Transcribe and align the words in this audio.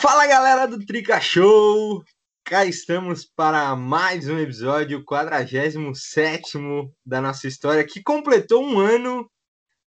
Fala 0.00 0.28
galera 0.28 0.68
do 0.68 0.78
Trica 0.86 1.20
Show! 1.20 2.04
Cá 2.44 2.64
estamos 2.64 3.24
para 3.24 3.74
mais 3.74 4.28
um 4.28 4.38
episódio, 4.38 5.04
47 5.04 6.56
da 7.04 7.20
nossa 7.20 7.48
história, 7.48 7.84
que 7.84 8.00
completou 8.00 8.64
um 8.64 8.78
ano 8.78 9.28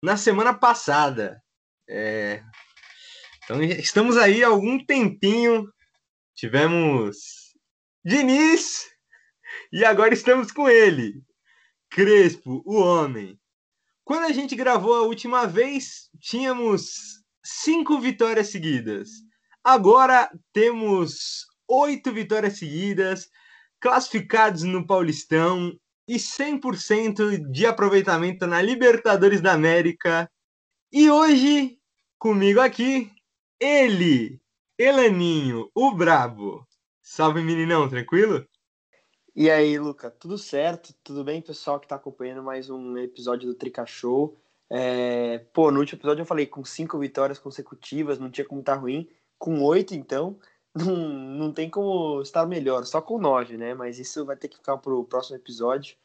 na 0.03 0.19
semana 0.19 0.53
passada. 0.53 1.43
É... 1.89 2.43
Então 3.43 3.63
estamos 3.63 4.19
aí 4.19 4.45
há 4.45 4.49
algum 4.49 4.85
tempinho. 4.85 5.73
Tivemos 6.35 7.55
Diniz 8.05 8.91
e 9.73 9.87
agora 9.87 10.13
estamos 10.13 10.53
com 10.53 10.69
ele, 10.69 11.23
Crespo, 11.89 12.63
o 12.67 12.77
homem. 12.77 13.41
Quando 14.05 14.25
a 14.27 14.33
gente 14.33 14.55
gravou 14.55 14.97
a 14.97 15.03
última 15.03 15.47
vez, 15.47 16.11
tínhamos 16.21 17.23
cinco 17.43 17.99
vitórias 17.99 18.49
seguidas. 18.49 19.09
Agora 19.65 20.31
temos 20.53 21.47
oito 21.67 22.13
vitórias 22.13 22.59
seguidas, 22.59 23.31
classificados 23.81 24.63
no 24.63 24.87
Paulistão 24.87 25.73
e 26.07 26.17
100% 26.17 27.51
de 27.51 27.65
aproveitamento 27.65 28.47
na 28.47 28.61
Libertadores 28.61 29.41
da 29.41 29.53
América. 29.53 30.31
E 30.93 31.11
hoje, 31.11 31.79
comigo 32.19 32.61
aqui, 32.61 33.11
ele, 33.59 34.39
Elaninho, 34.79 35.71
o 35.75 35.93
Brabo. 35.93 36.67
Salve, 37.01 37.43
meninão, 37.43 37.89
tranquilo? 37.89 38.47
E 39.35 39.51
aí, 39.51 39.79
Luca, 39.79 40.11
tudo 40.11 40.37
certo? 40.37 40.95
Tudo 41.03 41.25
bem, 41.25 41.41
pessoal 41.41 41.81
que 41.81 41.87
está 41.87 41.97
acompanhando 41.97 42.43
mais 42.43 42.69
um 42.69 42.99
episódio 42.99 43.49
do 43.49 43.55
Trica 43.55 43.87
Show? 43.87 44.39
É... 44.71 45.39
Pô, 45.55 45.71
no 45.71 45.81
último 45.81 45.99
episódio 45.99 46.21
eu 46.21 46.27
falei 46.27 46.47
com 46.47 46.63
cinco 46.67 46.99
vitórias 46.99 47.39
consecutivas, 47.39 48.19
não 48.19 48.31
tinha 48.31 48.45
como 48.45 48.61
estar 48.61 48.75
tá 48.75 48.79
ruim. 48.79 49.09
Com 49.39 49.63
oito, 49.63 49.95
então, 49.95 50.39
não, 50.75 50.97
não 50.97 51.53
tem 51.53 51.69
como 51.71 52.21
estar 52.23 52.47
melhor, 52.47 52.85
só 52.85 53.01
com 53.01 53.19
nove, 53.19 53.57
né? 53.57 53.75
Mas 53.75 53.99
isso 53.99 54.25
vai 54.25 54.37
ter 54.37 54.49
que 54.49 54.57
ficar 54.57 54.77
para 54.79 54.95
o 54.95 55.05
próximo 55.05 55.37
episódio. 55.37 55.97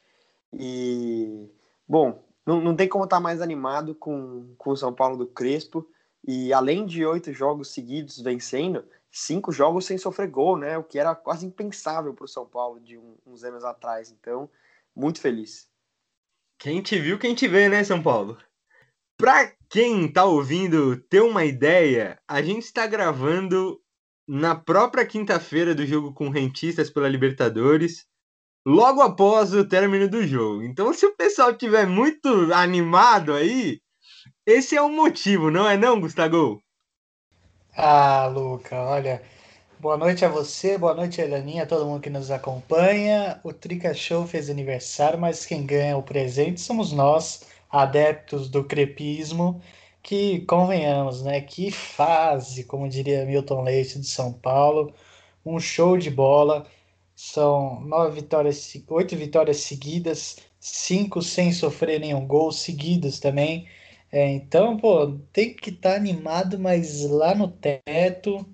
E, 0.53 1.49
bom, 1.87 2.23
não, 2.45 2.59
não 2.61 2.75
tem 2.75 2.87
como 2.87 3.03
estar 3.03 3.19
mais 3.19 3.41
animado 3.41 3.93
com, 3.95 4.53
com 4.57 4.71
o 4.71 4.77
São 4.77 4.93
Paulo 4.93 5.17
do 5.17 5.27
Crespo. 5.27 5.87
E 6.27 6.51
além 6.51 6.85
de 6.85 7.05
oito 7.05 7.31
jogos 7.31 7.69
seguidos 7.69 8.19
vencendo, 8.19 8.83
cinco 9.11 9.51
jogos 9.51 9.85
sem 9.85 9.97
sofrer 9.97 10.29
gol, 10.29 10.57
né? 10.57 10.77
O 10.77 10.83
que 10.83 10.99
era 10.99 11.15
quase 11.15 11.45
impensável 11.45 12.13
para 12.13 12.25
o 12.25 12.27
São 12.27 12.45
Paulo 12.45 12.79
de 12.79 12.97
um, 12.97 13.15
uns 13.25 13.43
anos 13.43 13.63
atrás. 13.63 14.11
Então, 14.11 14.49
muito 14.95 15.21
feliz. 15.21 15.69
Quem 16.57 16.81
te 16.81 16.99
viu, 16.99 17.17
quem 17.17 17.33
te 17.33 17.47
vê, 17.47 17.69
né, 17.69 17.83
São 17.83 18.03
Paulo? 18.03 18.37
Para 19.19 19.51
quem 19.69 20.09
tá 20.09 20.23
ouvindo 20.23 20.95
ter 20.95 21.19
uma 21.19 21.43
ideia, 21.43 22.17
a 22.25 22.41
gente 22.41 22.63
está 22.63 22.87
gravando 22.87 23.77
na 24.25 24.55
própria 24.55 25.05
quinta-feira 25.05 25.75
do 25.75 25.85
jogo 25.85 26.13
com 26.13 26.29
rentistas 26.29 26.89
pela 26.89 27.09
Libertadores, 27.09 28.05
logo 28.65 29.01
após 29.01 29.53
o 29.53 29.67
término 29.67 30.07
do 30.07 30.25
jogo. 30.25 30.63
Então, 30.63 30.93
se 30.93 31.05
o 31.05 31.17
pessoal 31.17 31.53
tiver 31.53 31.85
muito 31.85 32.29
animado 32.53 33.33
aí, 33.33 33.81
esse 34.45 34.77
é 34.77 34.81
o 34.81 34.87
motivo, 34.87 35.51
não 35.51 35.67
é 35.67 35.75
não, 35.75 35.99
Gustavo? 35.99 36.63
Ah, 37.75 38.25
Luca, 38.27 38.77
olha. 38.77 39.21
Boa 39.79 39.97
noite 39.97 40.23
a 40.23 40.29
você, 40.29 40.77
boa 40.77 40.93
noite 40.93 41.21
a 41.21 41.25
Elaninha, 41.25 41.63
a 41.63 41.65
todo 41.65 41.85
mundo 41.85 42.01
que 42.01 42.09
nos 42.09 42.31
acompanha. 42.31 43.37
O 43.43 43.51
Trica 43.51 43.93
Show 43.93 44.25
fez 44.25 44.49
aniversário, 44.49 45.19
mas 45.19 45.45
quem 45.45 45.65
ganha 45.65 45.97
o 45.97 46.03
presente 46.03 46.61
somos 46.61 46.93
nós, 46.93 47.45
adeptos 47.69 48.49
do 48.49 48.63
crepismo, 48.63 49.61
que 50.01 50.41
convenhamos, 50.41 51.23
né? 51.23 51.41
Que 51.41 51.71
fase, 51.71 52.63
como 52.63 52.89
diria 52.89 53.25
Milton 53.25 53.61
Leite 53.63 53.99
de 53.99 54.07
São 54.07 54.33
Paulo, 54.33 54.93
um 55.45 55.59
show 55.59 55.97
de 55.97 56.09
bola. 56.09 56.65
São 57.15 57.81
nove 57.81 58.21
vitórias, 58.21 58.73
oito 58.87 59.15
vitórias 59.15 59.57
seguidas, 59.57 60.37
cinco 60.59 61.21
sem 61.21 61.51
sofrer 61.51 61.99
nenhum 61.99 62.25
gol 62.25 62.51
seguidos 62.51 63.19
também. 63.19 63.67
É, 64.11 64.27
então, 64.29 64.77
pô, 64.77 65.19
tem 65.31 65.53
que 65.53 65.69
estar 65.69 65.91
tá 65.91 65.95
animado, 65.95 66.57
mas 66.59 67.03
lá 67.05 67.35
no 67.35 67.47
teto 67.49 68.45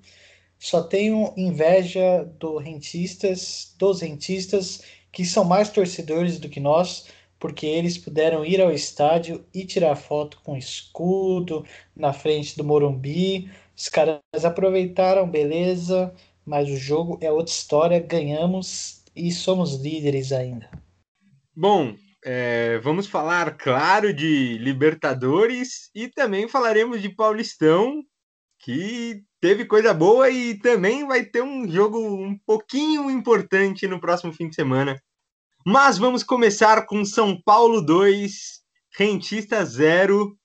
só 0.59 0.83
tenho 0.83 1.33
inveja 1.37 2.25
do 2.39 2.57
rentistas, 2.57 3.73
dos 3.77 4.01
rentistas 4.01 4.81
que 5.11 5.23
são 5.25 5.45
mais 5.45 5.69
torcedores 5.69 6.39
do 6.39 6.49
que 6.49 6.59
nós, 6.59 7.07
porque 7.45 7.67
eles 7.67 7.95
puderam 7.95 8.44
ir 8.44 8.59
ao 8.59 8.72
estádio 8.72 9.45
e 9.53 9.63
tirar 9.63 9.95
foto 9.95 10.41
com 10.44 10.57
escudo 10.57 11.63
na 11.95 12.11
frente 12.11 12.57
do 12.57 12.63
Morumbi. 12.63 13.51
Os 13.78 13.88
caras 13.88 14.19
aproveitaram, 14.44 15.29
beleza, 15.29 16.11
mas 16.44 16.67
o 16.67 16.75
jogo 16.75 17.19
é 17.22 17.31
outra 17.31 17.53
história, 17.53 18.00
ganhamos 18.00 19.03
e 19.16 19.31
somos 19.31 19.75
líderes 19.75 20.31
ainda. 20.31 20.67
Bom, 21.55 21.95
é, 22.25 22.79
vamos 22.79 23.05
falar, 23.05 23.55
claro, 23.55 24.11
de 24.11 24.57
Libertadores 24.57 25.91
e 25.94 26.07
também 26.07 26.47
falaremos 26.47 27.00
de 27.00 27.09
Paulistão, 27.09 28.03
que 28.57 29.22
teve 29.39 29.66
coisa 29.66 29.94
boa 29.94 30.31
e 30.31 30.55
também 30.55 31.05
vai 31.05 31.23
ter 31.23 31.44
um 31.44 31.69
jogo 31.69 32.00
um 32.00 32.35
pouquinho 32.44 33.11
importante 33.11 33.88
no 33.88 34.01
próximo 34.01 34.34
fim 34.34 34.50
de 34.50 34.55
semana. 34.55 35.00
Mas 35.67 35.97
vamos 35.97 36.23
começar 36.23 36.85
com 36.85 37.03
São 37.03 37.41
Paulo 37.41 37.81
2, 37.81 38.61
Rentista 38.95 39.65
0. 39.65 40.37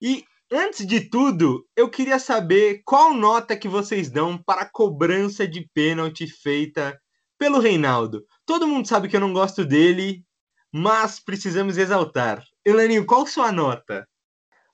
E 0.00 0.24
antes 0.50 0.86
de 0.86 1.10
tudo, 1.10 1.68
eu 1.76 1.90
queria 1.90 2.18
saber 2.18 2.80
qual 2.82 3.12
nota 3.12 3.54
que 3.54 3.68
vocês 3.68 4.10
dão 4.10 4.42
para 4.42 4.62
a 4.62 4.70
cobrança 4.70 5.46
de 5.46 5.68
pênalti 5.74 6.26
feita 6.26 6.98
pelo 7.38 7.58
Reinaldo. 7.58 8.24
Todo 8.46 8.66
mundo 8.66 8.88
sabe 8.88 9.10
que 9.10 9.16
eu 9.16 9.20
não 9.20 9.34
gosto 9.34 9.62
dele, 9.62 10.24
mas 10.72 11.20
precisamos 11.20 11.76
exaltar. 11.76 12.42
Elaninho, 12.64 13.04
qual 13.04 13.26
sua 13.26 13.52
nota? 13.52 14.08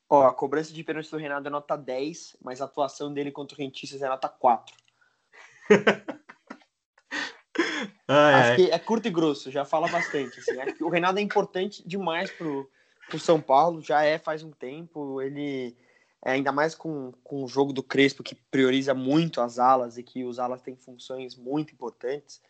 Ó, 0.08 0.28
a 0.28 0.32
cobrança 0.32 0.72
de 0.72 0.84
pênalti 0.84 1.10
do 1.10 1.16
Renato 1.16 1.48
é 1.48 1.50
nota 1.50 1.76
10, 1.76 2.36
mas 2.40 2.60
a 2.60 2.66
atuação 2.66 3.12
dele 3.12 3.32
contra 3.32 3.56
o 3.56 3.58
Rentistas 3.58 4.00
é 4.00 4.08
nota 4.08 4.28
4. 4.28 4.76
Acho 8.08 8.56
que 8.56 8.70
é 8.70 8.78
curto 8.78 9.06
e 9.06 9.10
grosso, 9.10 9.50
já 9.50 9.64
fala 9.64 9.86
bastante. 9.88 10.40
Assim. 10.40 10.82
O 10.82 10.88
Renato 10.88 11.18
é 11.18 11.22
importante 11.22 11.86
demais 11.86 12.30
pro, 12.30 12.68
pro 13.08 13.18
São 13.18 13.40
Paulo, 13.40 13.82
já 13.82 14.02
é 14.02 14.18
faz 14.18 14.42
um 14.42 14.50
tempo. 14.50 15.20
Ele, 15.20 15.76
é, 16.24 16.32
ainda 16.32 16.50
mais 16.50 16.74
com, 16.74 17.12
com 17.22 17.44
o 17.44 17.48
jogo 17.48 17.72
do 17.72 17.82
Crespo, 17.82 18.22
que 18.22 18.34
prioriza 18.34 18.94
muito 18.94 19.40
as 19.40 19.58
alas 19.58 19.98
e 19.98 20.02
que 20.02 20.24
os 20.24 20.38
alas 20.38 20.62
têm 20.62 20.74
funções 20.74 21.36
muito 21.36 21.72
importantes, 21.72 22.40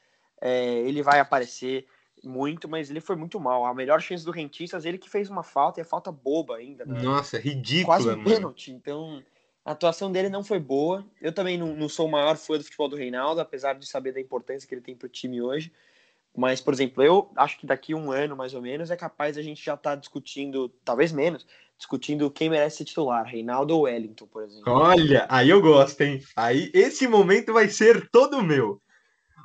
é, 0.41 0.79
ele 0.81 1.03
vai 1.03 1.19
aparecer 1.19 1.87
muito, 2.23 2.69
mas 2.69 2.91
ele 2.91 3.01
foi 3.01 3.17
muito 3.17 3.39
mal. 3.41 3.65
A 3.65 3.75
melhor 3.75 4.01
chance 4.01 4.25
do 4.25 4.31
Rentistas, 4.31 4.85
ele 4.85 4.99
que 4.99 5.11
fez 5.11 5.29
uma 5.29 5.43
falta, 5.43 5.81
e 5.81 5.83
a 5.83 5.85
falta 5.85 6.11
boba 6.11 6.57
ainda. 6.57 6.85
Né? 6.85 7.03
Nossa, 7.03 7.39
ridícula, 7.39 7.97
Quase 7.97 8.11
um 8.11 8.25
pênalti. 8.25 8.73
Então, 8.73 9.23
a 9.69 9.73
atuação 9.73 10.11
dele 10.11 10.31
não 10.31 10.43
foi 10.43 10.59
boa. 10.59 11.05
Eu 11.21 11.31
também 11.31 11.59
não, 11.59 11.77
não, 11.77 11.91
sou 11.91 12.07
o 12.07 12.11
maior 12.11 12.39
fã 12.39 12.57
do 12.57 12.65
futebol 12.65 12.89
do 12.89 12.97
Reinaldo, 12.97 13.39
apesar 13.39 13.75
de 13.75 13.87
saber 13.87 14.13
da 14.13 14.21
importância 14.21 14.67
que 14.67 14.75
ele 14.75 14.81
tem 14.81 14.97
para 14.97 15.05
o 15.05 15.11
time 15.11 15.43
hoje. 15.43 15.71
Mas, 16.35 16.59
por 16.59 16.73
exemplo, 16.73 17.03
eu 17.03 17.31
acho 17.37 17.59
que 17.59 17.67
daqui 17.67 17.95
um 17.95 18.11
ano, 18.11 18.35
mais 18.35 18.55
ou 18.55 18.63
menos, 18.63 18.91
é 18.91 18.97
capaz 18.97 19.37
a 19.37 19.43
gente 19.43 19.63
já 19.63 19.75
estar 19.75 19.91
tá 19.91 19.97
discutindo, 19.97 20.71
talvez 20.83 21.13
menos, 21.13 21.47
discutindo 21.77 22.31
quem 22.31 22.49
merece 22.49 22.79
ser 22.79 22.87
titular, 22.87 23.27
Reinaldo 23.27 23.77
ou 23.77 23.83
Wellington, 23.83 24.27
por 24.27 24.43
exemplo. 24.43 24.73
Olha, 24.73 25.27
aí 25.29 25.51
eu 25.51 25.61
gosto, 25.61 26.01
hein? 26.01 26.23
Aí 26.35 26.71
esse 26.73 27.07
momento 27.07 27.53
vai 27.53 27.69
ser 27.69 28.09
todo 28.11 28.43
meu. 28.43 28.81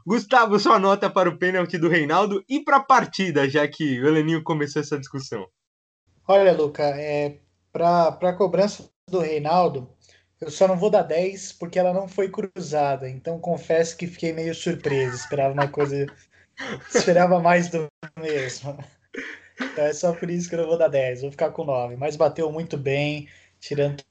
Gustavo, 0.07 0.57
sua 0.57 0.79
nota 0.79 1.09
para 1.09 1.27
o 1.27 1.37
pênalti 1.37 1.77
do 1.77 1.89
Reinaldo 1.89 2.41
e 2.47 2.61
para 2.61 2.77
a 2.77 2.83
partida, 2.83 3.49
já 3.49 3.67
que 3.67 3.99
o 3.99 4.07
Heleninho 4.07 4.41
começou 4.41 4.81
essa 4.81 4.97
discussão. 4.97 5.45
Olha, 6.25 6.53
Luca, 6.53 6.83
é, 6.83 7.39
para 7.73 8.07
a 8.07 8.33
cobrança 8.33 8.89
do 9.09 9.19
Reinaldo, 9.19 9.89
eu 10.43 10.51
só 10.51 10.67
não 10.67 10.77
vou 10.77 10.89
dar 10.89 11.03
10 11.03 11.53
porque 11.53 11.79
ela 11.79 11.93
não 11.93 12.07
foi 12.07 12.29
cruzada. 12.29 13.09
Então 13.09 13.39
confesso 13.39 13.97
que 13.97 14.07
fiquei 14.07 14.33
meio 14.33 14.53
surpreso. 14.53 15.15
Esperava 15.15 15.53
uma 15.53 15.67
coisa. 15.67 16.05
esperava 16.93 17.39
mais 17.39 17.69
do 17.69 17.87
mesmo. 18.19 18.77
Então 19.59 19.85
é 19.85 19.93
só 19.93 20.13
por 20.13 20.29
isso 20.29 20.49
que 20.49 20.55
eu 20.55 20.61
não 20.61 20.67
vou 20.67 20.77
dar 20.77 20.87
10. 20.87 21.21
Vou 21.21 21.31
ficar 21.31 21.51
com 21.51 21.63
9. 21.63 21.95
Mas 21.95 22.15
bateu 22.15 22.51
muito 22.51 22.77
bem, 22.77 23.27
tirando 23.59 24.03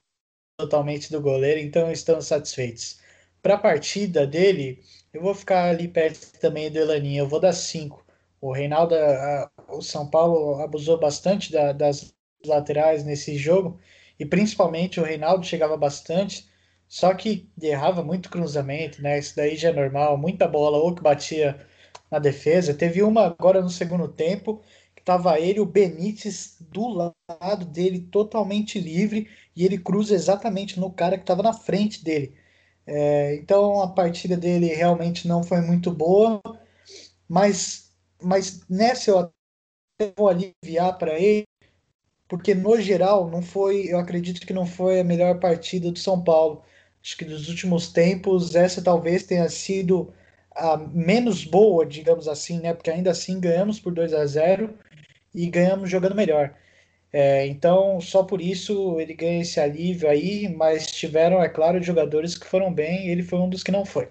totalmente 0.57 1.11
do 1.11 1.21
goleiro. 1.21 1.59
Então 1.59 1.91
estamos 1.91 2.27
satisfeitos. 2.27 2.99
Para 3.41 3.55
a 3.55 3.59
partida 3.59 4.25
dele, 4.25 4.81
eu 5.13 5.21
vou 5.21 5.35
ficar 5.35 5.69
ali 5.69 5.87
perto 5.87 6.31
também 6.39 6.71
do 6.71 6.79
Elaninha, 6.79 7.21
eu 7.21 7.27
vou 7.27 7.39
dar 7.39 7.53
5. 7.53 8.03
O 8.41 8.51
Reinaldo, 8.51 8.95
a, 8.95 9.51
o 9.67 9.81
São 9.81 10.09
Paulo 10.09 10.61
abusou 10.61 10.97
bastante 10.99 11.51
da, 11.51 11.71
das 11.73 12.13
laterais 12.45 13.03
nesse 13.03 13.37
jogo, 13.37 13.79
e 14.23 14.25
principalmente 14.25 15.01
o 15.01 15.03
Reinaldo 15.03 15.45
chegava 15.45 15.75
bastante, 15.75 16.47
só 16.87 17.13
que 17.13 17.49
errava 17.61 18.01
muito 18.01 18.29
cruzamento, 18.29 19.01
né? 19.01 19.19
Isso 19.19 19.35
daí 19.35 19.57
já 19.57 19.67
é 19.69 19.73
normal, 19.73 20.17
muita 20.17 20.47
bola 20.47 20.77
ou 20.77 20.95
que 20.95 21.01
batia 21.01 21.59
na 22.09 22.19
defesa. 22.19 22.73
Teve 22.73 23.03
uma 23.03 23.25
agora 23.25 23.61
no 23.61 23.69
segundo 23.69 24.07
tempo, 24.07 24.61
que 24.95 25.01
estava 25.01 25.37
ele, 25.41 25.59
o 25.59 25.65
Benítez, 25.65 26.55
do 26.61 26.87
lado 26.87 27.65
dele, 27.65 27.99
totalmente 27.99 28.79
livre, 28.79 29.29
e 29.53 29.65
ele 29.65 29.77
cruza 29.77 30.15
exatamente 30.15 30.79
no 30.79 30.89
cara 30.89 31.17
que 31.17 31.23
estava 31.23 31.43
na 31.43 31.51
frente 31.51 32.01
dele. 32.01 32.33
É, 32.87 33.35
então 33.35 33.81
a 33.81 33.89
partida 33.89 34.37
dele 34.37 34.67
realmente 34.67 35.27
não 35.27 35.43
foi 35.43 35.59
muito 35.59 35.91
boa, 35.91 36.41
mas, 37.27 37.93
mas 38.21 38.61
nessa 38.69 39.11
eu 39.11 39.19
até 39.19 40.13
vou 40.17 40.29
aliviar 40.29 40.97
para 40.97 41.19
ele, 41.19 41.43
porque 42.33 42.55
no 42.55 42.81
geral 42.81 43.29
não 43.29 43.43
foi, 43.43 43.85
eu 43.91 43.99
acredito 43.99 44.43
que 44.47 44.53
não 44.53 44.65
foi 44.65 44.99
a 44.99 45.03
melhor 45.03 45.39
partida 45.39 45.91
do 45.91 45.99
São 45.99 46.19
Paulo. 46.19 46.63
Acho 46.99 47.15
que 47.15 47.23
dos 47.23 47.47
últimos 47.47 47.89
tempos 47.89 48.55
essa 48.55 48.81
talvez 48.81 49.21
tenha 49.21 49.47
sido 49.49 50.11
a 50.49 50.77
menos 50.77 51.45
boa, 51.45 51.85
digamos 51.85 52.27
assim, 52.27 52.59
né? 52.59 52.73
Porque 52.73 52.89
ainda 52.89 53.11
assim 53.11 53.39
ganhamos 53.39 53.79
por 53.79 53.93
2 53.93 54.15
a 54.15 54.25
0 54.25 54.73
e 55.31 55.45
ganhamos 55.45 55.91
jogando 55.91 56.15
melhor. 56.15 56.55
É, 57.11 57.45
então, 57.45 58.01
só 58.01 58.23
por 58.23 58.41
isso 58.41 58.99
ele 58.99 59.13
ganha 59.13 59.43
esse 59.43 59.59
alívio 59.59 60.09
aí, 60.09 60.49
mas 60.49 60.87
tiveram, 60.87 61.39
é 61.39 61.47
claro, 61.47 61.83
jogadores 61.83 62.35
que 62.35 62.47
foram 62.47 62.73
bem, 62.73 63.05
e 63.05 63.09
ele 63.11 63.21
foi 63.21 63.37
um 63.37 63.47
dos 63.47 63.61
que 63.61 63.71
não 63.71 63.85
foi. 63.85 64.09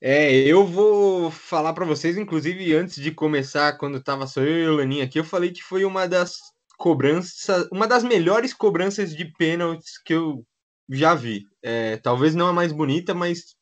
É, 0.00 0.32
eu 0.32 0.66
vou 0.66 1.30
falar 1.30 1.74
para 1.74 1.84
vocês, 1.84 2.16
inclusive 2.16 2.74
antes 2.74 2.96
de 2.96 3.10
começar, 3.10 3.76
quando 3.76 4.02
tava 4.02 4.26
só 4.26 4.40
eu 4.40 4.58
e 4.58 4.66
o 4.68 4.76
Laninha 4.76 5.04
aqui, 5.04 5.18
eu 5.18 5.24
falei 5.24 5.50
que 5.50 5.62
foi 5.62 5.84
uma 5.84 6.08
das 6.08 6.51
cobranças, 6.78 7.68
uma 7.70 7.86
das 7.86 8.02
melhores 8.02 8.52
cobranças 8.52 9.14
de 9.14 9.24
pênaltis 9.24 9.98
que 9.98 10.14
eu 10.14 10.44
já 10.88 11.14
vi. 11.14 11.46
É, 11.62 11.96
talvez 11.98 12.34
não 12.34 12.48
a 12.48 12.52
mais 12.52 12.72
bonita, 12.72 13.14
mas 13.14 13.56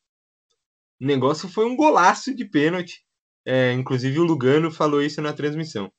o 0.99 1.05
negócio 1.05 1.49
foi 1.49 1.65
um 1.65 1.75
golaço 1.75 2.33
de 2.33 2.45
pênalti. 2.45 3.05
É, 3.45 3.71
inclusive 3.73 4.19
o 4.19 4.23
Lugano 4.23 4.71
falou 4.71 5.01
isso 5.01 5.21
na 5.21 5.33
transmissão. 5.33 5.91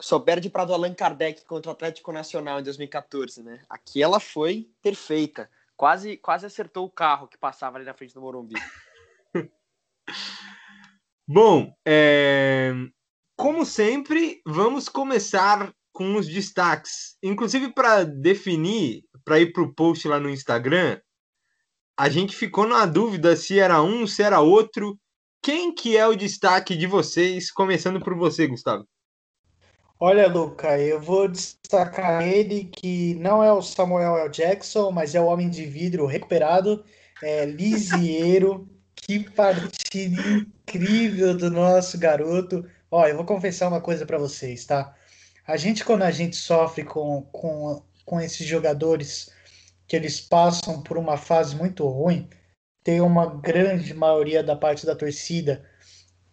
Só 0.00 0.18
perde 0.18 0.50
para 0.50 0.64
do 0.64 0.74
Allan 0.74 0.94
Kardec 0.94 1.44
contra 1.44 1.70
o 1.70 1.72
Atlético 1.72 2.12
Nacional 2.12 2.60
em 2.60 2.62
2014, 2.62 3.42
né? 3.42 3.62
Aqui 3.68 4.02
ela 4.02 4.18
foi 4.18 4.68
perfeita. 4.82 5.48
Quase, 5.76 6.16
quase 6.16 6.44
acertou 6.44 6.84
o 6.86 6.90
carro 6.90 7.28
que 7.28 7.38
passava 7.38 7.78
ali 7.78 7.86
na 7.86 7.94
frente 7.94 8.12
do 8.12 8.20
Morumbi. 8.20 8.54
Bom, 11.26 11.74
é... 11.86 12.72
como 13.36 13.64
sempre, 13.64 14.42
vamos 14.44 14.88
começar 14.88 15.72
com 15.92 16.16
os 16.16 16.26
destaques. 16.26 17.16
Inclusive, 17.22 17.72
para 17.72 18.04
definir, 18.04 19.04
para 19.24 19.38
ir 19.38 19.52
para 19.52 19.62
o 19.62 19.72
post 19.72 20.06
lá 20.08 20.18
no 20.18 20.30
Instagram, 20.30 20.98
a 21.98 22.08
gente 22.08 22.34
ficou 22.34 22.66
na 22.66 22.86
dúvida 22.86 23.36
se 23.36 23.58
era 23.58 23.82
um, 23.82 24.06
se 24.06 24.22
era 24.22 24.40
outro. 24.40 24.98
Quem 25.42 25.74
que 25.74 25.96
é 25.96 26.06
o 26.06 26.16
destaque 26.16 26.76
de 26.76 26.86
vocês? 26.86 27.50
Começando 27.50 28.00
por 28.00 28.14
você, 28.14 28.46
Gustavo. 28.46 28.86
Olha, 30.00 30.26
Luca, 30.26 30.78
eu 30.78 31.00
vou 31.00 31.28
destacar 31.28 32.26
ele 32.26 32.64
que 32.64 33.14
não 33.16 33.42
é 33.42 33.52
o 33.52 33.62
Samuel 33.62 34.16
L. 34.16 34.30
Jackson, 34.30 34.90
mas 34.90 35.14
é 35.14 35.20
o 35.20 35.26
Homem 35.26 35.48
de 35.48 35.64
Vidro 35.64 36.06
recuperado, 36.06 36.84
é 37.22 37.44
Lisieiro. 37.44 38.68
que 39.06 39.18
partida 39.30 40.22
incrível 40.22 41.36
do 41.36 41.50
nosso 41.50 41.98
garoto. 41.98 42.64
Ó, 42.90 43.06
eu 43.06 43.16
vou 43.16 43.24
confessar 43.24 43.68
uma 43.68 43.80
coisa 43.80 44.06
para 44.06 44.18
vocês, 44.18 44.64
tá? 44.64 44.94
A 45.52 45.56
gente, 45.58 45.84
quando 45.84 46.00
a 46.00 46.10
gente 46.10 46.34
sofre 46.34 46.82
com, 46.82 47.20
com, 47.30 47.82
com 48.06 48.18
esses 48.18 48.46
jogadores 48.46 49.30
que 49.86 49.94
eles 49.94 50.18
passam 50.18 50.82
por 50.82 50.96
uma 50.96 51.18
fase 51.18 51.54
muito 51.54 51.86
ruim, 51.86 52.26
tem 52.82 53.02
uma 53.02 53.26
grande 53.26 53.92
maioria 53.92 54.42
da 54.42 54.56
parte 54.56 54.86
da 54.86 54.96
torcida 54.96 55.62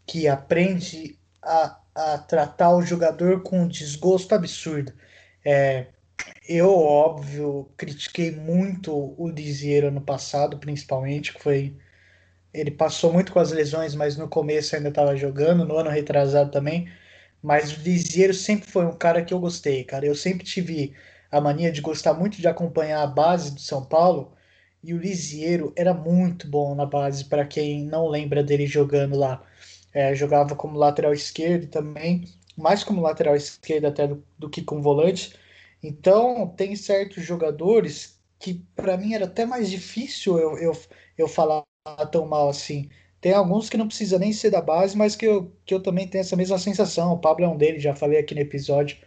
que 0.07 0.25
aprende 0.25 1.19
a, 1.44 1.81
a 1.94 2.18
tratar 2.19 2.74
o 2.74 2.81
jogador 2.81 3.44
com 3.44 3.63
um 3.63 3.68
desgosto 3.68 4.33
absurdo. 4.33 4.94
É, 5.44 5.88
eu, 6.48 6.74
óbvio, 6.74 7.69
critiquei 7.75 8.31
muito 8.31 8.95
o 9.18 9.27
Lisieiro 9.27 9.92
no 9.92 10.00
passado, 10.00 10.60
principalmente, 10.60 11.33
que 11.33 11.44
foi. 11.44 11.75
Ele 12.54 12.71
passou 12.71 13.12
muito 13.12 13.33
com 13.33 13.39
as 13.39 13.51
lesões, 13.51 13.94
mas 13.94 14.16
no 14.16 14.30
começo 14.30 14.77
ainda 14.77 14.88
estava 14.88 15.13
jogando, 15.18 15.66
no 15.66 15.75
ano 15.75 15.89
retrasado 15.89 16.51
também. 16.51 16.89
Mas 17.42 17.72
o 17.78 17.82
Lisieiro 17.82 18.34
sempre 18.34 18.70
foi 18.70 18.86
um 18.86 18.96
cara 18.98 19.24
que 19.24 19.34
eu 19.34 19.40
gostei, 19.40 19.84
cara. 19.84 20.06
Eu 20.06 20.16
sempre 20.16 20.46
tive 20.46 20.94
a 21.32 21.40
mania 21.42 21.72
de 21.72 21.82
gostar 21.82 22.14
muito 22.14 22.38
de 22.42 22.48
acompanhar 22.48 23.02
a 23.04 23.08
base 23.08 23.54
do 23.54 23.62
São 23.62 23.86
Paulo. 23.86 24.34
E 24.84 24.94
o 24.94 24.98
Lisieiro 24.98 25.74
era 25.76 25.94
muito 25.94 26.48
bom 26.50 26.74
na 26.76 26.86
base, 26.86 27.26
para 27.26 27.46
quem 27.46 27.84
não 27.86 28.08
lembra 28.08 28.44
dele 28.44 28.66
jogando 28.68 29.18
lá. 29.18 29.44
É, 29.94 30.14
jogava 30.16 30.56
como 30.56 30.78
lateral 30.78 31.14
esquerdo 31.14 31.68
também, 31.68 32.26
mais 32.58 32.84
como 32.84 33.02
lateral 33.02 33.36
esquerdo 33.36 33.86
até 33.86 34.08
do, 34.08 34.24
do 34.38 34.50
que 34.50 34.62
com 34.62 34.82
volante. 34.82 35.36
Então, 35.84 36.48
tem 36.56 36.76
certos 36.76 37.24
jogadores 37.24 38.20
que 38.40 38.66
para 38.76 38.98
mim 38.98 39.14
era 39.14 39.26
até 39.26 39.46
mais 39.46 39.70
difícil 39.70 40.38
eu, 40.40 40.58
eu, 40.58 40.74
eu 41.18 41.28
falar 41.28 41.64
tão 42.12 42.26
mal 42.28 42.50
assim. 42.50 42.90
Tem 43.21 43.33
alguns 43.33 43.69
que 43.69 43.77
não 43.77 43.88
precisa 43.88 44.18
nem 44.18 44.31
ser 44.31 44.50
da 44.50 44.62
base, 44.62 44.98
mas 44.98 45.16
que 45.16 45.25
eu, 45.25 45.51
que 45.66 45.74
eu 45.74 45.81
também 45.81 46.07
tenho 46.07 46.21
essa 46.21 46.36
mesma 46.36 46.57
sensação. 46.57 47.12
O 47.12 47.19
Pablo 47.19 47.45
é 47.45 47.48
um 47.48 47.57
deles, 47.57 47.83
já 47.83 47.94
falei 47.94 48.18
aqui 48.18 48.33
no 48.33 48.42
episódio. 48.42 48.98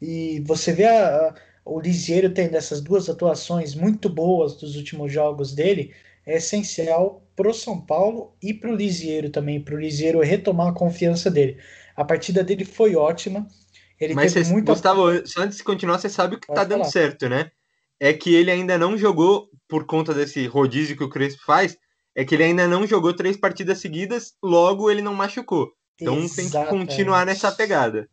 E 0.00 0.42
você 0.46 0.72
vê 0.72 0.86
a, 0.86 1.28
a, 1.28 1.34
o 1.64 1.78
Lisieiro 1.78 2.30
tendo 2.30 2.56
essas 2.56 2.80
duas 2.80 3.08
atuações 3.08 3.74
muito 3.74 4.08
boas 4.08 4.56
dos 4.56 4.76
últimos 4.76 5.12
jogos 5.12 5.54
dele, 5.54 5.92
é 6.26 6.36
essencial 6.36 7.22
pro 7.36 7.52
São 7.52 7.80
Paulo 7.80 8.34
e 8.42 8.54
pro 8.54 8.74
Lisieiro 8.74 9.30
também, 9.30 9.60
pro 9.60 9.78
Lisieiro 9.78 10.20
retomar 10.20 10.68
a 10.68 10.74
confiança 10.74 11.30
dele. 11.30 11.58
A 11.94 12.04
partida 12.04 12.42
dele 12.42 12.64
foi 12.64 12.96
ótima. 12.96 13.46
Ele 14.00 14.14
Mas 14.14 14.32
teve 14.32 14.46
cê, 14.46 14.52
muita... 14.52 14.72
Gustavo, 14.72 15.26
só 15.26 15.42
antes 15.42 15.58
de 15.58 15.64
continuar, 15.64 15.98
você 15.98 16.08
sabe 16.08 16.36
o 16.36 16.40
que 16.40 16.46
Pode 16.46 16.58
tá 16.58 16.64
dando 16.64 16.80
falar. 16.80 16.90
certo, 16.90 17.28
né? 17.28 17.50
É 17.98 18.14
que 18.14 18.34
ele 18.34 18.50
ainda 18.50 18.78
não 18.78 18.96
jogou, 18.96 19.50
por 19.68 19.84
conta 19.84 20.14
desse 20.14 20.46
rodízio 20.46 20.96
que 20.96 21.04
o 21.04 21.10
Crespo 21.10 21.42
faz, 21.44 21.76
é 22.14 22.24
que 22.24 22.34
ele 22.34 22.44
ainda 22.44 22.66
não 22.68 22.86
jogou 22.86 23.14
três 23.14 23.36
partidas 23.36 23.78
seguidas, 23.78 24.34
logo 24.42 24.90
ele 24.90 25.02
não 25.02 25.14
machucou. 25.14 25.72
Então 26.00 26.28
tem 26.28 26.50
que 26.50 26.56
Exatamente. 26.56 26.66
continuar 26.66 27.26
nessa 27.26 27.52
pegada. 27.52 28.08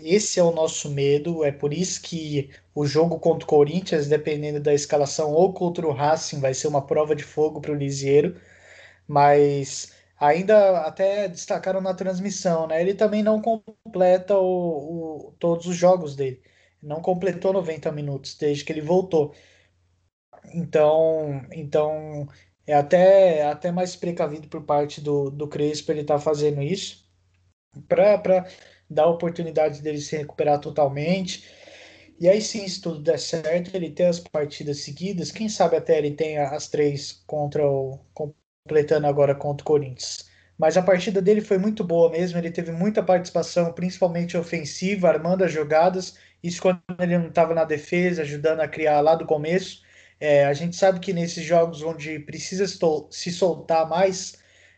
Esse 0.00 0.38
é 0.38 0.42
o 0.42 0.52
nosso 0.52 0.90
medo, 0.90 1.42
é 1.44 1.50
por 1.52 1.72
isso 1.74 2.00
que 2.02 2.50
o 2.74 2.86
jogo 2.86 3.18
contra 3.18 3.44
o 3.44 3.48
Corinthians, 3.48 4.06
dependendo 4.08 4.60
da 4.60 4.72
escalação, 4.72 5.32
ou 5.32 5.52
contra 5.52 5.86
o 5.86 5.92
Racing, 5.92 6.40
vai 6.40 6.54
ser 6.54 6.68
uma 6.68 6.84
prova 6.86 7.14
de 7.16 7.24
fogo 7.24 7.60
para 7.60 7.72
o 7.72 7.74
Lisieiro, 7.74 8.40
mas 9.08 9.92
ainda 10.20 10.80
até 10.86 11.28
destacaram 11.28 11.80
na 11.80 11.94
transmissão, 11.94 12.66
né? 12.68 12.80
Ele 12.82 12.94
também 12.94 13.22
não 13.22 13.42
completa 13.42 14.36
o, 14.38 15.28
o- 15.30 15.32
todos 15.38 15.66
os 15.66 15.76
jogos 15.76 16.16
dele, 16.16 16.42
não 16.82 17.02
completou 17.02 17.52
90 17.52 17.92
minutos 17.92 18.36
desde 18.36 18.64
que 18.64 18.72
ele 18.72 18.82
voltou. 18.82 19.34
Então, 20.54 21.42
então 21.52 22.28
é 22.68 22.74
até, 22.74 23.44
até 23.46 23.72
mais 23.72 23.96
precavido 23.96 24.48
por 24.48 24.62
parte 24.64 25.00
do, 25.00 25.30
do 25.30 25.48
Crespo 25.48 25.90
ele 25.90 26.02
estar 26.02 26.18
fazendo 26.20 26.62
isso 26.62 27.04
para 27.88 28.46
dar 28.90 29.04
a 29.04 29.10
oportunidade 29.10 29.82
dele 29.82 30.00
se 30.00 30.16
recuperar 30.16 30.60
totalmente. 30.60 31.44
E 32.20 32.28
aí 32.28 32.42
sim, 32.42 32.66
se 32.68 32.80
tudo 32.80 33.00
der 33.00 33.18
certo, 33.18 33.74
ele 33.74 33.90
ter 33.90 34.06
as 34.06 34.20
partidas 34.20 34.80
seguidas, 34.80 35.30
quem 35.32 35.48
sabe 35.48 35.76
até 35.76 35.98
ele 35.98 36.12
tenha 36.12 36.48
as 36.48 36.68
três 36.68 37.22
contra 37.26 37.66
o 37.66 37.98
completando 38.14 39.06
agora 39.06 39.34
contra 39.34 39.62
o 39.62 39.66
Corinthians. 39.66 40.28
Mas 40.58 40.76
a 40.76 40.82
partida 40.82 41.22
dele 41.22 41.40
foi 41.40 41.56
muito 41.58 41.84
boa 41.84 42.10
mesmo, 42.10 42.38
ele 42.38 42.50
teve 42.50 42.72
muita 42.72 43.02
participação, 43.02 43.72
principalmente 43.72 44.36
ofensiva, 44.36 45.08
armando 45.08 45.44
as 45.44 45.52
jogadas, 45.52 46.16
isso 46.42 46.60
quando 46.60 46.82
ele 47.00 47.16
não 47.16 47.28
estava 47.28 47.54
na 47.54 47.64
defesa, 47.64 48.22
ajudando 48.22 48.60
a 48.60 48.68
criar 48.68 49.00
lá 49.00 49.14
do 49.14 49.24
começo. 49.26 49.82
É, 50.20 50.44
a 50.46 50.52
gente 50.54 50.76
sabe 50.76 51.00
que 51.00 51.12
nesses 51.12 51.44
jogos 51.44 51.82
onde 51.82 52.18
precisa 52.20 52.66
se 53.10 53.32
soltar 53.32 53.88
mais, 53.88 54.36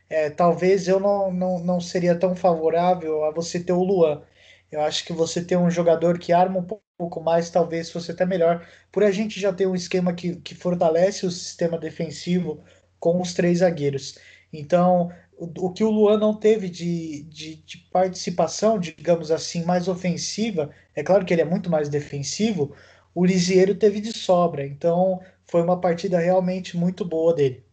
é, 0.08 0.28
talvez 0.30 0.88
eu 0.88 1.00
não, 1.00 1.32
não, 1.32 1.58
não 1.60 1.80
seria 1.80 2.14
tão 2.18 2.34
favorável 2.36 3.24
a 3.24 3.30
você 3.30 3.62
ter 3.62 3.72
o 3.72 3.82
Luan. 3.82 4.22
Eu 4.70 4.80
acho 4.82 5.04
que 5.04 5.12
você 5.12 5.44
ter 5.44 5.56
um 5.56 5.70
jogador 5.70 6.18
que 6.18 6.32
arma 6.32 6.58
um 6.60 6.66
pouco 6.98 7.20
mais, 7.20 7.50
talvez 7.50 7.90
fosse 7.90 8.10
até 8.12 8.24
melhor, 8.26 8.66
por 8.92 9.02
a 9.02 9.10
gente 9.10 9.40
já 9.40 9.52
ter 9.52 9.66
um 9.66 9.74
esquema 9.74 10.12
que, 10.14 10.36
que 10.36 10.54
fortalece 10.54 11.26
o 11.26 11.30
sistema 11.30 11.78
defensivo 11.78 12.62
com 12.98 13.20
os 13.20 13.32
três 13.34 13.58
zagueiros. 13.58 14.18
Então, 14.52 15.10
o, 15.36 15.66
o 15.66 15.72
que 15.72 15.82
o 15.84 15.90
Luan 15.90 16.18
não 16.18 16.34
teve 16.38 16.68
de, 16.68 17.22
de, 17.24 17.56
de 17.56 17.78
participação, 17.92 18.78
digamos 18.78 19.30
assim, 19.30 19.64
mais 19.64 19.88
ofensiva, 19.88 20.70
é 20.94 21.02
claro 21.02 21.24
que 21.24 21.32
ele 21.32 21.42
é 21.42 21.44
muito 21.44 21.70
mais 21.70 21.88
defensivo, 21.88 22.74
o 23.14 23.24
Lisieiro 23.24 23.74
teve 23.74 24.00
de 24.00 24.12
sobra. 24.12 24.66
Então, 24.66 25.20
foi 25.50 25.62
uma 25.62 25.80
partida 25.80 26.18
realmente 26.18 26.76
muito 26.76 27.04
boa 27.04 27.34
dele. 27.34 27.64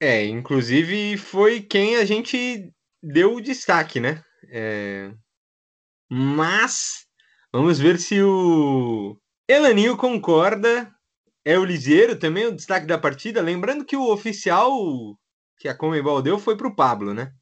É, 0.00 0.24
inclusive 0.26 1.16
foi 1.16 1.62
quem 1.62 1.96
a 1.96 2.04
gente 2.04 2.70
deu 3.02 3.34
o 3.34 3.40
destaque, 3.40 3.98
né? 3.98 4.22
É, 4.50 5.10
Mas 6.10 7.06
vamos 7.52 7.78
ver 7.78 7.98
se 7.98 8.20
o 8.22 9.16
Elaninho 9.48 9.96
concorda. 9.96 10.92
É 11.44 11.58
o 11.58 11.64
Liseiro 11.64 12.18
também 12.18 12.46
o 12.46 12.54
destaque 12.54 12.86
da 12.86 12.98
partida. 12.98 13.40
Lembrando 13.40 13.84
que 13.84 13.96
o 13.96 14.12
oficial 14.12 14.70
que 15.58 15.68
a 15.68 15.74
Comebol 15.74 16.20
deu 16.20 16.38
foi 16.38 16.56
pro 16.56 16.74
Pablo, 16.74 17.14
né? 17.14 17.32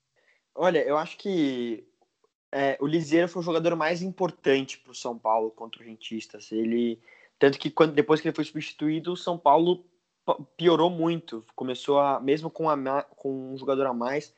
Olha, 0.54 0.84
eu 0.86 0.96
acho 0.96 1.16
que 1.16 1.84
é, 2.54 2.78
o 2.80 2.86
Lisieiro 2.86 3.28
foi 3.28 3.40
o 3.40 3.44
jogador 3.44 3.74
mais 3.74 4.00
importante 4.00 4.78
para 4.78 4.92
o 4.92 4.94
São 4.94 5.18
Paulo 5.18 5.50
contra 5.50 5.82
o 5.82 5.84
Rentistas. 5.84 6.52
Ele 6.52 7.00
Tanto 7.38 7.58
que 7.58 7.70
quando, 7.70 7.92
depois 7.92 8.20
que 8.20 8.28
ele 8.28 8.34
foi 8.34 8.44
substituído, 8.44 9.12
o 9.12 9.16
São 9.16 9.36
Paulo 9.36 9.84
piorou 10.56 10.88
muito. 10.88 11.44
Começou 11.54 11.98
a, 11.98 12.20
mesmo 12.20 12.48
com, 12.48 12.70
a, 12.70 13.02
com 13.02 13.52
um 13.52 13.58
jogador 13.58 13.86
a 13.86 13.92
mais, 13.92 14.32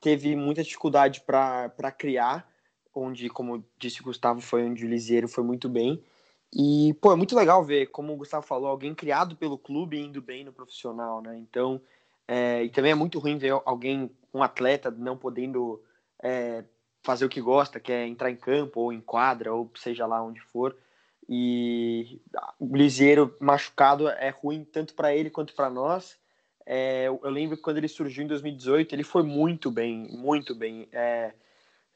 teve 0.00 0.36
muita 0.36 0.62
dificuldade 0.62 1.20
para 1.22 1.92
criar, 1.92 2.48
onde, 2.94 3.28
como 3.28 3.64
disse 3.78 4.00
o 4.00 4.04
Gustavo, 4.04 4.40
foi 4.40 4.64
onde 4.64 4.84
o 4.84 4.88
Liseiro 4.88 5.28
foi 5.28 5.42
muito 5.42 5.68
bem. 5.68 6.02
E, 6.54 6.94
pô, 7.00 7.12
é 7.12 7.16
muito 7.16 7.34
legal 7.34 7.64
ver, 7.64 7.86
como 7.86 8.12
o 8.12 8.16
Gustavo 8.16 8.46
falou, 8.46 8.68
alguém 8.68 8.94
criado 8.94 9.34
pelo 9.34 9.56
clube 9.56 9.98
indo 9.98 10.20
bem 10.20 10.44
no 10.44 10.52
profissional, 10.52 11.22
né? 11.22 11.36
Então, 11.38 11.80
é, 12.28 12.62
e 12.62 12.68
também 12.68 12.92
é 12.92 12.94
muito 12.94 13.18
ruim 13.18 13.38
ver 13.38 13.60
alguém, 13.64 14.10
um 14.34 14.42
atleta, 14.42 14.90
não 14.90 15.16
podendo 15.16 15.82
é, 16.22 16.62
fazer 17.02 17.24
o 17.24 17.28
que 17.28 17.40
gosta, 17.40 17.80
que 17.80 17.92
é 17.92 18.06
entrar 18.06 18.30
em 18.30 18.36
campo, 18.36 18.80
ou 18.80 18.92
em 18.92 19.00
quadra, 19.00 19.52
ou 19.52 19.70
seja 19.76 20.06
lá 20.06 20.22
onde 20.22 20.40
for. 20.40 20.76
E 21.28 22.20
o 22.58 22.76
Liseiro 22.76 23.36
machucado 23.40 24.08
é 24.08 24.30
ruim 24.30 24.64
tanto 24.64 24.94
para 24.94 25.14
ele 25.14 25.30
quanto 25.30 25.54
para 25.54 25.70
nós. 25.70 26.16
É, 26.64 27.06
eu 27.06 27.20
lembro 27.24 27.56
que 27.56 27.62
quando 27.62 27.78
ele 27.78 27.88
surgiu 27.88 28.24
em 28.24 28.28
2018, 28.28 28.94
ele 28.94 29.04
foi 29.04 29.22
muito 29.22 29.70
bem, 29.70 30.08
muito 30.12 30.54
bem. 30.54 30.88
É, 30.92 31.32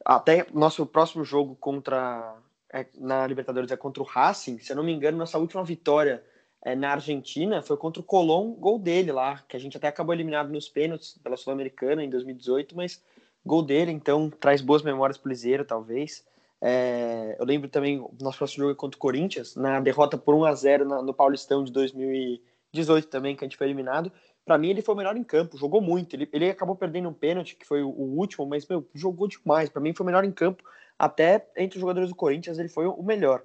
até 0.04 0.46
nosso 0.52 0.84
próximo 0.86 1.24
jogo 1.24 1.56
contra 1.56 2.36
é, 2.72 2.86
na 2.94 3.26
Libertadores 3.26 3.70
é 3.70 3.76
contra 3.76 4.02
o 4.02 4.06
Racing, 4.06 4.58
se 4.58 4.72
eu 4.72 4.76
não 4.76 4.82
me 4.82 4.92
engano, 4.92 5.16
nossa 5.16 5.38
última 5.38 5.64
vitória 5.64 6.22
é, 6.62 6.74
na 6.74 6.92
Argentina 6.92 7.62
foi 7.62 7.76
contra 7.76 8.00
o 8.00 8.04
Colón, 8.04 8.52
gol 8.52 8.78
dele 8.78 9.12
lá, 9.12 9.44
que 9.48 9.56
a 9.56 9.60
gente 9.60 9.76
até 9.76 9.88
acabou 9.88 10.14
eliminado 10.14 10.50
nos 10.50 10.68
pênaltis 10.68 11.16
pela 11.22 11.36
Sul-Americana 11.36 12.02
em 12.02 12.10
2018, 12.10 12.76
mas 12.76 13.02
gol 13.46 13.62
dele, 13.62 13.92
então 13.92 14.28
traz 14.28 14.60
boas 14.60 14.82
memórias 14.82 15.16
pro 15.16 15.28
Liseiro, 15.28 15.64
talvez. 15.64 16.24
É, 16.60 17.36
eu 17.38 17.44
lembro 17.44 17.68
também, 17.68 18.00
o 18.00 18.12
nosso 18.20 18.38
próximo 18.38 18.64
jogo 18.64 18.76
contra 18.76 18.96
o 18.96 19.00
Corinthians, 19.00 19.54
na 19.54 19.78
derrota 19.80 20.18
por 20.18 20.34
1 20.34 20.44
a 20.44 20.54
0 20.54 21.02
no 21.02 21.14
Paulistão 21.14 21.62
de 21.62 21.70
2018 21.70 23.08
também, 23.08 23.36
que 23.36 23.44
a 23.44 23.46
gente 23.46 23.56
foi 23.56 23.66
eliminado. 23.66 24.10
Para 24.44 24.58
mim, 24.58 24.70
ele 24.70 24.82
foi 24.82 24.94
o 24.94 24.98
melhor 24.98 25.16
em 25.16 25.24
campo, 25.24 25.56
jogou 25.56 25.80
muito. 25.80 26.14
Ele, 26.14 26.28
ele 26.32 26.50
acabou 26.50 26.76
perdendo 26.76 27.08
um 27.08 27.12
pênalti, 27.12 27.56
que 27.56 27.66
foi 27.66 27.82
o, 27.82 27.88
o 27.88 28.16
último, 28.16 28.46
mas 28.46 28.66
meu, 28.66 28.88
jogou 28.94 29.28
demais. 29.28 29.68
Para 29.68 29.82
mim, 29.82 29.92
foi 29.92 30.04
o 30.04 30.06
melhor 30.06 30.24
em 30.24 30.32
campo. 30.32 30.62
Até 30.98 31.48
entre 31.56 31.78
os 31.78 31.80
jogadores 31.80 32.08
do 32.08 32.14
Corinthians, 32.14 32.58
ele 32.58 32.68
foi 32.68 32.86
o 32.86 33.02
melhor. 33.02 33.42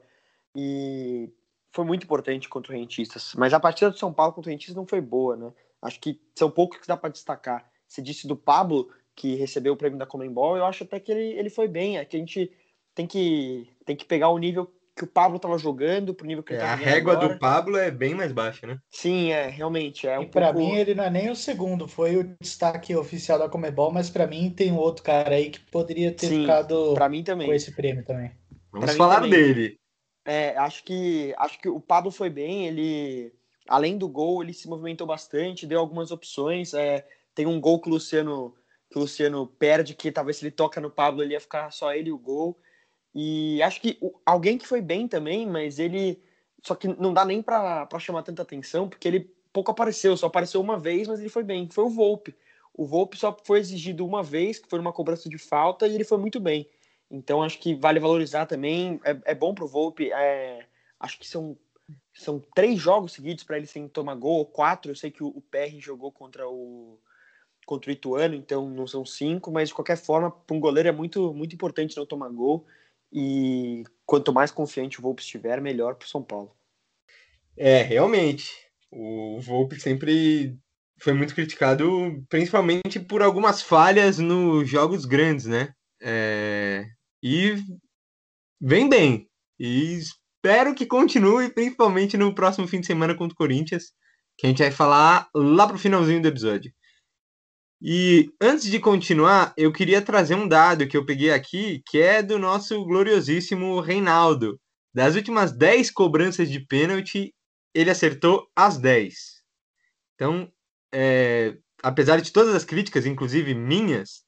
E 0.56 1.30
foi 1.72 1.86
muito 1.86 2.04
importante 2.04 2.48
contra 2.48 2.72
o 2.72 2.76
Rentistas. 2.76 3.34
Mas 3.36 3.54
a 3.54 3.60
partida 3.60 3.92
do 3.92 3.98
São 3.98 4.14
Paulo 4.14 4.34
contra 4.34 4.50
o 4.50 4.52
Rentistas 4.52 4.76
não 4.76 4.86
foi 4.86 5.02
boa, 5.02 5.36
né? 5.36 5.52
Acho 5.82 6.00
que 6.00 6.22
são 6.36 6.50
poucos 6.52 6.80
que 6.80 6.88
dá 6.88 6.96
para 6.96 7.10
destacar. 7.10 7.70
Você 7.88 8.02
disse 8.02 8.28
do 8.28 8.36
Pablo, 8.36 8.90
que 9.22 9.36
recebeu 9.36 9.74
o 9.74 9.78
prêmio 9.78 10.00
da 10.00 10.06
Comembol, 10.08 10.58
eu 10.58 10.66
acho 10.66 10.84
até 10.84 11.00
que 11.00 11.12
ele, 11.12 11.38
ele 11.38 11.50
foi 11.52 11.68
bem. 11.68 12.00
É 12.00 12.04
que 12.06 12.18
a 12.18 12.20
gente 12.20 12.52
tem 12.96 13.06
que, 13.06 13.70
tem 13.86 13.96
que 13.96 14.04
pegar 14.04 14.30
o 14.30 14.38
nível 14.40 14.74
que 14.96 15.04
o 15.04 15.08
Pablo 15.08 15.36
estava 15.36 15.60
jogando 15.60 16.12
pro 16.12 16.26
nível 16.26 16.44
que 16.44 16.54
ele 16.54 16.62
é, 16.62 16.66
A 16.66 16.74
régua 16.74 17.14
agora. 17.14 17.30
do 17.30 17.40
Pablo 17.40 17.78
é 17.78 17.92
bem 17.92 18.16
mais 18.16 18.32
baixa, 18.32 18.66
né? 18.66 18.80
Sim, 18.90 19.32
é, 19.32 19.48
realmente. 19.48 20.08
É 20.08 20.18
um 20.18 20.24
e 20.24 20.26
para 20.26 20.52
pouco... 20.52 20.68
mim 20.68 20.76
ele 20.76 20.96
não 20.96 21.04
é 21.04 21.10
nem 21.12 21.30
o 21.30 21.36
segundo, 21.36 21.88
foi 21.88 22.18
o 22.18 22.36
destaque 22.42 22.96
oficial 22.96 23.38
da 23.38 23.48
Comebol, 23.48 23.92
mas 23.92 24.10
para 24.10 24.26
mim 24.26 24.50
tem 24.50 24.72
um 24.72 24.78
outro 24.78 25.04
cara 25.04 25.36
aí 25.36 25.52
que 25.52 25.60
poderia 25.60 26.12
ter 26.12 26.26
Sim, 26.26 26.42
ficado 26.42 26.96
pra 26.96 27.08
mim 27.08 27.24
também. 27.24 27.48
com 27.48 27.54
esse 27.54 27.76
prêmio 27.76 28.04
também. 28.04 28.32
Vamos 28.72 28.88
pra 28.88 28.96
falar 28.96 29.20
dele. 29.30 29.78
É, 30.26 30.58
acho 30.58 30.84
que 30.84 31.32
acho 31.38 31.60
que 31.60 31.70
o 31.70 31.80
Pablo 31.80 32.10
foi 32.10 32.32
bem, 32.32 32.66
ele 32.66 33.32
além 33.68 34.00
do 34.00 34.10
gol, 34.10 34.42
ele 34.42 34.54
se 34.54 34.68
movimentou 34.68 35.06
bastante, 35.06 35.68
deu 35.68 35.80
algumas 35.80 36.10
opções. 36.10 36.74
É, 36.74 37.06
tem 37.36 37.46
um 37.46 37.62
gol 37.62 37.80
que 37.80 37.88
o 37.88 37.92
Luciano 37.92 38.56
que 38.92 38.98
o 38.98 39.02
Luciano 39.02 39.48
perde, 39.48 39.96
que 39.96 40.12
talvez 40.12 40.38
se 40.38 40.44
ele 40.44 40.52
toca 40.52 40.82
no 40.82 40.92
Pablo, 40.92 41.24
ele 41.24 41.34
ia 41.34 41.40
ficar 41.40 41.72
só 41.72 41.94
ele 41.94 42.10
e 42.10 42.14
o 42.14 42.18
gol. 42.18 42.60
E 43.16 43.64
acho 43.64 43.80
que 43.80 43.98
alguém 44.26 44.58
que 44.58 44.68
foi 44.68 44.82
bem 44.82 45.08
também, 45.08 45.48
mas 45.48 45.80
ele. 45.80 46.22
Só 46.62 46.76
que 46.76 46.88
não 46.88 47.14
dá 47.14 47.26
nem 47.26 47.42
para 47.42 47.88
chamar 48.00 48.22
tanta 48.24 48.42
atenção, 48.42 48.90
porque 48.90 49.08
ele 49.08 49.34
pouco 49.52 49.72
apareceu, 49.72 50.16
só 50.16 50.28
apareceu 50.28 50.60
uma 50.62 50.78
vez, 50.78 51.08
mas 51.08 51.20
ele 51.22 51.30
foi 51.30 51.44
bem. 51.44 51.70
Foi 51.70 51.86
o 51.86 51.90
Volpe. 51.90 52.36
O 52.74 52.86
Volpe 52.86 53.18
só 53.18 53.36
foi 53.46 53.60
exigido 53.60 54.06
uma 54.06 54.22
vez, 54.22 54.60
que 54.60 54.70
foi 54.70 54.78
numa 54.78 54.94
cobrança 54.94 55.30
de 55.30 55.38
falta, 55.38 55.88
e 55.88 55.96
ele 55.96 56.04
foi 56.04 56.18
muito 56.18 56.40
bem. 56.40 56.70
Então 57.10 57.42
acho 57.42 57.60
que 57.60 57.74
vale 57.74 58.00
valorizar 58.00 58.46
também. 58.46 59.00
É, 59.06 59.32
é 59.32 59.36
bom 59.36 59.56
pro 59.56 59.68
Volpe. 59.68 60.12
É, 60.12 60.66
acho 61.00 61.18
que 61.18 61.28
são, 61.28 61.58
são 62.14 62.42
três 62.54 62.78
jogos 62.78 63.14
seguidos 63.14 63.44
para 63.46 63.58
ele 63.58 63.68
sem 63.68 63.88
tomar 63.88 64.16
gol, 64.16 64.40
ou 64.40 64.46
quatro. 64.46 64.92
Eu 64.92 64.96
sei 64.96 65.12
que 65.12 65.24
o, 65.24 65.28
o 65.28 65.42
PR 65.42 65.80
jogou 65.80 66.12
contra 66.12 66.48
o 66.48 67.00
contra 67.72 67.90
o 67.90 67.94
Ituano, 67.94 68.36
então 68.36 68.70
não 68.70 68.86
são 68.86 69.06
cinco, 69.06 69.50
mas 69.50 69.70
de 69.70 69.76
qualquer 69.76 69.96
forma, 69.96 70.30
para 70.30 70.54
um 70.54 70.60
goleiro 70.60 70.90
é 70.90 70.92
muito, 70.92 71.34
muito 71.34 71.56
importante 71.56 71.96
não 71.96 72.06
tomar 72.06 72.28
gol. 72.28 72.66
E 73.14 73.86
quanto 74.06 74.34
mais 74.34 74.52
confiante 74.52 75.00
o 75.00 75.02
Volpe 75.02 75.22
estiver, 75.22 75.62
melhor 75.62 75.96
para 75.96 76.06
o 76.06 76.10
São 76.10 76.22
Paulo. 76.22 76.54
É, 77.56 77.82
realmente. 77.82 78.52
O 78.92 79.40
Volpe 79.40 79.80
sempre 79.80 80.58
foi 81.00 81.14
muito 81.14 81.34
criticado, 81.34 82.22
principalmente 82.28 83.00
por 83.00 83.22
algumas 83.22 83.62
falhas 83.62 84.20
nos 84.20 84.70
jogos 84.70 85.06
grandes, 85.06 85.46
né? 85.46 85.74
É... 86.02 86.86
E 87.24 87.56
vem 88.60 88.90
bem. 88.90 89.30
E 89.58 89.94
espero 89.94 90.76
que 90.76 90.86
continue, 90.86 91.50
principalmente 91.54 92.18
no 92.18 92.36
próximo 92.36 92.68
fim 92.68 92.82
de 92.82 92.88
semana 92.88 93.16
contra 93.16 93.34
o 93.34 93.38
Corinthians, 93.38 93.94
que 94.38 94.46
a 94.46 94.50
gente 94.50 94.62
vai 94.62 94.72
falar 94.72 95.30
lá 95.34 95.66
pro 95.68 95.78
finalzinho 95.78 96.22
do 96.22 96.28
episódio. 96.28 96.74
E 97.82 98.32
antes 98.40 98.70
de 98.70 98.80
continuar, 98.80 99.54
eu 99.58 99.74
queria 99.74 100.04
trazer 100.04 100.36
um 100.36 100.48
dado 100.48 100.88
que 100.88 100.96
eu 100.96 101.04
peguei 101.04 101.32
aqui, 101.32 101.82
que 101.88 102.00
é 102.00 102.22
do 102.22 102.38
nosso 102.38 102.86
gloriosíssimo 102.86 103.80
Reinaldo. 103.80 104.60
Das 104.94 105.16
últimas 105.16 105.52
10 105.52 105.90
cobranças 105.90 106.52
de 106.52 106.60
pênalti, 106.60 107.34
ele 107.74 107.90
acertou 107.90 108.48
as 108.56 108.78
10. 108.78 109.16
Então, 110.14 110.52
é, 110.94 111.58
apesar 111.82 112.22
de 112.22 112.32
todas 112.32 112.54
as 112.54 112.64
críticas, 112.64 113.08
inclusive 113.08 113.56
minhas, 113.56 114.24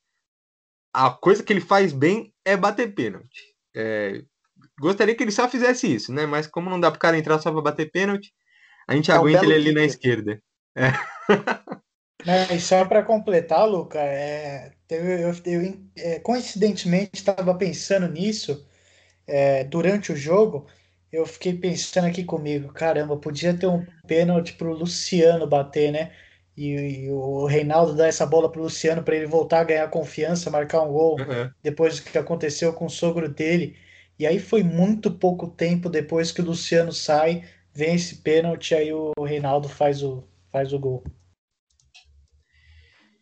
a 0.92 1.12
coisa 1.12 1.44
que 1.44 1.54
ele 1.54 1.62
faz 1.62 1.94
bem 1.94 2.34
é 2.44 2.58
bater 2.58 2.96
pênalti. 2.96 3.54
É, 3.76 4.24
gostaria 4.80 5.14
que 5.14 5.22
ele 5.22 5.32
só 5.32 5.48
fizesse 5.48 5.94
isso, 5.94 6.12
né? 6.12 6.26
Mas 6.26 6.48
como 6.48 6.72
não 6.72 6.80
dá 6.80 6.90
pro 6.90 7.00
cara 7.00 7.20
entrar 7.20 7.38
só 7.38 7.52
para 7.52 7.62
bater 7.62 7.92
pênalti, 7.92 8.34
a 8.88 8.96
gente 8.96 9.12
é 9.12 9.14
aguenta 9.14 9.46
ele 9.46 9.54
ali 9.54 9.72
na 9.72 9.84
esquerda. 9.84 10.42
É. 10.76 10.92
e 12.54 12.60
só 12.60 12.86
para 12.86 13.04
completar, 13.04 13.68
Luca, 13.68 14.00
é, 14.00 14.72
eu, 14.90 15.04
eu, 15.04 15.36
eu 15.46 15.78
é, 15.98 16.20
coincidentemente 16.20 17.12
estava 17.16 17.54
pensando 17.56 18.08
nisso 18.08 18.66
é, 19.28 19.64
durante 19.64 20.12
o 20.12 20.16
jogo. 20.16 20.66
Eu 21.12 21.26
fiquei 21.26 21.54
pensando 21.54 22.08
aqui 22.08 22.24
comigo, 22.24 22.74
caramba, 22.74 23.18
podia 23.18 23.54
ter 23.54 23.68
um 23.68 23.86
pênalti 24.08 24.54
para 24.54 24.68
o 24.68 24.74
Luciano 24.74 25.46
bater, 25.46 25.92
né? 25.92 26.12
E, 26.56 27.06
e, 27.06 27.12
o 27.12 27.46
Reinaldo 27.46 27.96
dar 27.96 28.08
essa 28.08 28.26
bola 28.26 28.52
para 28.52 28.62
o 28.62 28.64
Luciano 28.64 29.04
para 29.04 29.16
ele 29.16 29.26
voltar 29.26 29.62
a 29.62 29.64
ganhar 29.64 29.88
confiança, 29.90 30.50
marcar 30.52 30.82
um 30.82 30.92
gol 30.92 31.20
uhum. 31.20 31.50
depois 31.62 32.00
do 32.00 32.04
que 32.10 32.18
aconteceu 32.18 32.74
com 32.74 32.86
o 32.86 32.90
sogro 32.90 33.28
dele. 33.28 33.76
E 34.18 34.26
aí 34.26 34.40
foi 34.40 34.64
muito 34.64 35.12
pouco 35.12 35.48
tempo 35.48 35.90
depois 35.90 36.32
que 36.32 36.42
o 36.42 36.46
Luciano 36.46 36.92
sai, 36.92 37.44
vem 37.74 37.96
esse 37.96 38.18
pênalti, 38.18 38.76
aí 38.76 38.94
o 38.94 39.12
Reinaldo 39.24 39.68
faz 39.68 40.04
o, 40.04 40.24
faz 40.52 40.74
o 40.74 40.80
gol. 40.80 41.04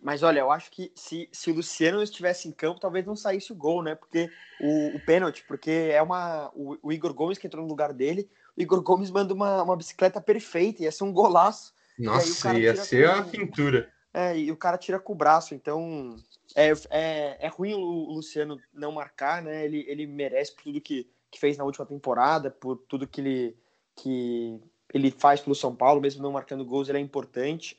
Mas 0.02 0.24
olha, 0.24 0.40
eu 0.40 0.52
acho 0.52 0.72
que 0.72 0.92
se, 0.96 1.30
se 1.32 1.52
o 1.52 1.54
Luciano 1.54 2.02
estivesse 2.02 2.48
em 2.48 2.52
campo, 2.52 2.80
talvez 2.80 3.06
não 3.06 3.16
saísse 3.16 3.52
o 3.52 3.56
gol, 3.56 3.84
né? 3.84 3.94
Porque 3.94 4.32
o, 4.60 4.96
o 4.96 5.06
pênalti, 5.06 5.44
porque 5.48 5.70
é 5.70 6.02
uma. 6.02 6.50
O, 6.56 6.78
o, 6.82 6.92
Igor 6.92 7.14
Gomes 7.14 7.38
que 7.38 7.46
entrou 7.46 7.64
no 7.64 7.70
lugar 7.70 7.94
dele, 7.94 8.28
o 8.58 8.62
Igor 8.62 8.82
Gomes 8.82 9.12
manda 9.12 9.32
uma, 9.32 9.62
uma 9.62 9.78
bicicleta 9.78 10.20
perfeita, 10.20 10.82
ia 10.82 10.92
ser 10.92 11.04
um 11.04 11.14
golaço. 11.14 11.74
Nossa, 12.00 12.58
ia 12.58 12.76
ser 12.76 13.10
com, 13.10 13.20
a 13.20 13.24
pintura. 13.24 13.92
É, 14.12 14.36
e 14.36 14.52
o 14.52 14.58
cara 14.58 14.78
tira 14.78 15.00
com 15.00 15.14
o 15.14 15.16
braço, 15.16 15.54
então 15.54 16.16
é, 16.56 16.72
é, 16.90 17.38
é 17.40 17.48
ruim 17.48 17.76
o 17.76 18.12
Luciano 18.12 18.60
não 18.74 18.92
marcar, 18.92 19.44
né? 19.44 19.64
Ele, 19.64 19.86
ele 19.88 20.08
merece 20.08 20.56
por 20.56 20.64
tudo 20.64 20.82
que, 20.82 21.08
que 21.30 21.40
fez 21.40 21.58
na 21.58 21.64
última 21.64 21.86
temporada, 21.86 22.50
por 22.50 22.76
tudo 22.76 23.08
que 23.08 23.22
ele, 23.22 23.58
que 23.96 24.60
ele 24.92 25.12
faz 25.12 25.40
pelo 25.42 25.56
São 25.56 25.76
Paulo, 25.76 26.02
mesmo 26.02 26.24
não 26.24 26.32
marcando 26.32 26.66
gols, 26.66 26.90
ele 26.90 26.98
é 26.98 27.02
importante 27.02 27.78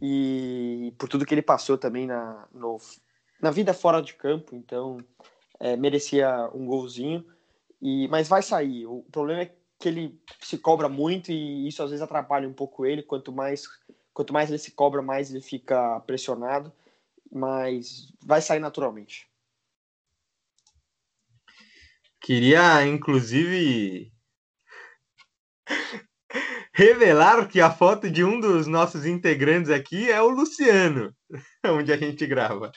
e 0.00 0.92
por 0.98 1.08
tudo 1.08 1.24
que 1.24 1.34
ele 1.34 1.42
passou 1.42 1.78
também 1.78 2.06
na, 2.06 2.46
no, 2.52 2.78
na 3.40 3.50
vida 3.50 3.72
fora 3.72 4.02
de 4.02 4.14
campo, 4.14 4.54
então 4.54 4.98
é, 5.60 5.76
merecia 5.76 6.50
um 6.54 6.66
golzinho, 6.66 7.24
e, 7.80 8.08
mas 8.08 8.28
vai 8.28 8.42
sair. 8.42 8.86
O 8.86 9.02
problema 9.10 9.42
é 9.42 9.54
que 9.78 9.88
ele 9.88 10.18
se 10.40 10.58
cobra 10.58 10.88
muito 10.88 11.30
e 11.30 11.68
isso 11.68 11.82
às 11.82 11.90
vezes 11.90 12.02
atrapalha 12.02 12.48
um 12.48 12.52
pouco 12.52 12.86
ele. 12.86 13.02
Quanto 13.02 13.30
mais, 13.30 13.66
quanto 14.12 14.32
mais 14.32 14.48
ele 14.48 14.58
se 14.58 14.70
cobra, 14.70 15.02
mais 15.02 15.30
ele 15.30 15.42
fica 15.42 16.00
pressionado, 16.00 16.72
mas 17.30 18.12
vai 18.24 18.40
sair 18.40 18.60
naturalmente. 18.60 19.28
Queria, 22.20 22.86
inclusive, 22.86 24.10
revelar 26.74 27.46
que 27.48 27.60
a 27.60 27.70
foto 27.70 28.10
de 28.10 28.24
um 28.24 28.40
dos 28.40 28.66
nossos 28.66 29.06
integrantes 29.06 29.70
aqui 29.70 30.10
é 30.10 30.20
o 30.20 30.28
Luciano, 30.28 31.14
onde 31.66 31.92
a 31.92 31.96
gente 31.96 32.26
grava. 32.26 32.72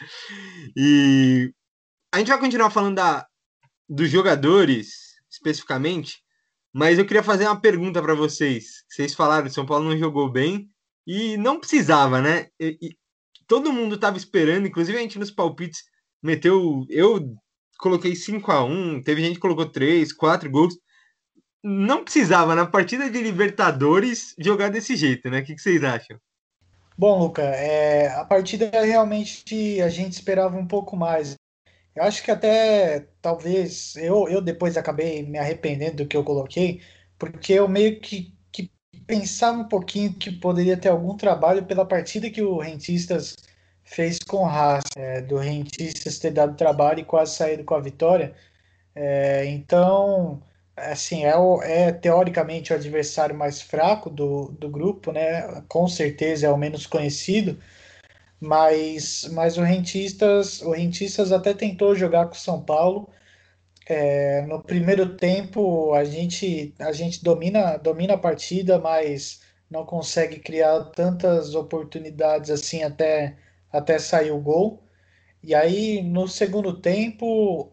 E 0.75 1.51
a 2.13 2.20
gente 2.20 2.27
vai 2.27 2.39
continuar 2.39 2.70
falando 2.70 2.96
da, 2.96 3.27
dos 3.89 4.10
jogadores 4.10 5.08
especificamente 5.30 6.20
Mas 6.74 7.00
eu 7.00 7.06
queria 7.06 7.24
fazer 7.24 7.46
uma 7.46 7.60
pergunta 7.60 8.01
para 8.01 8.13
vocês. 8.16 8.84
Vocês 8.89 9.13
falaram 9.16 9.48
que 9.48 9.54
São 9.54 9.66
Paulo 9.66 9.89
não 9.89 9.98
jogou 9.98 10.32
bem 10.32 10.70
e 11.08 11.38
não 11.38 11.60
precisava, 11.60 12.22
né? 12.22 12.50
E, 12.60 12.77
e 12.82 12.98
todo 13.48 13.74
mundo 13.74 13.96
estava 13.96 14.18
esperando, 14.18 14.68
inclusive 14.68 14.98
a 14.98 15.01
gente 15.01 15.20
nos 15.20 15.32
palpites 15.32 15.84
meteu. 16.22 16.86
Eu 16.89 17.36
coloquei 17.80 18.16
5 18.16 18.51
a 18.51 18.63
1 18.63 19.01
teve 19.04 19.22
gente 19.22 19.36
que 19.36 19.42
colocou 19.42 19.70
3, 19.70 20.13
4 20.13 20.50
gols. 20.51 20.75
Não 21.64 22.04
precisava, 22.04 22.56
na 22.56 22.66
partida 22.66 23.10
de 23.10 23.22
Libertadores, 23.22 24.36
jogar 24.38 24.70
desse 24.70 24.96
jeito, 24.96 25.30
né? 25.30 25.40
O 25.40 25.44
que, 25.44 25.58
vocês 25.58 25.84
acham? 25.84 26.20
Bom, 26.98 27.20
Luca, 27.20 27.44
é, 27.44 28.08
a 28.10 28.26
partida 28.26 28.70
realmente 28.72 29.82
a 29.82 29.90
gente 29.90 30.14
esperava 30.14 30.58
um 30.58 30.68
pouco 30.68 30.96
mais. 30.96 31.36
Eu 31.96 32.04
acho 32.04 32.24
que 32.24 32.32
até 32.32 33.08
talvez 33.22 33.96
eu, 33.96 34.28
eu 34.30 34.42
depois 34.42 34.78
acabei 34.78 35.24
me 35.24 35.38
arrependendo 35.38 35.98
do 35.98 36.08
que 36.08 36.16
eu 36.16 36.24
coloquei, 36.24 36.82
porque 37.18 37.54
eu 37.54 37.68
meio 37.68 38.00
que, 38.00 38.34
que 38.52 38.72
pensava 39.06 39.60
um 39.60 39.68
pouquinho 39.68 40.14
que 40.14 40.32
poderia 40.32 40.78
ter 40.78 40.90
algum 40.90 41.18
trabalho 41.18 41.66
pela 41.66 41.86
partida 41.86 42.30
que 42.30 42.42
o 42.42 42.60
Rentistas 42.60 43.36
fez 43.84 44.20
com 44.20 44.44
raça, 44.46 44.88
é, 44.96 45.22
do 45.22 45.38
Rentistas 45.38 46.20
ter 46.20 46.32
dado 46.32 46.56
trabalho 46.56 47.00
e 47.00 47.06
quase 47.06 47.36
saído 47.36 47.64
com 47.64 47.76
a 47.76 47.80
vitória. 47.80 48.36
É, 48.94 49.46
então, 49.46 50.42
assim, 50.78 51.26
é, 51.26 51.36
o, 51.36 51.62
é 51.62 51.92
teoricamente 51.92 52.72
o 52.74 52.76
adversário 52.76 53.36
mais 53.36 53.62
fraco 53.62 54.10
do, 54.10 54.52
do 54.52 54.70
grupo, 54.70 55.12
né? 55.12 55.64
Com 55.68 55.88
certeza 55.88 56.48
é 56.48 56.50
o 56.52 56.58
menos 56.58 56.86
conhecido 56.88 57.58
mas, 58.40 59.28
mas 59.32 59.58
o 59.58 59.62
Rentistas, 59.62 60.62
o 60.62 60.72
Rentistas 60.72 61.32
até 61.32 61.54
tentou 61.54 61.96
jogar 61.96 62.28
com 62.28 62.34
o 62.34 62.38
São 62.38 62.64
Paulo. 62.64 63.10
É, 63.88 64.42
no 64.44 64.62
primeiro 64.62 65.16
tempo 65.18 65.94
a 65.94 66.04
gente, 66.04 66.74
a 66.80 66.92
gente 66.92 67.24
domina, 67.24 67.78
domina 67.78 68.16
a 68.16 68.18
partida, 68.18 68.80
mas 68.80 69.42
não 69.70 69.86
consegue 69.86 70.40
criar 70.40 70.86
tantas 70.92 71.56
oportunidades 71.56 72.50
assim 72.52 72.84
até, 72.84 73.38
até 73.72 74.00
sair 74.00 74.32
o 74.32 74.40
gol. 74.40 74.84
E 75.44 75.56
aí 75.56 76.02
no 76.04 76.28
segundo 76.28 76.80
tempo 76.82 77.72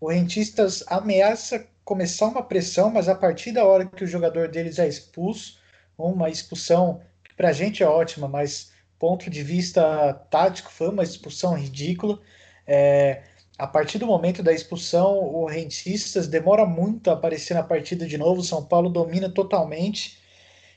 o 0.00 0.08
Rentistas 0.08 0.84
ameaça 0.88 1.66
começar 1.84 2.26
uma 2.26 2.42
pressão, 2.42 2.90
mas 2.90 3.08
a 3.08 3.14
partir 3.14 3.52
da 3.52 3.64
hora 3.64 3.86
que 3.86 4.04
o 4.04 4.06
jogador 4.06 4.48
deles 4.48 4.78
é 4.78 4.88
expulso, 4.88 5.58
uma 5.96 6.30
expulsão 6.30 7.00
que 7.22 7.34
para 7.34 7.50
a 7.50 7.52
gente 7.52 7.82
é 7.82 7.86
ótima, 7.86 8.28
mas 8.28 8.72
ponto 8.98 9.28
de 9.28 9.42
vista 9.42 10.14
tático, 10.30 10.70
foi 10.70 10.88
uma 10.88 11.02
expulsão 11.02 11.54
ridícula. 11.54 12.18
É, 12.66 13.22
a 13.58 13.66
partir 13.66 13.98
do 13.98 14.06
momento 14.06 14.42
da 14.42 14.52
expulsão, 14.52 15.18
o 15.18 15.46
Rentistas 15.46 16.26
demora 16.26 16.64
muito 16.64 17.10
a 17.10 17.12
aparecer 17.12 17.54
na 17.54 17.62
partida 17.62 18.06
de 18.06 18.16
novo. 18.16 18.42
São 18.42 18.64
Paulo 18.64 18.88
domina 18.88 19.28
totalmente. 19.28 20.18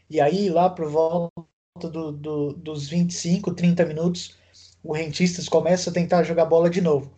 E 0.09 0.19
aí, 0.19 0.49
lá 0.49 0.69
por 0.69 0.89
volta 0.89 1.31
do, 1.75 2.11
do, 2.11 2.53
dos 2.53 2.87
25, 2.89 3.53
30 3.53 3.85
minutos, 3.85 4.35
o 4.83 4.93
Rentistas 4.93 5.47
começa 5.47 5.89
a 5.89 5.93
tentar 5.93 6.23
jogar 6.23 6.45
bola 6.45 6.69
de 6.69 6.81
novo. 6.81 7.11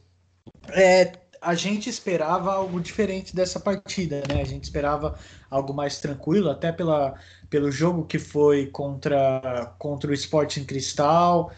É, 0.72 1.12
a 1.42 1.56
gente 1.56 1.90
esperava 1.90 2.54
algo 2.54 2.80
diferente 2.80 3.36
dessa 3.36 3.60
partida, 3.60 4.24
né? 4.28 4.42
A 4.42 4.46
gente 4.46 4.64
esperava 4.64 5.18
algo 5.50 5.74
mais 5.74 6.00
tranquilo, 6.00 6.50
até 6.50 6.72
pela, 6.72 7.16
pelo 7.50 7.72
jogo 7.72 8.06
que 8.06 8.20
foi 8.20 8.68
contra, 8.68 9.74
contra 9.78 10.12
o 10.12 10.14
Sporting 10.14 10.66
Cristal, 10.66 11.52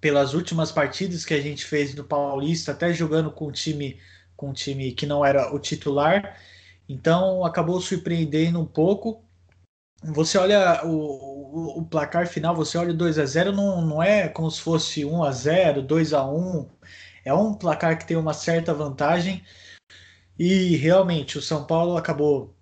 pelas 0.00 0.34
últimas 0.34 0.70
partidas 0.70 1.24
que 1.24 1.34
a 1.34 1.40
gente 1.40 1.64
fez 1.64 1.94
no 1.94 2.04
Paulista, 2.04 2.72
até 2.72 2.92
jogando 2.92 3.30
com 3.30 3.48
um 3.48 3.52
time 3.52 3.98
com 4.36 4.50
um 4.50 4.52
time 4.52 4.92
que 4.92 5.04
não 5.04 5.24
era 5.24 5.52
o 5.52 5.58
titular. 5.58 6.38
Então 6.88 7.44
acabou 7.44 7.80
surpreendendo 7.80 8.60
um 8.60 8.64
pouco. 8.66 9.24
Você 10.04 10.38
olha 10.38 10.84
o, 10.84 10.90
o, 10.90 11.78
o 11.80 11.84
placar 11.84 12.28
final, 12.28 12.54
você 12.54 12.78
olha 12.78 12.94
2 12.94 13.18
a 13.18 13.26
0 13.26 13.52
não, 13.52 13.82
não 13.84 14.02
é 14.02 14.28
como 14.28 14.48
se 14.48 14.60
fosse 14.60 15.04
1 15.04 15.24
a 15.24 15.32
0 15.32 15.82
2 15.82 16.12
a 16.12 16.24
1 16.24 16.68
é 17.28 17.34
um 17.34 17.54
placar 17.54 17.98
que 17.98 18.06
tem 18.06 18.16
uma 18.16 18.34
certa 18.34 18.74
vantagem. 18.74 19.44
E 20.38 20.76
realmente 20.76 21.38
o 21.38 21.42
São 21.42 21.64
Paulo 21.64 21.96
acabou 21.96 22.54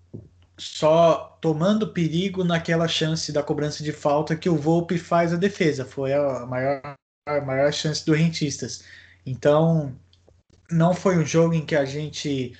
só 0.58 1.38
tomando 1.40 1.92
perigo 1.92 2.42
naquela 2.42 2.88
chance 2.88 3.30
da 3.32 3.42
cobrança 3.42 3.84
de 3.84 3.92
falta 3.92 4.36
que 4.36 4.48
o 4.48 4.56
Volpe 4.56 4.98
faz 4.98 5.32
a 5.32 5.36
defesa. 5.36 5.84
Foi 5.84 6.12
a 6.14 6.46
maior, 6.46 6.80
a 7.28 7.40
maior 7.40 7.72
chance 7.72 8.04
do 8.04 8.14
Rentistas. 8.14 8.84
Então, 9.24 9.94
não 10.70 10.94
foi 10.94 11.18
um 11.18 11.24
jogo 11.24 11.54
em 11.54 11.64
que 11.64 11.76
a 11.76 11.84
gente 11.84 12.56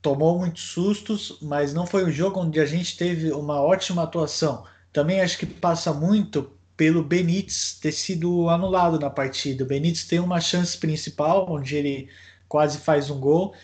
tomou 0.00 0.38
muitos 0.38 0.62
sustos, 0.62 1.38
mas 1.42 1.74
não 1.74 1.86
foi 1.86 2.04
um 2.04 2.10
jogo 2.10 2.40
onde 2.40 2.60
a 2.60 2.66
gente 2.66 2.96
teve 2.96 3.32
uma 3.32 3.60
ótima 3.60 4.02
atuação. 4.02 4.64
Também 4.92 5.20
acho 5.20 5.38
que 5.38 5.46
passa 5.46 5.92
muito 5.92 6.52
pelo 6.76 7.02
Benítez 7.02 7.78
ter 7.80 7.92
sido 7.92 8.48
anulado 8.48 8.98
na 8.98 9.10
partida. 9.10 9.64
O 9.64 9.66
Benítez 9.66 10.04
tem 10.04 10.18
uma 10.18 10.40
chance 10.40 10.76
principal, 10.76 11.50
onde 11.50 11.76
ele 11.76 12.08
quase 12.48 12.78
faz 12.78 13.10
um 13.10 13.18
gol, 13.18 13.54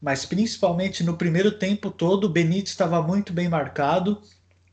mas 0.00 0.24
principalmente 0.24 1.04
no 1.04 1.16
primeiro 1.16 1.52
tempo 1.52 1.90
todo, 1.90 2.24
o 2.24 2.28
Benítez 2.28 2.70
estava 2.70 3.00
muito 3.02 3.32
bem 3.32 3.48
marcado 3.48 4.20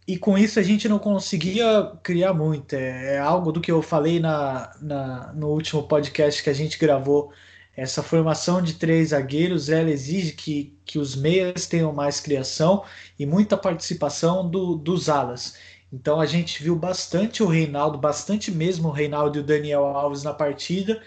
e 0.07 0.17
com 0.17 0.37
isso 0.37 0.59
a 0.59 0.63
gente 0.63 0.89
não 0.89 0.99
conseguia 0.99 1.91
criar 2.03 2.33
muito. 2.33 2.73
É, 2.73 3.15
é 3.15 3.19
algo 3.19 3.51
do 3.51 3.61
que 3.61 3.71
eu 3.71 3.81
falei 3.81 4.19
na, 4.19 4.75
na, 4.81 5.33
no 5.33 5.49
último 5.49 5.83
podcast 5.83 6.43
que 6.43 6.49
a 6.49 6.53
gente 6.53 6.77
gravou. 6.77 7.31
Essa 7.75 8.03
formação 8.03 8.61
de 8.61 8.73
três 8.73 9.09
zagueiros 9.09 9.69
ela 9.69 9.89
exige 9.89 10.33
que, 10.33 10.77
que 10.85 10.99
os 10.99 11.15
meias 11.15 11.65
tenham 11.65 11.91
mais 11.91 12.19
criação 12.19 12.83
e 13.17 13.25
muita 13.25 13.57
participação 13.57 14.47
do, 14.47 14.75
dos 14.75 15.09
alas. 15.09 15.55
Então 15.93 16.19
a 16.19 16.25
gente 16.25 16.63
viu 16.63 16.75
bastante 16.75 17.43
o 17.43 17.47
Reinaldo, 17.47 17.99
bastante 17.99 18.49
mesmo 18.51 18.87
o 18.89 18.91
Reinaldo 18.91 19.37
e 19.37 19.41
o 19.41 19.43
Daniel 19.43 19.85
Alves 19.85 20.23
na 20.23 20.33
partida, 20.33 20.99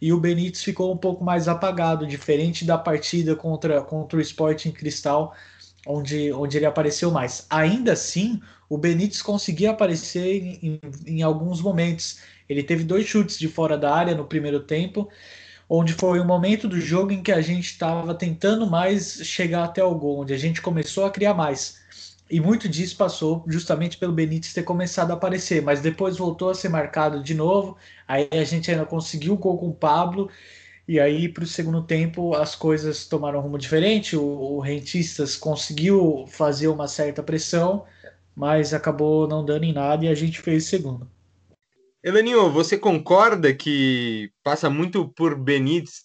e 0.00 0.12
o 0.12 0.20
Benítez 0.20 0.62
ficou 0.62 0.92
um 0.92 0.98
pouco 0.98 1.24
mais 1.24 1.48
apagado, 1.48 2.06
diferente 2.06 2.62
da 2.62 2.76
partida 2.76 3.34
contra, 3.34 3.80
contra 3.82 4.18
o 4.18 4.20
Sporting 4.20 4.70
Cristal, 4.70 5.34
onde, 5.86 6.30
onde 6.32 6.58
ele 6.58 6.66
apareceu 6.66 7.10
mais. 7.10 7.46
Ainda 7.48 7.92
assim, 7.92 8.38
o 8.68 8.76
Benítez 8.76 9.22
conseguia 9.22 9.70
aparecer 9.70 10.42
em, 10.42 10.58
em, 10.62 10.80
em 11.18 11.22
alguns 11.22 11.62
momentos. 11.62 12.20
Ele 12.46 12.62
teve 12.62 12.84
dois 12.84 13.06
chutes 13.06 13.38
de 13.38 13.48
fora 13.48 13.78
da 13.78 13.94
área 13.94 14.14
no 14.14 14.26
primeiro 14.26 14.60
tempo, 14.60 15.08
onde 15.68 15.94
foi 15.94 16.20
o 16.20 16.24
momento 16.24 16.68
do 16.68 16.78
jogo 16.78 17.12
em 17.12 17.22
que 17.22 17.32
a 17.32 17.40
gente 17.40 17.64
estava 17.64 18.14
tentando 18.14 18.66
mais 18.68 19.20
chegar 19.24 19.64
até 19.64 19.82
o 19.82 19.94
gol, 19.94 20.20
onde 20.20 20.34
a 20.34 20.38
gente 20.38 20.60
começou 20.60 21.06
a 21.06 21.10
criar 21.10 21.32
mais. 21.32 21.83
E 22.30 22.40
muito 22.40 22.68
disso 22.68 22.96
passou 22.96 23.44
justamente 23.46 23.98
pelo 23.98 24.12
Benítez 24.12 24.54
ter 24.54 24.62
começado 24.62 25.10
a 25.10 25.14
aparecer, 25.14 25.62
mas 25.62 25.80
depois 25.80 26.16
voltou 26.16 26.50
a 26.50 26.54
ser 26.54 26.70
marcado 26.70 27.22
de 27.22 27.34
novo. 27.34 27.76
Aí 28.08 28.28
a 28.30 28.44
gente 28.44 28.70
ainda 28.70 28.86
conseguiu 28.86 29.34
o 29.34 29.38
gol 29.38 29.58
com 29.58 29.68
o 29.68 29.74
Pablo. 29.74 30.30
E 30.86 31.00
aí, 31.00 31.28
para 31.28 31.44
o 31.44 31.46
segundo 31.46 31.82
tempo, 31.82 32.34
as 32.34 32.54
coisas 32.54 33.06
tomaram 33.06 33.38
um 33.38 33.42
rumo 33.42 33.58
diferente. 33.58 34.16
O, 34.16 34.22
o 34.22 34.60
Rentistas 34.60 35.36
conseguiu 35.36 36.26
fazer 36.28 36.68
uma 36.68 36.88
certa 36.88 37.22
pressão, 37.22 37.84
mas 38.34 38.74
acabou 38.74 39.28
não 39.28 39.44
dando 39.44 39.64
em 39.64 39.72
nada 39.72 40.04
e 40.04 40.08
a 40.08 40.14
gente 40.14 40.40
fez 40.40 40.64
segundo. 40.64 41.08
Elaninho, 42.02 42.50
você 42.50 42.76
concorda 42.76 43.54
que 43.54 44.30
passa 44.42 44.68
muito 44.68 45.08
por 45.08 45.38
Benítez, 45.38 46.02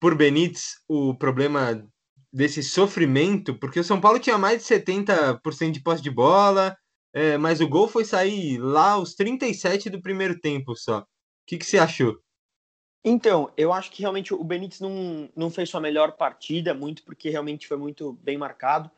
por 0.00 0.14
Benítez 0.14 0.76
o 0.88 1.14
problema 1.14 1.86
desse 2.36 2.62
sofrimento, 2.62 3.54
porque 3.54 3.80
o 3.80 3.84
São 3.84 3.98
Paulo 3.98 4.18
tinha 4.18 4.36
mais 4.36 4.58
de 4.58 4.68
70% 4.68 5.70
de 5.70 5.80
posse 5.80 6.02
de 6.02 6.10
bola, 6.10 6.76
é, 7.10 7.38
mas 7.38 7.62
o 7.62 7.66
gol 7.68 7.88
foi 7.88 8.04
sair 8.04 8.58
lá 8.58 8.90
aos 8.90 9.14
37 9.14 9.88
do 9.88 10.02
primeiro 10.02 10.38
tempo 10.38 10.76
só. 10.76 10.98
O 10.98 11.06
que, 11.46 11.56
que 11.56 11.64
você 11.64 11.78
achou? 11.78 12.20
Então, 13.02 13.50
eu 13.56 13.72
acho 13.72 13.90
que 13.90 14.02
realmente 14.02 14.34
o 14.34 14.44
Benítez 14.44 14.80
não, 14.80 15.30
não 15.34 15.48
fez 15.48 15.70
sua 15.70 15.80
melhor 15.80 16.12
partida, 16.12 16.74
muito 16.74 17.04
porque 17.04 17.30
realmente 17.30 17.66
foi 17.66 17.78
muito 17.78 18.12
bem 18.22 18.36
marcado, 18.36 18.90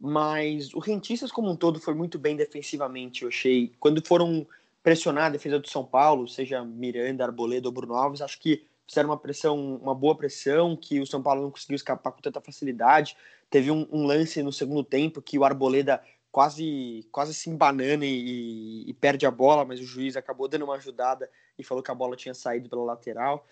mas 0.00 0.72
o 0.72 0.78
Rentistas 0.78 1.30
como 1.30 1.50
um 1.50 1.56
todo 1.56 1.78
foi 1.78 1.92
muito 1.92 2.18
bem 2.18 2.36
defensivamente, 2.36 3.22
eu 3.22 3.28
achei. 3.28 3.70
Quando 3.78 4.02
foram 4.02 4.46
pressionar 4.82 5.26
a 5.26 5.30
defesa 5.30 5.58
do 5.58 5.68
São 5.68 5.84
Paulo, 5.84 6.26
seja 6.26 6.64
Miranda, 6.64 7.24
Arboleda 7.24 7.68
ou 7.68 7.72
Bruno 7.72 7.92
Alves, 7.92 8.22
acho 8.22 8.40
que 8.40 8.64
fizeram 8.88 9.10
uma 9.10 9.18
pressão, 9.18 9.76
uma 9.76 9.94
boa 9.94 10.16
pressão, 10.16 10.74
que 10.74 10.98
o 10.98 11.06
São 11.06 11.22
Paulo 11.22 11.42
não 11.42 11.50
conseguiu 11.50 11.76
escapar 11.76 12.10
com 12.10 12.22
tanta 12.22 12.40
facilidade. 12.40 13.16
Teve 13.50 13.70
um, 13.70 13.86
um 13.92 14.06
lance 14.06 14.42
no 14.42 14.52
segundo 14.52 14.82
tempo 14.82 15.20
que 15.20 15.38
o 15.38 15.44
Arboleda 15.44 16.02
quase 16.32 17.06
quase 17.12 17.34
se 17.34 17.50
embanana 17.50 18.04
e, 18.04 18.88
e, 18.88 18.94
perde 18.94 19.26
a 19.26 19.30
bola, 19.30 19.64
mas 19.64 19.80
o 19.80 19.84
juiz 19.84 20.16
acabou 20.16 20.48
dando 20.48 20.64
uma 20.64 20.76
ajudada 20.76 21.30
e 21.58 21.64
falou 21.64 21.82
que 21.82 21.90
a 21.90 21.94
bola 21.94 22.16
tinha 22.16 22.34
saído 22.34 22.68
pela 22.68 22.82
lateral. 22.82 23.46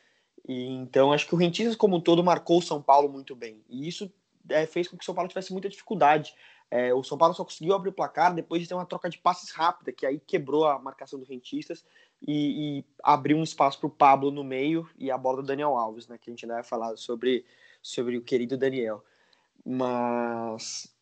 E, 0.48 0.66
então 0.68 1.12
acho 1.12 1.26
que 1.26 1.34
o 1.34 1.38
Rentistas 1.38 1.76
como 1.76 1.96
um 1.96 2.00
todo 2.00 2.24
marcou 2.24 2.58
o 2.58 2.62
São 2.62 2.80
Paulo 2.80 3.08
muito 3.08 3.36
bem. 3.36 3.62
E 3.68 3.86
isso 3.86 4.10
é, 4.48 4.66
fez 4.66 4.88
com 4.88 4.96
que 4.96 5.02
o 5.02 5.06
São 5.06 5.14
Paulo 5.14 5.28
tivesse 5.28 5.52
muita 5.52 5.68
dificuldade. 5.68 6.34
É, 6.70 6.92
o 6.92 7.02
São 7.02 7.16
Paulo 7.16 7.34
só 7.34 7.44
conseguiu 7.44 7.74
abrir 7.74 7.90
o 7.90 7.92
placar 7.92 8.34
depois 8.34 8.60
de 8.60 8.68
ter 8.68 8.74
uma 8.74 8.86
troca 8.86 9.08
de 9.08 9.18
passes 9.18 9.50
rápida, 9.50 9.92
que 9.92 10.04
aí 10.04 10.18
quebrou 10.18 10.66
a 10.66 10.78
marcação 10.78 11.18
do 11.18 11.24
Rentistas 11.24 11.84
e, 12.20 12.78
e 12.78 12.84
abriu 13.02 13.36
um 13.36 13.42
espaço 13.42 13.78
para 13.78 13.86
o 13.86 13.90
Pablo 13.90 14.30
no 14.30 14.42
meio 14.42 14.88
e 14.98 15.10
a 15.10 15.18
bola 15.18 15.42
do 15.42 15.46
Daniel 15.46 15.76
Alves, 15.76 16.08
né? 16.08 16.18
Que 16.18 16.30
a 16.30 16.32
gente 16.32 16.44
ainda 16.44 16.54
vai 16.54 16.64
falar 16.64 16.96
sobre, 16.96 17.44
sobre 17.80 18.16
o 18.16 18.22
querido 18.22 18.56
Daniel. 18.56 19.04
Mas 19.64 20.92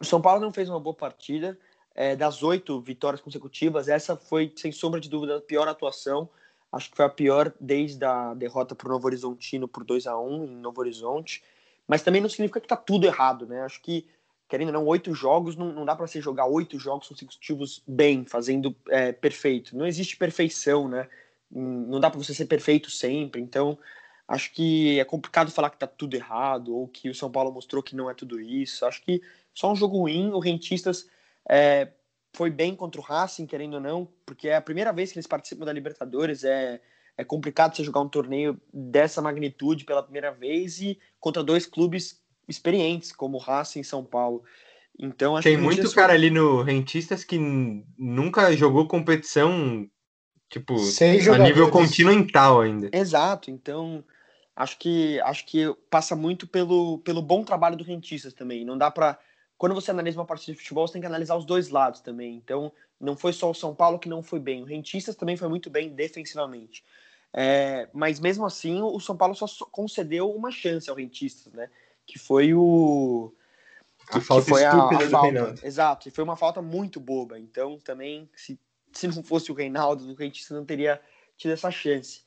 O 0.00 0.04
São 0.04 0.20
Paulo 0.20 0.40
não 0.40 0.52
fez 0.52 0.68
uma 0.68 0.80
boa 0.80 0.94
partida. 0.96 1.58
É, 1.94 2.14
das 2.16 2.42
oito 2.42 2.80
vitórias 2.80 3.20
consecutivas, 3.20 3.88
essa 3.88 4.16
foi, 4.16 4.52
sem 4.56 4.70
sombra 4.72 5.00
de 5.00 5.08
dúvida, 5.10 5.36
a 5.36 5.40
pior 5.40 5.68
atuação. 5.68 6.28
Acho 6.72 6.90
que 6.90 6.96
foi 6.96 7.04
a 7.04 7.10
pior 7.10 7.52
desde 7.60 8.04
a 8.04 8.32
derrota 8.32 8.74
para 8.74 8.86
o 8.88 8.92
Novo 8.92 9.06
Horizontino 9.06 9.66
por 9.66 9.84
2 9.84 10.06
a 10.06 10.18
1 10.18 10.44
em 10.44 10.56
Novo 10.56 10.80
Horizonte. 10.80 11.42
Mas 11.86 12.02
também 12.02 12.22
não 12.22 12.28
significa 12.28 12.60
que 12.60 12.66
está 12.66 12.76
tudo 12.76 13.06
errado, 13.06 13.44
né? 13.46 13.62
Acho 13.62 13.82
que, 13.82 14.06
querendo 14.50 14.68
ou 14.68 14.74
não, 14.74 14.86
oito 14.86 15.14
jogos, 15.14 15.54
não, 15.54 15.72
não 15.72 15.84
dá 15.84 15.94
para 15.94 16.06
você 16.06 16.20
jogar 16.20 16.46
oito 16.46 16.76
jogos 16.76 17.06
consecutivos 17.06 17.82
bem, 17.86 18.24
fazendo 18.26 18.74
é, 18.88 19.12
perfeito. 19.12 19.76
Não 19.76 19.86
existe 19.86 20.16
perfeição, 20.16 20.88
né? 20.88 21.08
Não 21.48 22.00
dá 22.00 22.10
para 22.10 22.18
você 22.18 22.34
ser 22.34 22.46
perfeito 22.46 22.90
sempre. 22.90 23.40
Então, 23.40 23.78
acho 24.26 24.52
que 24.52 24.98
é 24.98 25.04
complicado 25.04 25.52
falar 25.52 25.70
que 25.70 25.76
está 25.76 25.86
tudo 25.86 26.16
errado 26.16 26.74
ou 26.74 26.88
que 26.88 27.08
o 27.08 27.14
São 27.14 27.30
Paulo 27.30 27.52
mostrou 27.52 27.80
que 27.80 27.94
não 27.94 28.10
é 28.10 28.14
tudo 28.14 28.40
isso. 28.40 28.84
Acho 28.84 29.00
que 29.02 29.22
só 29.54 29.70
um 29.70 29.76
jogo 29.76 29.98
ruim. 29.98 30.32
O 30.32 30.40
Rentistas 30.40 31.08
é, 31.48 31.92
foi 32.32 32.50
bem 32.50 32.74
contra 32.74 33.00
o 33.00 33.04
Racing, 33.04 33.46
querendo 33.46 33.74
ou 33.74 33.80
não, 33.80 34.08
porque 34.26 34.48
é 34.48 34.56
a 34.56 34.60
primeira 34.60 34.92
vez 34.92 35.12
que 35.12 35.18
eles 35.18 35.28
participam 35.28 35.64
da 35.64 35.72
Libertadores. 35.72 36.42
É, 36.42 36.80
é 37.16 37.24
complicado 37.24 37.76
você 37.76 37.84
jogar 37.84 38.00
um 38.00 38.08
torneio 38.08 38.60
dessa 38.74 39.22
magnitude 39.22 39.84
pela 39.84 40.02
primeira 40.02 40.32
vez 40.32 40.80
e 40.80 40.98
contra 41.20 41.44
dois 41.44 41.66
clubes 41.66 42.20
experientes, 42.50 43.12
como 43.12 43.38
o 43.38 43.40
Racing 43.40 43.82
São 43.82 44.04
Paulo. 44.04 44.42
Então, 44.98 45.40
Tem 45.40 45.56
muito 45.56 45.90
cara 45.94 46.12
ali 46.12 46.30
no 46.30 46.62
Rentistas 46.62 47.24
que 47.24 47.38
nunca 47.96 48.54
jogou 48.54 48.86
competição 48.86 49.88
tipo 50.50 50.74
a 50.74 51.38
nível 51.38 51.70
continental 51.70 52.60
ainda. 52.60 52.90
Exato. 52.92 53.50
Então, 53.50 54.04
acho 54.54 54.78
que 54.78 55.18
acho 55.20 55.46
que 55.46 55.74
passa 55.88 56.14
muito 56.14 56.46
pelo, 56.46 56.98
pelo 56.98 57.22
bom 57.22 57.42
trabalho 57.42 57.76
do 57.76 57.84
Rentistas 57.84 58.34
também. 58.34 58.64
Não 58.64 58.76
dá 58.76 58.90
para 58.90 59.18
quando 59.56 59.74
você 59.74 59.90
analisa 59.90 60.18
uma 60.18 60.26
partida 60.26 60.52
de 60.52 60.58
futebol, 60.58 60.86
você 60.86 60.94
tem 60.94 61.02
que 61.02 61.06
analisar 61.06 61.36
os 61.36 61.44
dois 61.44 61.68
lados 61.68 62.00
também. 62.00 62.34
Então, 62.34 62.72
não 62.98 63.16
foi 63.16 63.32
só 63.32 63.50
o 63.50 63.54
São 63.54 63.74
Paulo 63.74 63.98
que 63.98 64.08
não 64.08 64.22
foi 64.22 64.40
bem, 64.40 64.62
o 64.62 64.66
Rentistas 64.66 65.16
também 65.16 65.36
foi 65.36 65.48
muito 65.48 65.70
bem 65.70 65.90
defensivamente. 65.90 66.82
É, 67.32 67.88
mas 67.92 68.18
mesmo 68.18 68.44
assim, 68.44 68.82
o 68.82 68.98
São 68.98 69.16
Paulo 69.16 69.34
só 69.34 69.46
concedeu 69.70 70.30
uma 70.30 70.50
chance 70.50 70.90
ao 70.90 70.96
Rentistas, 70.96 71.52
né? 71.52 71.68
Que 72.10 72.18
foi 72.18 72.52
o. 72.52 73.32
A 74.08 74.18
que, 74.18 74.20
falta 74.20 74.44
que 74.44 74.50
foi 74.50 74.64
a, 74.64 74.72
a 74.72 75.08
falta. 75.08 75.54
Exato, 75.64 76.08
e 76.08 76.10
foi 76.10 76.24
uma 76.24 76.34
falta 76.34 76.60
muito 76.60 76.98
boba. 76.98 77.38
Então, 77.38 77.78
também, 77.78 78.28
se, 78.34 78.58
se 78.92 79.06
não 79.06 79.22
fosse 79.22 79.52
o 79.52 79.54
Reinaldo, 79.54 80.10
o 80.10 80.14
Rentistas 80.14 80.56
não 80.56 80.64
teria 80.64 81.00
tido 81.36 81.52
essa 81.52 81.70
chance. 81.70 82.22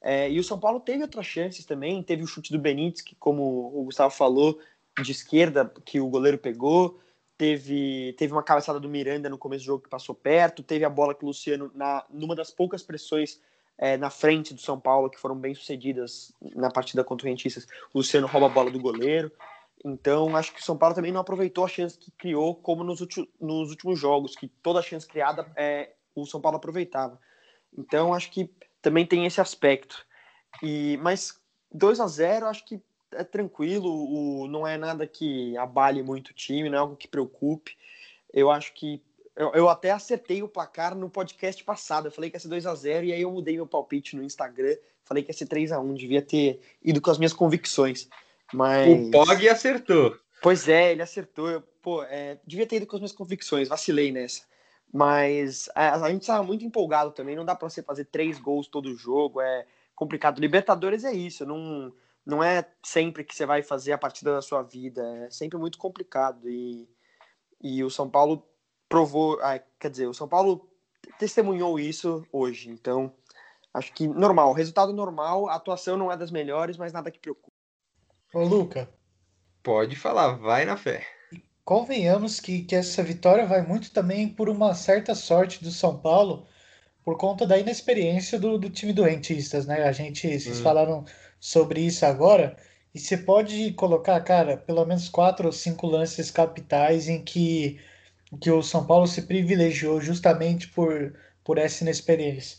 É, 0.00 0.30
e 0.30 0.40
o 0.40 0.44
São 0.44 0.58
Paulo 0.58 0.80
teve 0.80 1.02
outras 1.02 1.26
chances 1.26 1.66
também, 1.66 2.02
teve 2.02 2.22
o 2.22 2.26
chute 2.26 2.50
do 2.50 2.58
Benítez, 2.58 3.02
que, 3.02 3.14
como 3.16 3.42
o 3.74 3.84
Gustavo 3.84 4.14
falou, 4.14 4.58
de 5.02 5.12
esquerda 5.12 5.70
que 5.84 6.00
o 6.00 6.08
goleiro 6.08 6.38
pegou, 6.38 6.98
teve, 7.36 8.14
teve 8.16 8.32
uma 8.32 8.42
cabeçada 8.42 8.80
do 8.80 8.88
Miranda 8.88 9.28
no 9.28 9.36
começo 9.36 9.64
do 9.64 9.66
jogo 9.66 9.82
que 9.82 9.90
passou 9.90 10.14
perto, 10.14 10.62
teve 10.62 10.84
a 10.84 10.88
bola 10.88 11.14
que 11.14 11.24
o 11.24 11.28
Luciano, 11.28 11.70
na, 11.74 12.04
numa 12.10 12.34
das 12.34 12.50
poucas 12.50 12.82
pressões 12.82 13.38
é, 13.78 13.96
na 13.96 14.10
frente 14.10 14.54
do 14.54 14.60
São 14.60 14.80
Paulo, 14.80 15.10
que 15.10 15.20
foram 15.20 15.36
bem 15.36 15.54
sucedidas 15.54 16.32
na 16.54 16.70
partida 16.70 17.04
contra 17.04 17.26
o 17.26 17.30
Rentistas, 17.30 17.66
o 17.92 17.98
Luciano 17.98 18.26
rouba 18.26 18.46
a 18.46 18.50
bola 18.50 18.70
do 18.70 18.80
goleiro. 18.80 19.30
Então, 19.84 20.34
acho 20.34 20.52
que 20.52 20.60
o 20.60 20.64
São 20.64 20.76
Paulo 20.76 20.94
também 20.94 21.12
não 21.12 21.20
aproveitou 21.20 21.64
a 21.64 21.68
chance 21.68 21.98
que 21.98 22.10
criou, 22.10 22.54
como 22.54 22.82
nos, 22.82 23.00
nos 23.40 23.70
últimos 23.70 23.98
jogos, 23.98 24.34
que 24.34 24.48
toda 24.48 24.80
a 24.80 24.82
chance 24.82 25.06
criada 25.06 25.46
é, 25.54 25.92
o 26.14 26.26
São 26.26 26.40
Paulo 26.40 26.56
aproveitava. 26.56 27.20
Então, 27.76 28.14
acho 28.14 28.30
que 28.30 28.50
também 28.80 29.06
tem 29.06 29.26
esse 29.26 29.40
aspecto. 29.40 30.04
E, 30.62 30.98
mas 31.02 31.40
2 31.72 32.00
a 32.00 32.06
0 32.06 32.46
acho 32.46 32.64
que 32.64 32.80
é 33.12 33.24
tranquilo, 33.24 33.88
o, 33.88 34.48
não 34.48 34.66
é 34.66 34.76
nada 34.76 35.06
que 35.06 35.56
abale 35.56 36.02
muito 36.02 36.30
o 36.30 36.34
time, 36.34 36.68
não 36.68 36.78
é 36.78 36.80
algo 36.80 36.96
que 36.96 37.08
preocupe. 37.08 37.76
Eu 38.32 38.50
acho 38.50 38.72
que. 38.74 39.02
Eu, 39.36 39.52
eu 39.52 39.68
até 39.68 39.90
acertei 39.90 40.42
o 40.42 40.48
placar 40.48 40.94
no 40.94 41.10
podcast 41.10 41.62
passado. 41.62 42.08
Eu 42.08 42.12
falei 42.12 42.30
que 42.30 42.36
ia 42.36 42.40
ser 42.40 42.48
2 42.48 42.66
a 42.66 42.74
0 42.74 43.06
e 43.06 43.12
aí 43.12 43.22
eu 43.22 43.30
mudei 43.30 43.56
meu 43.56 43.66
palpite 43.66 44.16
no 44.16 44.22
Instagram. 44.22 44.74
Falei 45.04 45.22
que 45.22 45.30
ia 45.30 45.36
ser 45.36 45.46
3 45.46 45.72
a 45.72 45.80
1 45.80 45.94
Devia 45.94 46.22
ter 46.22 46.60
ido 46.82 47.00
com 47.00 47.10
as 47.10 47.18
minhas 47.18 47.32
convicções. 47.32 48.08
Mas... 48.52 49.08
O 49.08 49.10
Pog 49.10 49.48
acertou. 49.48 50.16
Pois 50.42 50.68
é, 50.68 50.92
ele 50.92 51.02
acertou. 51.02 51.50
Eu, 51.50 51.62
pô, 51.82 52.02
é, 52.04 52.38
devia 52.46 52.66
ter 52.66 52.76
ido 52.76 52.86
com 52.86 52.96
as 52.96 53.00
minhas 53.00 53.12
convicções. 53.12 53.68
Vacilei 53.68 54.10
nessa. 54.10 54.42
Mas 54.92 55.68
a, 55.74 56.04
a 56.04 56.10
gente 56.10 56.22
estava 56.22 56.42
muito 56.42 56.64
empolgado 56.64 57.10
também. 57.10 57.36
Não 57.36 57.44
dá 57.44 57.54
para 57.54 57.68
você 57.68 57.82
fazer 57.82 58.06
três 58.06 58.38
gols 58.38 58.66
todo 58.66 58.96
jogo. 58.96 59.40
É 59.40 59.66
complicado. 59.94 60.40
Libertadores 60.40 61.04
é 61.04 61.12
isso. 61.12 61.44
Não 61.44 61.92
não 62.26 62.42
é 62.42 62.68
sempre 62.82 63.22
que 63.22 63.34
você 63.34 63.46
vai 63.46 63.62
fazer 63.62 63.92
a 63.92 63.98
partida 63.98 64.34
da 64.34 64.42
sua 64.42 64.60
vida, 64.60 65.00
é 65.24 65.30
sempre 65.30 65.56
muito 65.56 65.78
complicado. 65.78 66.50
E, 66.50 66.88
e 67.62 67.84
o 67.84 67.88
São 67.88 68.10
Paulo 68.10 68.44
provou, 68.88 69.38
ah, 69.42 69.60
quer 69.78 69.90
dizer, 69.90 70.06
o 70.06 70.14
São 70.14 70.28
Paulo 70.28 70.68
testemunhou 71.18 71.78
isso 71.78 72.26
hoje. 72.32 72.70
Então, 72.70 73.12
acho 73.72 73.92
que 73.92 74.06
normal, 74.06 74.52
resultado 74.52 74.92
normal, 74.92 75.48
a 75.48 75.54
atuação 75.54 75.96
não 75.96 76.10
é 76.10 76.16
das 76.16 76.30
melhores, 76.30 76.76
mas 76.76 76.92
nada 76.92 77.10
que 77.10 77.18
preocupe. 77.18 77.56
Ô, 78.32 78.44
Luca. 78.44 78.88
Pode 79.62 79.96
falar, 79.96 80.34
vai 80.34 80.64
na 80.64 80.76
fé. 80.76 81.04
Convenhamos 81.64 82.38
que, 82.38 82.62
que 82.62 82.76
essa 82.76 83.02
vitória 83.02 83.44
vai 83.44 83.66
muito 83.66 83.90
também 83.90 84.28
por 84.28 84.48
uma 84.48 84.74
certa 84.74 85.14
sorte 85.14 85.64
do 85.64 85.72
São 85.72 85.98
Paulo, 85.98 86.46
por 87.04 87.16
conta 87.16 87.44
da 87.44 87.58
inexperiência 87.58 88.38
do, 88.38 88.58
do 88.58 88.70
time 88.70 88.92
do 88.92 89.02
Rentistas, 89.02 89.66
né? 89.66 89.82
A 89.82 89.90
gente, 89.90 90.28
vocês 90.28 90.60
hum. 90.60 90.62
falaram 90.62 91.04
sobre 91.40 91.80
isso 91.80 92.06
agora. 92.06 92.56
E 92.94 92.98
você 92.98 93.16
pode 93.16 93.72
colocar, 93.72 94.20
cara, 94.20 94.56
pelo 94.56 94.84
menos 94.84 95.08
quatro 95.08 95.46
ou 95.46 95.52
cinco 95.52 95.86
lances 95.86 96.30
capitais 96.30 97.08
em 97.08 97.22
que, 97.22 97.80
que 98.40 98.50
o 98.50 98.62
São 98.62 98.86
Paulo 98.86 99.06
se 99.06 99.22
privilegiou 99.22 100.00
justamente 100.00 100.68
por, 100.68 101.14
por 101.44 101.58
essa 101.58 101.82
inexperiência. 101.82 102.58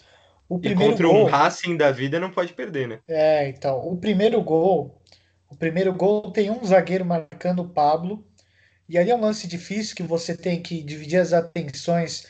O 0.49 0.59
e 0.63 0.73
contra 0.73 1.07
gol, 1.07 1.25
um 1.25 1.25
Racing 1.25 1.75
da 1.75 1.91
vida 1.91 2.19
não 2.19 2.31
pode 2.31 2.53
perder, 2.53 2.87
né? 2.87 2.99
É, 3.07 3.49
então, 3.49 3.79
o 3.79 3.97
primeiro 3.97 4.41
gol, 4.41 5.01
o 5.49 5.55
primeiro 5.55 5.93
gol 5.93 6.31
tem 6.31 6.49
um 6.49 6.63
zagueiro 6.63 7.05
marcando 7.05 7.61
o 7.61 7.69
Pablo, 7.69 8.25
e 8.87 8.97
ali 8.97 9.11
é 9.11 9.15
um 9.15 9.19
lance 9.19 9.45
difícil 9.47 9.95
que 9.95 10.03
você 10.03 10.35
tem 10.35 10.61
que 10.61 10.81
dividir 10.81 11.19
as 11.19 11.33
atenções 11.33 12.25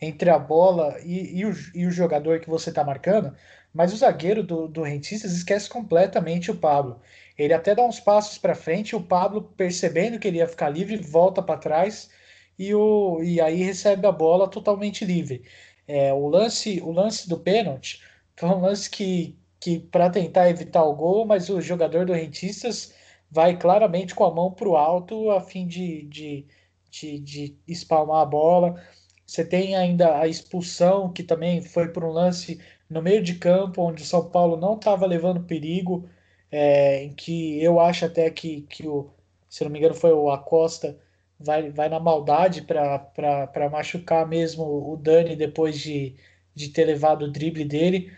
entre 0.00 0.28
a 0.28 0.38
bola 0.38 0.98
e, 1.02 1.40
e, 1.40 1.46
o, 1.46 1.54
e 1.74 1.86
o 1.86 1.90
jogador 1.90 2.40
que 2.40 2.50
você 2.50 2.68
está 2.68 2.84
marcando, 2.84 3.34
mas 3.72 3.94
o 3.94 3.96
zagueiro 3.96 4.42
do, 4.42 4.68
do 4.68 4.82
Rentistas 4.82 5.32
esquece 5.32 5.70
completamente 5.70 6.50
o 6.50 6.56
Pablo. 6.56 7.00
Ele 7.38 7.54
até 7.54 7.74
dá 7.74 7.82
uns 7.82 7.98
passos 7.98 8.36
para 8.36 8.54
frente, 8.54 8.94
o 8.94 9.02
Pablo, 9.02 9.42
percebendo 9.56 10.18
que 10.18 10.28
ele 10.28 10.38
ia 10.38 10.48
ficar 10.48 10.68
livre, 10.68 10.96
volta 10.98 11.42
para 11.42 11.58
trás 11.58 12.10
e, 12.58 12.74
o, 12.74 13.22
e 13.22 13.40
aí 13.40 13.62
recebe 13.62 14.06
a 14.06 14.12
bola 14.12 14.48
totalmente 14.48 15.04
livre. 15.04 15.42
É, 15.86 16.12
o, 16.12 16.28
lance, 16.28 16.80
o 16.82 16.90
lance 16.92 17.28
do 17.28 17.38
pênalti 17.38 18.02
foi 18.36 18.48
um 18.50 18.60
lance 18.60 18.90
que, 18.90 19.38
que 19.60 19.78
para 19.78 20.10
tentar 20.10 20.48
evitar 20.50 20.84
o 20.84 20.94
gol, 20.94 21.26
mas 21.26 21.48
o 21.48 21.60
jogador 21.60 22.06
do 22.06 22.12
Rentistas 22.12 22.94
vai 23.30 23.56
claramente 23.58 24.14
com 24.14 24.24
a 24.24 24.34
mão 24.34 24.52
para 24.52 24.68
o 24.68 24.76
alto 24.76 25.30
a 25.30 25.40
fim 25.40 25.66
de, 25.66 26.02
de, 26.06 26.46
de, 26.90 27.18
de 27.20 27.58
espalmar 27.66 28.22
a 28.22 28.26
bola. 28.26 28.82
Você 29.26 29.44
tem 29.44 29.76
ainda 29.76 30.18
a 30.18 30.28
expulsão, 30.28 31.12
que 31.12 31.22
também 31.22 31.60
foi 31.62 31.88
por 31.88 32.04
um 32.04 32.10
lance 32.10 32.60
no 32.88 33.02
meio 33.02 33.22
de 33.22 33.34
campo, 33.36 33.82
onde 33.82 34.02
o 34.02 34.06
São 34.06 34.28
Paulo 34.30 34.56
não 34.56 34.74
estava 34.76 35.06
levando 35.06 35.44
perigo, 35.44 36.08
é, 36.50 37.02
em 37.04 37.14
que 37.14 37.62
eu 37.62 37.80
acho 37.80 38.04
até 38.04 38.30
que, 38.30 38.62
que 38.62 38.86
o, 38.86 39.10
se 39.48 39.64
não 39.64 39.70
me 39.70 39.78
engano, 39.78 39.94
foi 39.94 40.12
o 40.12 40.30
Acosta, 40.30 40.98
vai, 41.38 41.70
vai 41.70 41.88
na 41.88 42.00
maldade 42.00 42.62
para 42.62 43.70
machucar 43.70 44.26
mesmo 44.26 44.64
o 44.64 44.96
Dani 44.96 45.36
depois 45.36 45.78
de, 45.78 46.16
de 46.54 46.68
ter 46.70 46.84
levado 46.84 47.24
o 47.24 47.32
drible 47.32 47.64
dele. 47.64 48.12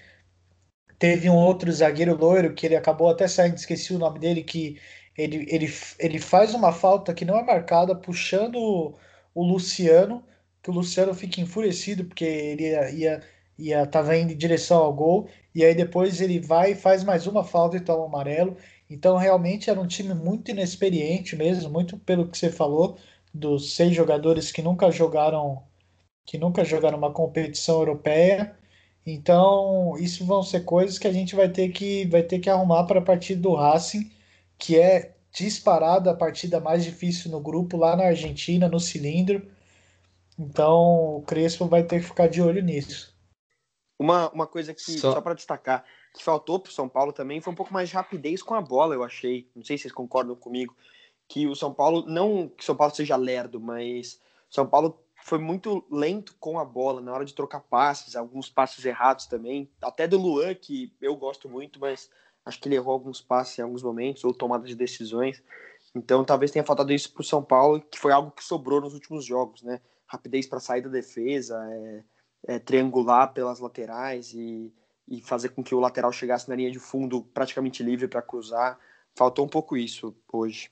Teve 0.99 1.31
um 1.31 1.37
outro 1.37 1.71
zagueiro 1.73 2.17
loiro 2.17 2.55
que 2.55 2.67
ele 2.67 2.75
acabou 2.77 3.09
até 3.09 3.29
saindo, 3.29 3.57
esqueci 3.57 3.95
o 3.95 3.99
nome 3.99 4.19
dele, 4.19 4.43
que 4.43 4.81
ele, 5.17 5.47
ele, 5.49 5.67
ele 5.99 6.19
faz 6.19 6.55
uma 6.55 6.73
falta 6.73 7.15
que 7.15 7.25
não 7.25 7.39
é 7.39 7.43
marcada, 7.45 7.95
puxando 7.95 8.57
o, 8.57 8.99
o 9.35 9.45
Luciano, 9.45 10.25
que 10.63 10.71
o 10.71 10.73
Luciano 10.73 11.15
fica 11.15 11.41
enfurecido 11.41 12.05
porque 12.05 12.25
ele 12.25 12.65
ia, 12.65 12.91
ia 12.91 13.23
ia 13.59 13.85
tava 13.87 14.17
indo 14.17 14.33
em 14.33 14.37
direção 14.37 14.79
ao 14.79 14.93
gol 14.95 15.29
e 15.55 15.65
aí 15.65 15.75
depois 15.75 16.21
ele 16.21 16.39
vai 16.39 16.73
e 16.73 16.75
faz 16.77 17.03
mais 17.03 17.27
uma 17.27 17.43
falta 17.45 17.77
e 17.77 17.81
toma 17.81 18.07
amarelo. 18.07 18.57
Então 18.89 19.17
realmente 19.17 19.69
era 19.69 19.81
um 19.81 19.87
time 19.87 20.15
muito 20.15 20.51
inexperiente 20.51 21.37
mesmo, 21.37 21.71
muito 21.71 21.99
pelo 21.99 22.29
que 22.29 22.39
você 22.39 22.51
falou 22.51 22.97
dos 23.33 23.75
seis 23.75 23.95
jogadores 23.95 24.51
que 24.51 24.63
nunca 24.63 24.91
jogaram 24.91 25.63
que 26.25 26.37
nunca 26.39 26.65
jogaram 26.65 26.99
uma 26.99 27.13
competição 27.13 27.79
europeia. 27.79 28.55
Então, 29.07 29.97
isso 29.99 30.27
vão 30.27 30.43
ser 30.43 30.61
coisas 30.61 30.99
que 30.99 31.09
a 31.09 31.13
gente 31.13 31.35
vai 31.35 31.49
ter 31.49 31.71
que 31.71 32.07
vai 32.07 32.23
ter 32.23 32.39
que 32.39 32.51
arrumar 32.51 32.85
para 32.85 32.99
a 32.99 33.03
partida 33.03 33.41
do 33.41 33.55
Racing, 33.55 34.11
que 34.59 34.79
é 34.79 35.15
disparada 35.33 36.11
a 36.11 36.17
partida 36.17 36.61
mais 36.61 36.85
difícil 36.85 37.31
no 37.31 37.41
grupo 37.41 37.77
lá 37.77 37.97
na 37.97 38.05
Argentina, 38.05 38.69
no 38.69 38.79
cilindro. 38.79 39.49
Então, 40.39 41.17
o 41.17 41.23
Crespo 41.23 41.67
vai 41.67 41.83
ter 41.83 42.01
que 42.01 42.07
ficar 42.07 42.29
de 42.29 42.43
olho 42.43 42.63
nisso. 42.63 43.17
Uma, 43.99 44.31
uma 44.31 44.47
coisa 44.47 44.75
que, 44.75 44.81
só, 44.81 45.13
só 45.13 45.21
para 45.21 45.35
destacar, 45.35 45.85
que 46.15 46.25
faltou 46.25 46.59
para 46.59 46.71
o 46.71 46.73
São 46.73 46.89
Paulo 46.89 47.13
também 47.13 47.41
foi 47.41 47.53
um 47.53 47.57
pouco 47.57 47.73
mais 47.73 47.89
de 47.89 47.95
rapidez 47.95 48.43
com 48.43 48.55
a 48.55 48.61
bola, 48.61 48.95
eu 48.95 49.05
achei. 49.05 49.51
Não 49.55 49.65
sei 49.65 49.77
se 49.77 49.83
vocês 49.83 49.95
concordam 49.95 50.35
comigo. 50.35 50.75
que 51.29 51.47
o 51.47 51.55
São 51.55 51.73
Paulo, 51.73 52.05
não 52.07 52.49
que 52.49 52.63
o 52.63 52.67
São 52.67 52.77
Paulo 52.77 52.95
seja 52.95 53.17
lerdo, 53.17 53.61
mas 53.61 54.21
o 54.51 54.55
São 54.55 54.67
Paulo 54.67 54.99
foi 55.25 55.39
muito 55.39 55.85
lento 55.91 56.35
com 56.41 56.59
a 56.59 56.65
bola 56.65 57.03
na 57.03 57.13
hora 57.13 57.25
de 57.25 57.35
trocar 57.35 57.61
passes, 57.61 58.17
alguns 58.17 58.49
passes 58.49 58.85
errados 58.85 59.27
também, 59.27 59.71
até 59.83 60.09
do 60.09 60.19
Luan, 60.19 60.55
que 60.55 60.93
eu 61.01 61.15
gosto 61.17 61.49
muito, 61.49 61.79
mas 61.79 62.11
acho 62.47 62.59
que 62.59 62.69
ele 62.69 62.77
errou 62.77 62.95
alguns 62.95 63.21
passes 63.21 63.59
em 63.59 63.63
alguns 63.63 63.83
momentos, 63.83 64.25
ou 64.25 64.33
tomada 64.33 64.67
de 64.67 64.75
decisões. 64.75 65.43
Então 65.95 66.25
talvez 66.25 66.51
tenha 66.51 66.65
faltado 66.65 66.93
isso 66.93 67.13
para 67.13 67.21
o 67.21 67.25
São 67.25 67.43
Paulo, 67.43 67.81
que 67.81 67.99
foi 67.99 68.13
algo 68.13 68.31
que 68.31 68.43
sobrou 68.43 68.81
nos 68.81 68.95
últimos 68.95 69.25
jogos, 69.25 69.63
né? 69.63 69.81
Rapidez 70.07 70.47
para 70.47 70.61
sair 70.61 70.81
da 70.81 70.89
defesa, 70.89 71.59
é, 71.71 72.05
é, 72.47 72.59
triangular 72.59 73.33
pelas 73.35 73.61
laterais 73.61 74.33
e, 74.33 74.73
e 75.11 75.21
fazer 75.21 75.51
com 75.51 75.63
que 75.63 75.75
o 75.75 75.81
lateral 75.81 76.13
chegasse 76.13 76.49
na 76.49 76.55
linha 76.55 76.71
de 76.71 76.79
fundo 76.79 77.23
praticamente 77.33 77.83
livre 77.83 78.07
para 78.07 78.23
cruzar. 78.23 78.79
Faltou 79.17 79.45
um 79.45 79.49
pouco 79.49 79.77
isso 79.77 80.15
hoje. 80.33 80.71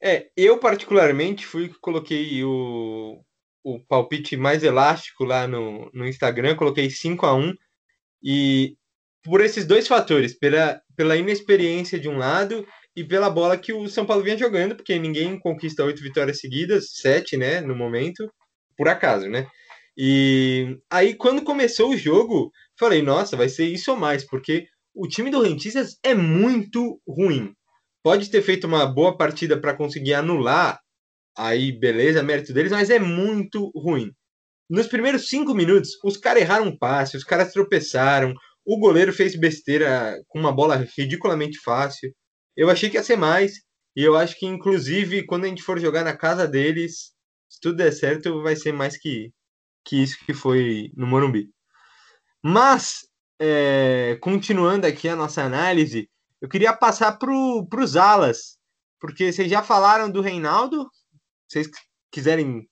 É, 0.00 0.30
eu 0.36 0.58
particularmente 0.58 1.46
fui 1.46 1.72
coloquei 1.80 2.44
o, 2.44 3.24
o 3.62 3.80
palpite 3.80 4.36
mais 4.36 4.62
elástico 4.62 5.24
lá 5.24 5.46
no, 5.48 5.90
no 5.92 6.06
Instagram, 6.06 6.54
coloquei 6.56 6.90
5 6.90 7.24
a 7.24 7.34
1 7.34 7.54
e 8.22 8.76
por 9.22 9.40
esses 9.40 9.66
dois 9.66 9.88
fatores, 9.88 10.38
pela, 10.38 10.80
pela 10.94 11.16
inexperiência 11.16 11.98
de 11.98 12.08
um 12.08 12.18
lado 12.18 12.66
e 12.94 13.02
pela 13.02 13.30
bola 13.30 13.56
que 13.56 13.72
o 13.72 13.88
São 13.88 14.04
Paulo 14.04 14.22
vinha 14.22 14.36
jogando, 14.36 14.76
porque 14.76 14.98
ninguém 14.98 15.38
conquista 15.38 15.82
oito 15.82 16.02
vitórias 16.02 16.38
seguidas, 16.38 16.92
sete, 16.92 17.36
né, 17.36 17.62
no 17.62 17.74
momento, 17.74 18.30
por 18.76 18.86
acaso, 18.88 19.28
né? 19.28 19.46
E 19.96 20.78
aí 20.90 21.14
quando 21.14 21.42
começou 21.42 21.90
o 21.90 21.96
jogo, 21.96 22.50
falei, 22.78 23.02
nossa, 23.02 23.36
vai 23.36 23.48
ser 23.48 23.66
isso 23.66 23.92
ou 23.92 23.96
mais, 23.96 24.24
porque 24.24 24.66
o 24.94 25.06
time 25.08 25.30
do 25.30 25.42
Rentistas 25.42 25.96
é 26.02 26.14
muito 26.14 27.00
ruim 27.06 27.54
pode 28.04 28.30
ter 28.30 28.42
feito 28.42 28.66
uma 28.66 28.84
boa 28.86 29.16
partida 29.16 29.58
para 29.58 29.74
conseguir 29.74 30.12
anular, 30.12 30.78
aí 31.36 31.72
beleza, 31.72 32.22
mérito 32.22 32.52
deles, 32.52 32.70
mas 32.70 32.90
é 32.90 32.98
muito 32.98 33.72
ruim. 33.74 34.12
Nos 34.68 34.86
primeiros 34.86 35.28
cinco 35.28 35.54
minutos, 35.54 35.92
os 36.04 36.18
caras 36.18 36.42
erraram 36.42 36.66
um 36.66 36.78
passe, 36.78 37.16
os 37.16 37.24
caras 37.24 37.52
tropeçaram, 37.52 38.34
o 38.64 38.78
goleiro 38.78 39.12
fez 39.12 39.34
besteira 39.34 40.20
com 40.28 40.38
uma 40.38 40.52
bola 40.52 40.86
ridiculamente 40.96 41.58
fácil. 41.60 42.12
Eu 42.56 42.68
achei 42.70 42.90
que 42.90 42.96
ia 42.96 43.02
ser 43.02 43.16
mais, 43.16 43.52
e 43.96 44.02
eu 44.02 44.16
acho 44.16 44.38
que, 44.38 44.46
inclusive, 44.46 45.24
quando 45.24 45.44
a 45.44 45.48
gente 45.48 45.62
for 45.62 45.80
jogar 45.80 46.04
na 46.04 46.16
casa 46.16 46.46
deles, 46.46 47.12
se 47.48 47.60
tudo 47.60 47.76
der 47.76 47.92
certo, 47.92 48.42
vai 48.42 48.54
ser 48.54 48.72
mais 48.72 48.98
que, 48.98 49.30
que 49.84 50.02
isso 50.02 50.16
que 50.24 50.32
foi 50.32 50.90
no 50.96 51.06
Morumbi. 51.06 51.50
Mas, 52.42 53.06
é, 53.38 54.18
continuando 54.20 54.86
aqui 54.86 55.08
a 55.08 55.16
nossa 55.16 55.42
análise, 55.42 56.08
eu 56.40 56.48
queria 56.48 56.72
passar 56.72 57.12
para 57.18 57.32
os 57.32 57.96
alas, 57.96 58.58
porque 59.00 59.32
vocês 59.32 59.50
já 59.50 59.62
falaram 59.62 60.10
do 60.10 60.20
Reinaldo. 60.20 60.88
Vocês 61.48 61.68
quiserem 62.10 62.68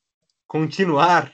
continuar 0.46 1.32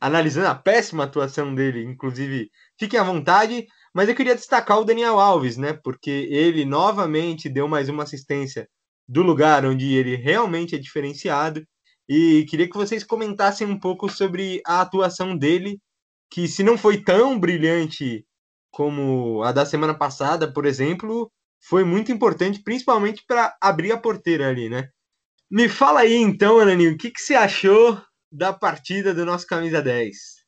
analisando 0.00 0.48
a 0.48 0.54
péssima 0.54 1.04
atuação 1.04 1.54
dele, 1.54 1.84
inclusive, 1.84 2.50
fiquem 2.78 2.98
à 2.98 3.02
vontade. 3.02 3.66
Mas 3.94 4.08
eu 4.08 4.14
queria 4.14 4.34
destacar 4.34 4.78
o 4.78 4.84
Daniel 4.84 5.18
Alves, 5.18 5.56
né? 5.56 5.72
Porque 5.72 6.10
ele 6.10 6.64
novamente 6.64 7.48
deu 7.48 7.66
mais 7.66 7.88
uma 7.88 8.02
assistência 8.02 8.68
do 9.08 9.22
lugar 9.22 9.64
onde 9.64 9.94
ele 9.94 10.16
realmente 10.16 10.74
é 10.74 10.78
diferenciado. 10.78 11.66
E 12.08 12.44
queria 12.48 12.68
que 12.68 12.76
vocês 12.76 13.02
comentassem 13.02 13.66
um 13.66 13.78
pouco 13.78 14.08
sobre 14.08 14.62
a 14.64 14.80
atuação 14.80 15.36
dele, 15.36 15.80
que 16.30 16.46
se 16.46 16.62
não 16.62 16.78
foi 16.78 17.02
tão 17.02 17.38
brilhante 17.38 18.24
como 18.70 19.42
a 19.42 19.52
da 19.52 19.64
semana 19.64 19.96
passada, 19.96 20.52
por 20.52 20.66
exemplo, 20.66 21.30
foi 21.60 21.82
muito 21.84 22.12
importante, 22.12 22.62
principalmente 22.62 23.24
para 23.26 23.56
abrir 23.60 23.90
a 23.90 23.98
porteira 23.98 24.48
ali, 24.48 24.68
né? 24.68 24.90
Me 25.50 25.68
fala 25.68 26.00
aí 26.00 26.14
então, 26.14 26.58
Ananinho, 26.58 26.92
o 26.92 26.98
que, 26.98 27.10
que 27.10 27.20
você 27.20 27.34
achou 27.34 28.00
da 28.30 28.52
partida 28.52 29.14
do 29.14 29.24
nosso 29.24 29.46
camisa 29.46 29.80
10? 29.80 30.44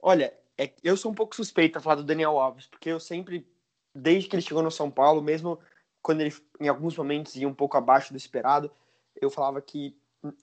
Olha, 0.00 0.34
é, 0.58 0.72
eu 0.82 0.96
sou 0.96 1.10
um 1.10 1.14
pouco 1.14 1.34
suspeito 1.34 1.78
a 1.78 1.80
falar 1.80 1.96
do 1.96 2.04
Daniel 2.04 2.38
Alves, 2.38 2.66
porque 2.66 2.90
eu 2.90 3.00
sempre, 3.00 3.46
desde 3.94 4.28
que 4.28 4.36
ele 4.36 4.42
chegou 4.42 4.62
no 4.62 4.70
São 4.70 4.90
Paulo, 4.90 5.22
mesmo 5.22 5.58
quando 6.02 6.20
ele 6.20 6.34
em 6.60 6.68
alguns 6.68 6.96
momentos 6.96 7.34
ia 7.34 7.48
um 7.48 7.54
pouco 7.54 7.76
abaixo 7.76 8.12
do 8.12 8.16
esperado, 8.16 8.70
eu 9.20 9.30
falava 9.30 9.62
que 9.62 9.96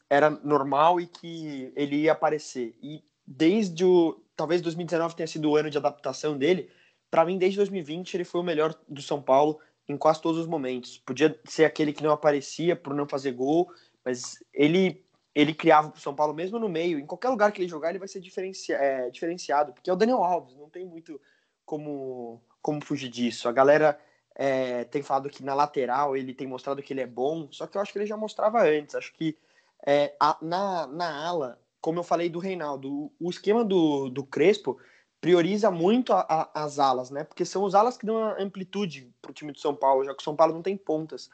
era 0.10 0.30
normal 0.30 1.00
e 1.00 1.08
que 1.08 1.72
ele 1.76 1.98
ia 1.98 2.12
aparecer. 2.12 2.76
E 2.82 3.04
desde 3.26 3.86
o 3.86 4.22
talvez 4.36 4.62
2019 4.62 5.16
tenha 5.16 5.28
sido 5.28 5.50
o 5.50 5.56
ano 5.56 5.70
de 5.70 5.78
adaptação 5.78 6.38
dele, 6.38 6.70
para 7.10 7.26
mim 7.26 7.38
desde 7.38 7.58
2020 7.58 8.16
ele 8.16 8.24
foi 8.24 8.42
o 8.42 8.44
melhor 8.44 8.76
do 8.88 9.02
São 9.02 9.22
Paulo 9.22 9.60
em 9.88 9.98
quase 9.98 10.22
todos 10.22 10.40
os 10.40 10.48
momentos. 10.48 10.98
Podia 10.98 11.40
ser 11.46 11.66
aquele 11.66 11.94
que 11.94 12.04
não 12.04 12.12
aparecia 12.12 12.76
por 12.76 12.94
não 12.94 13.08
fazer 13.08 13.32
gol, 13.34 13.72
mas 14.04 14.44
ele 14.54 15.04
ele 15.34 15.54
criava 15.54 15.90
para 15.90 15.98
o 15.98 16.02
São 16.02 16.14
Paulo 16.14 16.34
mesmo 16.34 16.60
no 16.60 16.68
meio. 16.68 17.00
Em 17.00 17.06
qualquer 17.06 17.30
lugar 17.30 17.52
que 17.52 17.62
ele 17.62 17.70
jogar, 17.70 17.90
ele 17.90 18.00
vai 18.00 18.08
ser 18.08 18.20
diferencia, 18.20 18.76
é, 18.76 19.10
diferenciado, 19.10 19.72
porque 19.72 19.90
é 19.90 19.94
o 19.94 19.96
Daniel 19.96 20.24
Alves, 20.24 20.58
não 20.58 20.70
tem 20.70 20.86
muito 20.86 21.20
como, 21.66 22.42
como 22.62 22.84
fugir 22.84 23.10
disso. 23.10 23.48
A 23.48 23.52
galera 23.54 23.98
é, 24.36 24.84
tem 24.86 25.02
falado 25.02 25.30
que 25.30 25.44
na 25.44 25.54
lateral 25.54 26.18
ele 26.18 26.34
tem 26.34 26.48
mostrado 26.48 26.84
que 26.84 26.92
ele 26.92 27.02
é 27.02 27.08
bom, 27.08 27.48
só 27.50 27.66
que 27.66 27.78
eu 27.78 27.82
acho 27.82 27.94
que 27.94 28.00
ele 28.00 28.06
já 28.06 28.18
mostrava 28.18 28.62
antes. 28.64 28.94
Acho 28.94 29.14
que 29.14 29.38
é, 29.86 30.16
a, 30.20 30.38
na, 30.42 30.88
na 30.88 31.28
ala, 31.28 31.60
como 31.80 32.00
eu 32.00 32.04
falei 32.04 32.30
do 32.30 32.40
Reinaldo, 32.40 33.12
o, 33.20 33.30
esquema 33.30 33.64
do, 33.64 34.10
do 34.10 34.24
Crespo 34.24 34.78
prioriza 35.20 35.70
muito 35.72 36.14
a, 36.14 36.22
a, 36.22 36.64
as 36.64 36.80
alas, 36.80 37.10
né? 37.10 37.24
Porque 37.24 37.46
são 37.46 37.64
os 37.64 37.76
alas 37.76 37.98
que 37.98 38.06
dão 38.06 38.18
amplitude 38.40 39.12
para 39.22 39.32
o 39.32 39.34
time 39.34 39.52
do 39.52 39.60
São 39.60 39.76
Paulo, 39.76 40.04
já 40.04 40.14
que 40.14 40.22
o 40.22 40.24
São 40.24 40.36
Paulo 40.36 40.54
não 40.54 40.62
tem 40.62 40.78
pontas. 40.78 41.30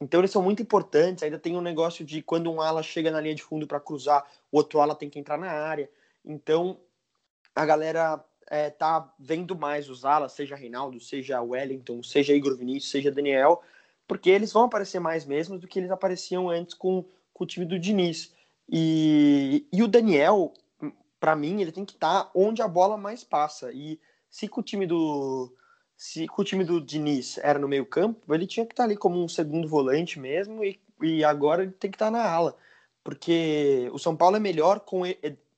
Então 0.00 0.20
eles 0.20 0.30
são 0.30 0.42
muito 0.42 0.62
importantes. 0.62 1.22
Ainda 1.22 1.38
tem 1.38 1.56
um 1.56 1.60
negócio 1.60 2.04
de 2.04 2.22
quando 2.22 2.50
um 2.50 2.60
ala 2.60 2.82
chega 2.82 3.10
na 3.10 3.20
linha 3.20 3.34
de 3.34 3.42
fundo 3.42 3.66
para 3.66 3.80
cruzar, 3.80 4.24
o 4.50 4.56
outro 4.58 4.80
ala 4.80 4.94
tem 4.94 5.08
que 5.08 5.18
entrar 5.18 5.38
na 5.38 5.50
área. 5.50 5.88
Então 6.24 6.78
a 7.54 7.64
galera 7.64 8.24
é, 8.48 8.70
tá 8.70 9.12
vendo 9.18 9.56
mais 9.56 9.88
os 9.88 10.04
alas, 10.04 10.32
seja 10.32 10.56
Reinaldo, 10.56 11.00
seja 11.00 11.40
Wellington, 11.40 12.02
seja 12.02 12.34
Igor 12.34 12.56
Vinícius, 12.56 12.90
seja 12.90 13.10
Daniel, 13.10 13.62
porque 14.06 14.30
eles 14.30 14.52
vão 14.52 14.64
aparecer 14.64 15.00
mais 15.00 15.24
mesmo 15.24 15.58
do 15.58 15.66
que 15.66 15.78
eles 15.78 15.90
apareciam 15.90 16.50
antes 16.50 16.74
com, 16.74 17.04
com 17.34 17.44
o 17.44 17.46
time 17.46 17.66
do 17.66 17.78
Diniz. 17.78 18.32
E, 18.70 19.66
e 19.70 19.82
o 19.82 19.88
Daniel, 19.88 20.54
para 21.20 21.36
mim, 21.36 21.60
ele 21.60 21.72
tem 21.72 21.84
que 21.84 21.92
estar 21.92 22.24
tá 22.24 22.30
onde 22.34 22.62
a 22.62 22.68
bola 22.68 22.96
mais 22.96 23.22
passa. 23.22 23.70
E 23.72 24.00
se 24.30 24.48
com 24.48 24.60
o 24.60 24.64
time 24.64 24.86
do 24.86 25.52
se 25.96 26.26
com 26.26 26.42
o 26.42 26.44
time 26.44 26.64
do 26.64 26.80
Diniz 26.80 27.38
era 27.38 27.58
no 27.58 27.68
meio 27.68 27.86
campo, 27.86 28.34
ele 28.34 28.46
tinha 28.46 28.66
que 28.66 28.72
estar 28.72 28.84
tá 28.84 28.88
ali 28.88 28.96
como 28.96 29.22
um 29.22 29.28
segundo 29.28 29.68
volante 29.68 30.18
mesmo 30.18 30.64
e, 30.64 30.80
e 31.02 31.24
agora 31.24 31.62
ele 31.62 31.72
tem 31.72 31.90
que 31.90 31.96
estar 31.96 32.06
tá 32.06 32.10
na 32.10 32.24
ala, 32.28 32.56
porque 33.04 33.88
o 33.92 33.98
São 33.98 34.16
Paulo 34.16 34.36
é 34.36 34.40
melhor 34.40 34.80
com 34.80 35.02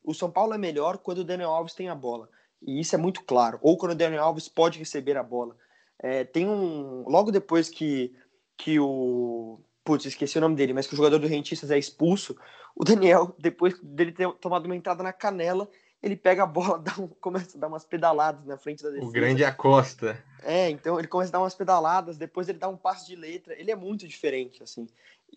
o 0.05 0.15
São 0.15 0.31
Paulo 0.31 0.55
é 0.55 0.59
melhor 0.59 0.99
quando 0.99 1.19
o 1.19 1.25
Daniel 1.25 1.51
Alves 1.51 1.75
tem 1.75 1.89
a 1.89 1.95
bola. 1.95 2.29
E 2.63 2.81
isso 2.81 2.95
é 2.95 2.99
muito 2.99 3.25
claro. 3.25 3.59
Ou 3.61 3.77
quando 3.77 3.93
o 3.93 3.97
Daniel 3.97 4.23
Alves 4.25 4.49
pode 4.49 4.79
receber 4.79 5.17
a 5.17 5.23
bola. 5.23 5.57
É, 5.99 6.25
tem 6.25 6.47
um 6.47 7.09
logo 7.09 7.33
depois 7.33 7.69
que 7.69 8.15
que 8.57 8.79
o 8.79 9.59
putz, 9.87 10.05
esqueci 10.05 10.37
o 10.37 10.41
nome 10.41 10.57
dele, 10.57 10.73
mas 10.73 10.87
que 10.87 10.95
o 10.95 10.97
jogador 10.97 11.19
do 11.21 11.29
Rentistas 11.29 11.71
é 11.71 11.79
expulso, 11.79 12.37
o 12.75 12.85
Daniel, 12.85 13.35
depois 13.39 13.79
dele 13.81 14.11
ter 14.11 14.29
tomado 14.35 14.67
uma 14.67 14.75
entrada 14.75 15.03
na 15.03 15.13
canela, 15.13 15.69
ele 16.03 16.17
pega 16.17 16.43
a 16.43 16.47
bola, 16.47 16.79
dá 16.83 16.93
um, 16.99 17.07
começa 17.07 17.57
a 17.57 17.61
dar 17.61 17.69
umas 17.69 17.85
pedaladas 17.85 18.45
na 18.45 18.59
frente 18.59 18.83
da 18.83 18.91
defesa. 18.91 19.09
O 19.09 19.13
grande 19.13 19.45
Acosta. 19.45 20.23
É, 20.43 20.69
então 20.69 20.99
ele 20.99 21.09
começa 21.09 21.31
a 21.31 21.35
dar 21.35 21.41
umas 21.41 21.55
pedaladas, 21.55 22.19
depois 22.19 22.49
ele 22.49 22.59
dá 22.59 22.69
um 22.69 22.77
passe 22.77 23.07
de 23.07 23.15
letra, 23.15 23.59
ele 23.59 23.71
é 23.71 23.77
muito 23.77 24.07
diferente, 24.07 24.63
assim. 24.63 24.89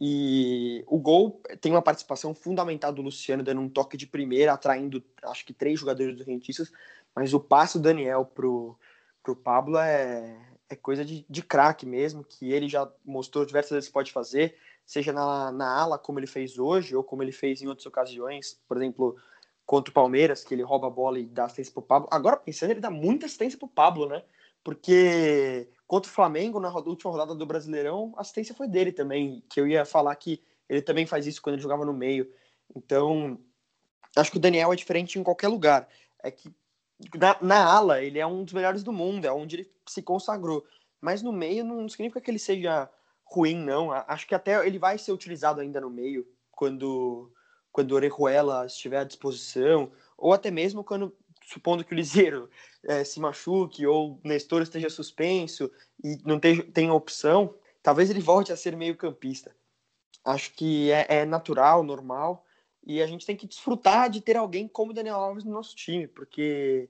E 0.01 0.83
o 0.87 0.97
gol 0.97 1.41
tem 1.61 1.71
uma 1.71 1.81
participação 1.81 2.33
fundamental 2.33 2.91
do 2.91 3.01
Luciano, 3.01 3.43
dando 3.43 3.61
um 3.61 3.69
toque 3.69 3.95
de 3.95 4.07
primeira, 4.07 4.53
atraindo 4.53 5.03
acho 5.23 5.45
que 5.45 5.53
três 5.53 5.79
jogadores 5.79 6.15
do 6.15 6.23
Rentistas, 6.23 6.71
mas 7.15 7.33
o 7.33 7.39
passe 7.39 7.77
do 7.77 7.83
Daniel 7.83 8.25
pro, 8.25 8.77
pro 9.23 9.35
Pablo 9.35 9.77
é, 9.77 10.48
é 10.69 10.75
coisa 10.75 11.03
de, 11.03 11.25
de 11.27 11.41
craque 11.41 11.85
mesmo, 11.85 12.23
que 12.23 12.51
ele 12.51 12.69
já 12.69 12.89
mostrou 13.03 13.45
diversas 13.45 13.71
vezes 13.71 13.87
que 13.87 13.93
pode 13.93 14.11
fazer, 14.11 14.55
seja 14.85 15.11
na, 15.11 15.51
na 15.51 15.67
ala, 15.67 15.97
como 15.97 16.19
ele 16.19 16.27
fez 16.27 16.59
hoje, 16.59 16.95
ou 16.95 17.03
como 17.03 17.23
ele 17.23 17.31
fez 17.31 17.61
em 17.61 17.67
outras 17.67 17.85
ocasiões, 17.85 18.59
por 18.67 18.77
exemplo, 18.77 19.17
contra 19.65 19.91
o 19.91 19.93
Palmeiras, 19.93 20.43
que 20.43 20.53
ele 20.53 20.63
rouba 20.63 20.87
a 20.87 20.91
bola 20.91 21.19
e 21.19 21.25
dá 21.25 21.45
assistência 21.45 21.73
pro 21.73 21.81
Pablo. 21.81 22.07
Agora, 22.11 22.37
pensando, 22.37 22.71
ele 22.71 22.79
dá 22.79 22.89
muita 22.89 23.25
assistência 23.25 23.57
pro 23.57 23.67
Pablo, 23.67 24.07
né? 24.07 24.23
Porque 24.63 25.67
contra 25.87 26.09
o 26.09 26.13
Flamengo, 26.13 26.59
na 26.59 26.71
última 26.71 27.11
rodada 27.11 27.33
do 27.33 27.45
Brasileirão, 27.45 28.13
a 28.15 28.21
assistência 28.21 28.53
foi 28.53 28.67
dele 28.67 28.91
também, 28.91 29.43
que 29.49 29.59
eu 29.59 29.67
ia 29.67 29.85
falar 29.85 30.15
que 30.15 30.41
ele 30.67 30.81
também 30.81 31.05
faz 31.05 31.25
isso 31.25 31.41
quando 31.41 31.55
ele 31.55 31.63
jogava 31.63 31.85
no 31.85 31.93
meio. 31.93 32.31
Então, 32.75 33.39
acho 34.15 34.31
que 34.31 34.37
o 34.37 34.39
Daniel 34.41 34.71
é 34.71 34.75
diferente 34.75 35.17
em 35.17 35.23
qualquer 35.23 35.47
lugar. 35.47 35.87
É 36.21 36.29
que 36.29 36.53
na, 37.15 37.37
na, 37.41 37.63
ala, 37.63 38.01
ele 38.03 38.19
é 38.19 38.27
um 38.27 38.43
dos 38.43 38.53
melhores 38.53 38.83
do 38.83 38.91
mundo, 38.91 39.25
é 39.25 39.31
onde 39.31 39.57
ele 39.57 39.71
se 39.87 40.01
consagrou. 40.01 40.65
Mas 40.99 41.21
no 41.21 41.31
meio 41.31 41.63
não 41.63 41.87
significa 41.87 42.19
que 42.19 42.29
ele 42.29 42.39
seja 42.39 42.89
ruim, 43.23 43.55
não. 43.55 43.91
Acho 43.91 44.27
que 44.27 44.35
até 44.35 44.65
ele 44.65 44.77
vai 44.77 44.97
ser 44.97 45.11
utilizado 45.11 45.61
ainda 45.61 45.79
no 45.79 45.89
meio, 45.89 46.27
quando, 46.51 47.31
quando 47.71 47.91
o 47.91 47.95
Orejuela 47.95 48.65
estiver 48.65 48.97
à 48.97 49.03
disposição, 49.03 49.91
ou 50.17 50.33
até 50.33 50.51
mesmo 50.51 50.83
quando, 50.83 51.15
supondo 51.45 51.85
que 51.85 51.93
o 51.93 51.95
Liseiro 51.95 52.49
é, 52.83 53.03
se 53.03 53.19
machuque, 53.19 53.85
ou 53.87 54.13
o 54.13 54.19
Nestor 54.27 54.61
esteja 54.61 54.89
suspenso 54.89 55.71
e 56.03 56.17
não 56.25 56.39
tenha, 56.39 56.93
opção, 56.93 57.55
talvez 57.81 58.09
ele 58.09 58.19
volte 58.19 58.51
a 58.51 58.57
ser 58.57 58.75
meio 58.75 58.97
campista. 58.97 59.55
Acho 60.25 60.53
que 60.53 60.91
é, 60.91 61.05
é 61.21 61.25
natural, 61.25 61.81
normal. 61.81 62.45
E 62.89 63.03
a 63.03 63.05
gente 63.05 63.23
tem 63.23 63.35
que 63.35 63.45
desfrutar 63.45 64.09
de 64.09 64.19
ter 64.19 64.35
alguém 64.35 64.67
como 64.67 64.95
Daniel 64.95 65.17
Alves 65.17 65.43
no 65.43 65.51
nosso 65.51 65.75
time, 65.75 66.07
porque 66.07 66.89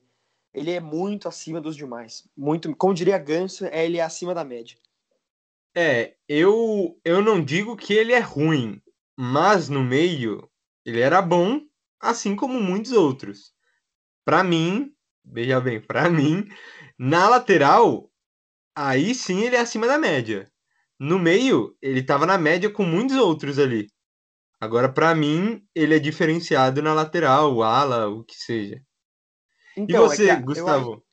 ele 0.53 0.71
é 0.71 0.79
muito 0.79 1.27
acima 1.27 1.59
dos 1.59 1.75
demais. 1.75 2.25
Muito, 2.37 2.73
como 2.73 2.93
diria 2.93 3.17
Ganso, 3.17 3.65
é, 3.65 3.85
ele 3.85 3.97
é 3.97 4.01
acima 4.01 4.33
da 4.33 4.45
média. 4.45 4.77
É, 5.75 6.15
eu, 6.25 6.97
eu 7.03 7.21
não 7.21 7.43
digo 7.43 7.75
que 7.75 7.93
ele 7.93 8.13
é 8.13 8.19
ruim, 8.19 8.81
mas 9.13 9.67
no 9.67 9.83
meio 9.83 10.49
ele 10.85 11.01
era 11.01 11.21
bom, 11.21 11.59
assim 11.99 12.33
como 12.33 12.61
muitos 12.61 12.93
outros. 12.93 13.53
Para 14.23 14.41
mim, 14.41 14.95
veja 15.25 15.59
bem, 15.59 15.81
para 15.81 16.09
mim, 16.09 16.47
na 16.97 17.27
lateral, 17.27 18.09
aí 18.73 19.13
sim 19.13 19.41
ele 19.41 19.57
é 19.57 19.59
acima 19.59 19.85
da 19.85 19.97
média. 19.97 20.49
No 20.97 21.19
meio, 21.19 21.75
ele 21.81 22.01
tava 22.01 22.25
na 22.25 22.37
média 22.37 22.69
com 22.69 22.85
muitos 22.85 23.17
outros 23.17 23.59
ali. 23.59 23.91
Agora, 24.59 24.89
para 24.89 25.15
mim, 25.15 25.63
ele 25.73 25.95
é 25.95 25.99
diferenciado 25.99 26.81
na 26.81 26.93
lateral, 26.93 27.61
ala, 27.63 28.09
o 28.09 28.23
que 28.23 28.35
seja. 28.35 28.81
Então, 29.77 30.05
e 30.05 30.09
você, 30.09 30.29
é 30.29 30.35
Gustavo? 30.35 31.03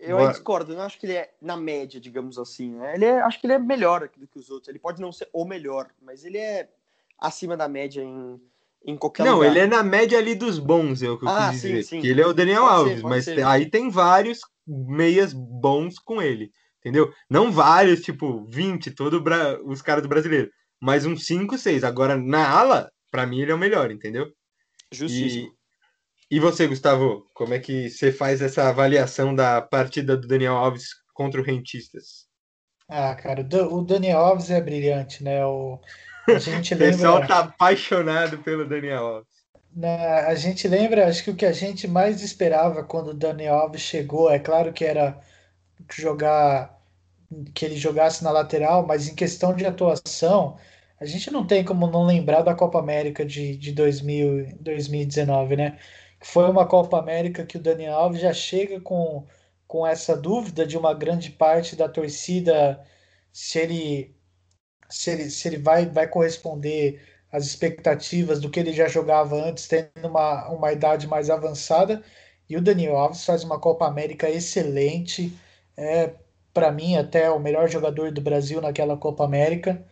Eu, 0.00 0.18
eu 0.18 0.28
discordo, 0.30 0.72
eu 0.72 0.76
não 0.76 0.84
acho 0.84 0.98
que 0.98 1.06
ele 1.06 1.14
é 1.14 1.34
na 1.40 1.56
média, 1.56 2.00
digamos 2.00 2.38
assim. 2.38 2.70
Né? 2.70 2.94
Ele 2.94 3.04
é, 3.04 3.20
acho 3.20 3.40
que 3.40 3.46
ele 3.46 3.54
é 3.54 3.58
melhor 3.58 4.08
do 4.16 4.26
que 4.26 4.38
os 4.38 4.50
outros. 4.50 4.68
Ele 4.68 4.78
pode 4.78 5.00
não 5.00 5.12
ser 5.12 5.28
o 5.32 5.44
melhor, 5.44 5.90
mas 6.00 6.24
ele 6.24 6.38
é 6.38 6.68
acima 7.18 7.56
da 7.56 7.68
média 7.68 8.02
em, 8.02 8.40
em 8.84 8.96
qualquer 8.96 9.24
não, 9.24 9.34
lugar. 9.34 9.46
Não, 9.46 9.52
ele 9.52 9.60
é 9.60 9.66
na 9.66 9.82
média 9.82 10.18
ali 10.18 10.34
dos 10.34 10.58
bons, 10.58 11.02
é 11.02 11.10
o 11.10 11.18
que 11.18 11.26
eu 11.26 11.28
ah, 11.28 11.50
quis 11.50 11.60
sim, 11.60 11.68
dizer. 11.68 11.82
Sim. 11.84 12.00
Que 12.00 12.08
ele 12.08 12.22
é 12.22 12.26
o 12.26 12.32
Daniel 12.32 12.62
pode 12.62 12.74
Alves, 12.74 12.96
ser, 12.96 13.02
mas 13.02 13.24
ser, 13.24 13.44
aí 13.44 13.68
tem 13.68 13.90
vários 13.90 14.40
meias 14.66 15.32
bons 15.34 15.98
com 15.98 16.22
ele 16.22 16.50
entendeu? 16.84 17.12
Não 17.30 17.50
vários, 17.50 18.02
tipo, 18.02 18.44
20, 18.44 18.90
todo 18.90 19.20
bra... 19.20 19.58
os 19.64 19.80
caras 19.80 20.02
do 20.02 20.08
brasileiro, 20.08 20.50
mas 20.78 21.06
uns 21.06 21.26
5, 21.26 21.56
6. 21.56 21.82
Agora, 21.82 22.14
na 22.14 22.46
ala, 22.46 22.92
para 23.14 23.28
mim 23.28 23.38
ele 23.38 23.52
é 23.52 23.54
o 23.54 23.58
melhor, 23.58 23.92
entendeu? 23.92 24.26
Justíssimo. 24.90 25.52
E, 26.28 26.36
e 26.36 26.40
você, 26.40 26.66
Gustavo, 26.66 27.30
como 27.32 27.54
é 27.54 27.60
que 27.60 27.88
você 27.88 28.10
faz 28.10 28.42
essa 28.42 28.68
avaliação 28.68 29.32
da 29.32 29.62
partida 29.62 30.16
do 30.16 30.26
Daniel 30.26 30.56
Alves 30.56 30.88
contra 31.14 31.40
o 31.40 31.44
Rentistas? 31.44 32.26
Ah, 32.88 33.14
cara, 33.14 33.46
o 33.70 33.82
Daniel 33.82 34.18
Alves 34.18 34.50
é 34.50 34.60
brilhante, 34.60 35.22
né? 35.22 35.46
O, 35.46 35.78
a 36.26 36.40
gente 36.40 36.74
lembra... 36.74 36.88
o 36.90 36.98
pessoal 36.98 37.24
tá 37.24 37.38
apaixonado 37.38 38.38
pelo 38.38 38.68
Daniel 38.68 39.06
Alves. 39.06 39.34
Na, 39.72 40.26
a 40.26 40.34
gente 40.34 40.66
lembra, 40.66 41.06
acho 41.06 41.22
que 41.22 41.30
o 41.30 41.36
que 41.36 41.46
a 41.46 41.52
gente 41.52 41.86
mais 41.86 42.20
esperava 42.20 42.82
quando 42.82 43.10
o 43.10 43.14
Daniel 43.14 43.54
Alves 43.54 43.82
chegou, 43.82 44.28
é 44.28 44.40
claro 44.40 44.72
que 44.72 44.84
era 44.84 45.20
jogar 45.92 46.76
que 47.54 47.64
ele 47.64 47.76
jogasse 47.76 48.24
na 48.24 48.32
lateral, 48.32 48.84
mas 48.84 49.08
em 49.08 49.14
questão 49.14 49.54
de 49.54 49.64
atuação, 49.64 50.56
a 51.04 51.06
gente 51.06 51.30
não 51.30 51.46
tem 51.46 51.64
como 51.64 51.86
não 51.86 52.04
lembrar 52.06 52.42
da 52.42 52.54
Copa 52.54 52.78
América 52.78 53.24
de, 53.24 53.56
de 53.56 53.72
2000, 53.72 54.56
2019, 54.60 55.56
né? 55.56 55.78
Foi 56.22 56.50
uma 56.50 56.66
Copa 56.66 56.98
América 56.98 57.44
que 57.46 57.58
o 57.58 57.62
Daniel 57.62 57.94
Alves 57.94 58.20
já 58.22 58.32
chega 58.32 58.80
com, 58.80 59.26
com 59.66 59.86
essa 59.86 60.16
dúvida 60.16 60.66
de 60.66 60.78
uma 60.78 60.94
grande 60.94 61.30
parte 61.30 61.76
da 61.76 61.88
torcida 61.88 62.82
se 63.32 63.58
ele, 63.58 64.16
se 64.88 65.10
ele, 65.10 65.30
se 65.30 65.48
ele 65.48 65.58
vai, 65.58 65.86
vai 65.86 66.08
corresponder 66.08 67.02
às 67.32 67.44
expectativas 67.46 68.40
do 68.40 68.50
que 68.50 68.60
ele 68.60 68.72
já 68.72 68.88
jogava 68.88 69.36
antes, 69.36 69.68
tendo 69.68 70.08
uma, 70.08 70.48
uma 70.50 70.72
idade 70.72 71.06
mais 71.06 71.30
avançada. 71.30 72.02
E 72.48 72.56
o 72.56 72.62
Daniel 72.62 72.96
Alves 72.96 73.24
faz 73.24 73.44
uma 73.44 73.60
Copa 73.60 73.86
América 73.86 74.30
excelente. 74.30 75.38
É, 75.76 76.14
para 76.52 76.70
mim, 76.72 76.96
até 76.96 77.30
o 77.30 77.40
melhor 77.40 77.68
jogador 77.68 78.12
do 78.12 78.20
Brasil 78.20 78.60
naquela 78.60 78.96
Copa 78.96 79.24
América. 79.24 79.84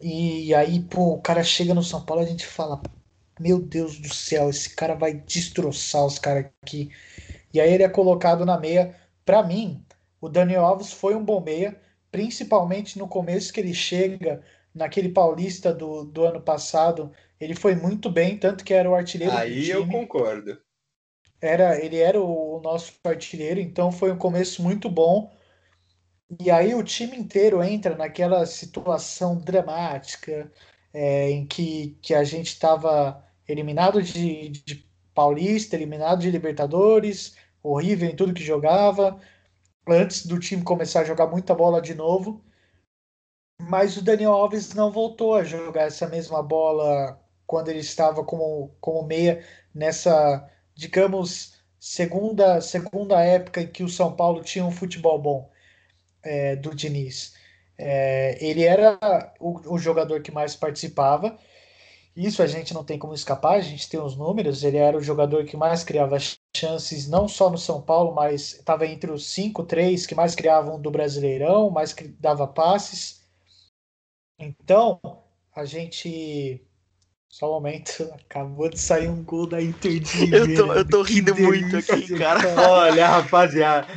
E 0.00 0.54
aí, 0.54 0.80
pô, 0.80 1.14
o 1.14 1.22
cara 1.22 1.42
chega 1.42 1.74
no 1.74 1.82
São 1.82 2.04
Paulo 2.04 2.22
e 2.22 2.26
a 2.26 2.28
gente 2.28 2.46
fala: 2.46 2.80
Meu 3.38 3.60
Deus 3.60 3.98
do 3.98 4.12
céu, 4.12 4.50
esse 4.50 4.74
cara 4.74 4.94
vai 4.94 5.14
destroçar 5.14 6.04
os 6.04 6.18
caras 6.18 6.46
aqui. 6.62 6.90
E 7.52 7.60
aí 7.60 7.72
ele 7.72 7.82
é 7.84 7.88
colocado 7.88 8.44
na 8.44 8.58
meia. 8.58 8.94
Para 9.24 9.42
mim, 9.42 9.84
o 10.20 10.28
Daniel 10.28 10.64
Alves 10.64 10.92
foi 10.92 11.14
um 11.14 11.24
bom 11.24 11.40
meia, 11.40 11.80
principalmente 12.10 12.98
no 12.98 13.08
começo 13.08 13.52
que 13.52 13.60
ele 13.60 13.74
chega 13.74 14.42
naquele 14.74 15.08
paulista 15.08 15.72
do, 15.72 16.04
do 16.04 16.24
ano 16.24 16.40
passado. 16.40 17.12
Ele 17.40 17.54
foi 17.54 17.74
muito 17.74 18.10
bem, 18.10 18.36
tanto 18.38 18.64
que 18.64 18.74
era 18.74 18.90
o 18.90 18.94
artilheiro 18.94 19.36
aí 19.36 19.70
eu 19.70 19.86
concordo. 19.86 20.58
Era, 21.40 21.78
ele 21.78 21.98
era 21.98 22.20
o, 22.20 22.56
o 22.56 22.60
nosso 22.60 22.92
artilheiro, 23.04 23.60
então 23.60 23.92
foi 23.92 24.10
um 24.10 24.16
começo 24.16 24.62
muito 24.62 24.88
bom. 24.88 25.30
E 26.40 26.50
aí 26.50 26.74
o 26.74 26.82
time 26.82 27.16
inteiro 27.16 27.62
entra 27.62 27.96
naquela 27.96 28.46
situação 28.46 29.36
dramática 29.38 30.50
é, 30.92 31.30
em 31.30 31.46
que, 31.46 31.98
que 32.02 32.14
a 32.14 32.24
gente 32.24 32.48
estava 32.48 33.24
eliminado 33.46 34.02
de, 34.02 34.48
de 34.50 34.88
Paulista, 35.14 35.76
eliminado 35.76 36.20
de 36.20 36.30
Libertadores, 36.30 37.36
horrível 37.62 38.08
em 38.08 38.16
tudo 38.16 38.34
que 38.34 38.42
jogava, 38.44 39.20
antes 39.86 40.26
do 40.26 40.38
time 40.38 40.62
começar 40.62 41.00
a 41.00 41.04
jogar 41.04 41.26
muita 41.26 41.54
bola 41.54 41.80
de 41.82 41.94
novo. 41.94 42.44
Mas 43.60 43.96
o 43.96 44.02
Daniel 44.02 44.32
Alves 44.32 44.74
não 44.74 44.90
voltou 44.90 45.34
a 45.34 45.44
jogar 45.44 45.84
essa 45.84 46.08
mesma 46.08 46.42
bola 46.42 47.20
quando 47.46 47.68
ele 47.68 47.80
estava 47.80 48.24
como, 48.24 48.74
como 48.80 49.06
meia 49.06 49.44
nessa, 49.74 50.50
digamos, 50.74 51.62
segunda, 51.78 52.60
segunda 52.60 53.22
época 53.22 53.62
em 53.62 53.66
que 53.68 53.84
o 53.84 53.88
São 53.88 54.14
Paulo 54.16 54.42
tinha 54.42 54.64
um 54.64 54.72
futebol 54.72 55.20
bom 55.20 55.53
é, 56.24 56.56
do 56.56 56.74
Diniz. 56.74 57.34
É, 57.76 58.38
ele 58.44 58.64
era 58.64 58.98
o, 59.40 59.74
o, 59.74 59.78
jogador 59.78 60.22
que 60.22 60.30
mais 60.30 60.54
participava. 60.56 61.36
Isso 62.16 62.42
a 62.42 62.46
gente 62.46 62.72
não 62.72 62.84
tem 62.84 62.98
como 62.98 63.14
escapar, 63.14 63.56
a 63.56 63.60
gente 63.60 63.88
tem 63.88 64.00
os 64.00 64.16
números. 64.16 64.62
Ele 64.62 64.76
era 64.76 64.96
o 64.96 65.02
jogador 65.02 65.44
que 65.44 65.56
mais 65.56 65.82
criava 65.82 66.16
chances, 66.56 67.08
não 67.08 67.26
só 67.26 67.50
no 67.50 67.58
São 67.58 67.82
Paulo, 67.82 68.14
mas 68.14 68.54
estava 68.54 68.86
entre 68.86 69.10
os 69.10 69.26
cinco, 69.26 69.64
três 69.64 70.06
que 70.06 70.14
mais 70.14 70.34
criavam 70.34 70.80
do 70.80 70.90
Brasileirão, 70.90 71.70
mais 71.70 71.94
dava 72.20 72.46
passes. 72.46 73.22
Então, 74.38 75.00
a 75.54 75.64
gente 75.64 76.64
só 77.34 77.50
um 77.50 77.54
momento, 77.54 78.08
acabou 78.14 78.68
de 78.68 78.78
sair 78.78 79.08
um 79.08 79.24
gol 79.24 79.48
da 79.48 79.60
Inter 79.60 79.98
de 79.98 80.32
eu 80.32 80.54
tô, 80.54 80.72
eu 80.72 80.88
tô 80.88 81.02
rindo 81.02 81.34
muito 81.34 81.76
aqui, 81.76 82.16
cara. 82.16 82.40
Olha, 82.70 83.08
rapaziada, 83.08 83.88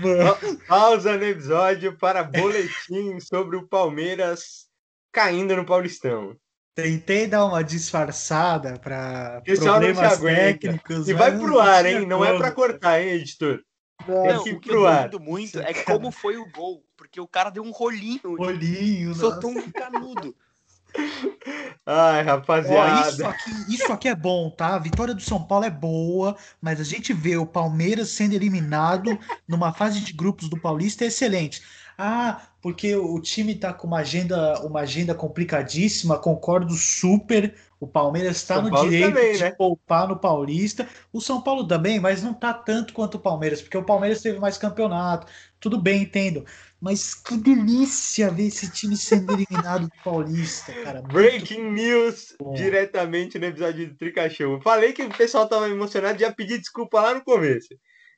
pausa 0.67 1.15
no 1.15 1.23
episódio 1.23 1.95
para 1.97 2.23
boletim 2.23 3.19
sobre 3.19 3.55
o 3.55 3.67
Palmeiras 3.67 4.65
caindo 5.11 5.55
no 5.55 5.65
Paulistão. 5.65 6.35
Tentei 6.73 7.27
dar 7.27 7.45
uma 7.45 7.63
disfarçada 7.63 8.79
para 8.79 9.41
problemas 9.45 10.19
técnicos. 10.19 11.07
E 11.07 11.13
vai 11.13 11.37
pro 11.37 11.59
ar, 11.59 11.85
hein? 11.85 12.07
Não 12.07 12.25
é 12.25 12.35
para 12.35 12.51
cortar, 12.51 12.99
hein, 13.01 13.09
editor? 13.09 13.61
Não, 14.07 14.23
Tem 14.23 14.43
que 14.43 14.49
ir 14.49 14.59
pro 14.59 14.87
ar. 14.87 15.11
muito 15.19 15.59
é 15.59 15.73
como 15.83 16.11
foi 16.11 16.37
o 16.37 16.51
gol, 16.51 16.83
porque 16.95 17.21
o 17.21 17.27
cara 17.27 17.51
deu 17.51 17.63
um 17.63 17.71
rolinho. 17.71 18.19
Rolinho, 18.23 19.13
Soltou 19.13 19.51
um 19.51 19.71
canudo. 19.71 20.35
Ai, 21.85 22.21
rapaziada. 22.21 23.05
Ó, 23.05 23.09
isso, 23.09 23.25
aqui, 23.25 23.51
isso 23.73 23.93
aqui 23.93 24.07
é 24.09 24.15
bom, 24.15 24.49
tá? 24.49 24.75
A 24.75 24.79
vitória 24.79 25.13
do 25.13 25.21
São 25.21 25.41
Paulo 25.41 25.65
é 25.65 25.69
boa, 25.69 26.35
mas 26.61 26.81
a 26.81 26.83
gente 26.83 27.13
vê 27.13 27.37
o 27.37 27.45
Palmeiras 27.45 28.09
sendo 28.09 28.33
eliminado 28.33 29.17
numa 29.47 29.71
fase 29.71 30.01
de 30.01 30.11
grupos 30.11 30.49
do 30.49 30.59
Paulista 30.59 31.05
é 31.05 31.07
excelente. 31.07 31.61
Ah, 31.97 32.41
porque 32.61 32.95
o 32.95 33.19
time 33.19 33.55
tá 33.55 33.73
com 33.73 33.87
uma 33.87 33.99
agenda, 33.99 34.61
uma 34.61 34.81
agenda 34.81 35.15
complicadíssima, 35.15 36.19
concordo 36.19 36.73
super. 36.75 37.55
O 37.79 37.87
Palmeiras 37.87 38.37
está 38.37 38.61
no 38.61 38.69
direito 38.69 39.07
também, 39.07 39.33
de 39.33 39.43
né? 39.43 39.51
poupar 39.51 40.07
no 40.07 40.17
Paulista. 40.17 40.87
O 41.11 41.19
São 41.19 41.41
Paulo 41.41 41.65
também, 41.67 41.99
mas 41.99 42.21
não 42.21 42.33
tá 42.33 42.53
tanto 42.53 42.93
quanto 42.93 43.15
o 43.15 43.19
Palmeiras, 43.19 43.61
porque 43.61 43.77
o 43.77 43.83
Palmeiras 43.83 44.21
teve 44.21 44.39
mais 44.39 44.57
campeonato. 44.57 45.25
Tudo 45.59 45.79
bem, 45.81 46.03
entendo. 46.03 46.45
Mas 46.79 47.15
que 47.15 47.35
delícia 47.37 48.29
ver 48.29 48.47
esse 48.47 48.69
time 48.71 48.95
sendo 48.95 49.33
eliminado 49.33 49.87
do 49.87 50.03
Paulista, 50.03 50.71
cara. 50.83 51.01
Breaking 51.01 51.63
Muito 51.63 51.81
news 51.81 52.35
diretamente 52.53 53.39
no 53.39 53.45
episódio 53.45 53.87
do 53.87 53.95
Trica 53.95 54.29
Show. 54.29 54.61
Falei 54.61 54.93
que 54.93 55.03
o 55.03 55.09
pessoal 55.09 55.47
tava 55.47 55.67
emocionado, 55.69 56.19
já 56.19 56.31
pedi 56.31 56.57
desculpa 56.57 57.01
lá 57.01 57.15
no 57.15 57.23
começo. 57.23 57.69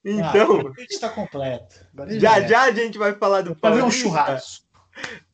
Então. 0.03 0.73
Ah, 0.77 0.83
está 0.89 1.09
completo. 1.09 1.75
Já, 2.09 2.41
já 2.41 2.63
a 2.63 2.71
gente 2.71 2.97
vai 2.97 3.13
falar 3.13 3.41
do 3.41 3.55
Paulista. 3.55 3.69
Fazer 3.69 3.83
um 3.83 3.91
churrasco. 3.91 4.69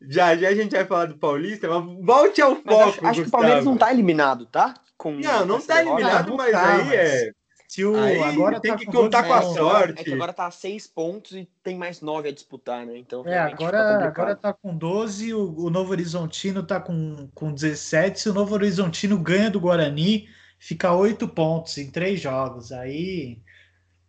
Já, 0.01 0.35
já 0.35 0.49
a 0.49 0.55
gente 0.55 0.75
vai 0.75 0.85
falar 0.85 1.05
do 1.05 1.17
Paulista, 1.17 1.67
mas 1.67 2.05
volte 2.05 2.41
ao 2.41 2.55
foco. 2.55 2.89
Acho, 2.89 3.07
acho 3.07 3.21
que 3.23 3.27
o 3.27 3.31
Palmeiras 3.31 3.65
não 3.65 3.77
tá 3.77 3.91
eliminado, 3.91 4.45
tá? 4.45 4.75
Com 4.97 5.13
não, 5.13 5.45
não 5.45 5.61
tá 5.61 5.81
eliminado, 5.81 6.35
mas 6.35 6.51
tá, 6.51 6.75
aí 6.75 6.95
é. 6.95 7.31
Se 7.75 7.83
o, 7.83 7.93
aí 7.97 8.23
agora 8.23 8.57
tem 8.61 8.71
tá 8.71 8.77
que 8.77 8.85
contar 8.85 9.23
com 9.23 9.33
a 9.33 9.41
sorte. 9.41 9.99
É 9.99 10.03
que 10.05 10.13
agora 10.13 10.31
tá 10.31 10.47
a 10.47 10.51
seis 10.51 10.87
pontos 10.87 11.33
e 11.33 11.45
tem 11.61 11.77
mais 11.77 11.99
nove 11.99 12.29
a 12.29 12.31
disputar, 12.31 12.85
né? 12.85 12.97
Então, 12.97 13.27
é, 13.27 13.37
agora, 13.37 14.07
agora 14.07 14.33
tá 14.33 14.53
com 14.53 14.77
12, 14.77 15.33
o, 15.33 15.53
o 15.57 15.69
Novo 15.69 15.91
Horizontino 15.91 16.63
tá 16.63 16.79
com, 16.79 17.27
com 17.35 17.51
17. 17.53 18.17
Se 18.17 18.29
o 18.29 18.33
Novo 18.33 18.53
Horizontino 18.53 19.19
ganha 19.19 19.51
do 19.51 19.59
Guarani, 19.59 20.29
fica 20.57 20.93
oito 20.93 21.27
pontos 21.27 21.77
em 21.77 21.91
três 21.91 22.21
jogos. 22.21 22.71
Aí, 22.71 23.41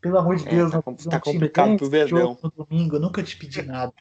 pelo 0.00 0.18
amor 0.18 0.36
de 0.36 0.46
é, 0.46 0.50
Deus, 0.50 0.70
tá, 0.70 0.82
tá 1.10 1.18
complicado 1.18 1.76
pro 1.76 1.90
Verdão. 1.90 2.38
No 2.40 2.64
domingo, 2.64 2.94
eu 2.94 3.00
nunca 3.00 3.20
te 3.20 3.36
pedi 3.36 3.62
nada. 3.62 3.92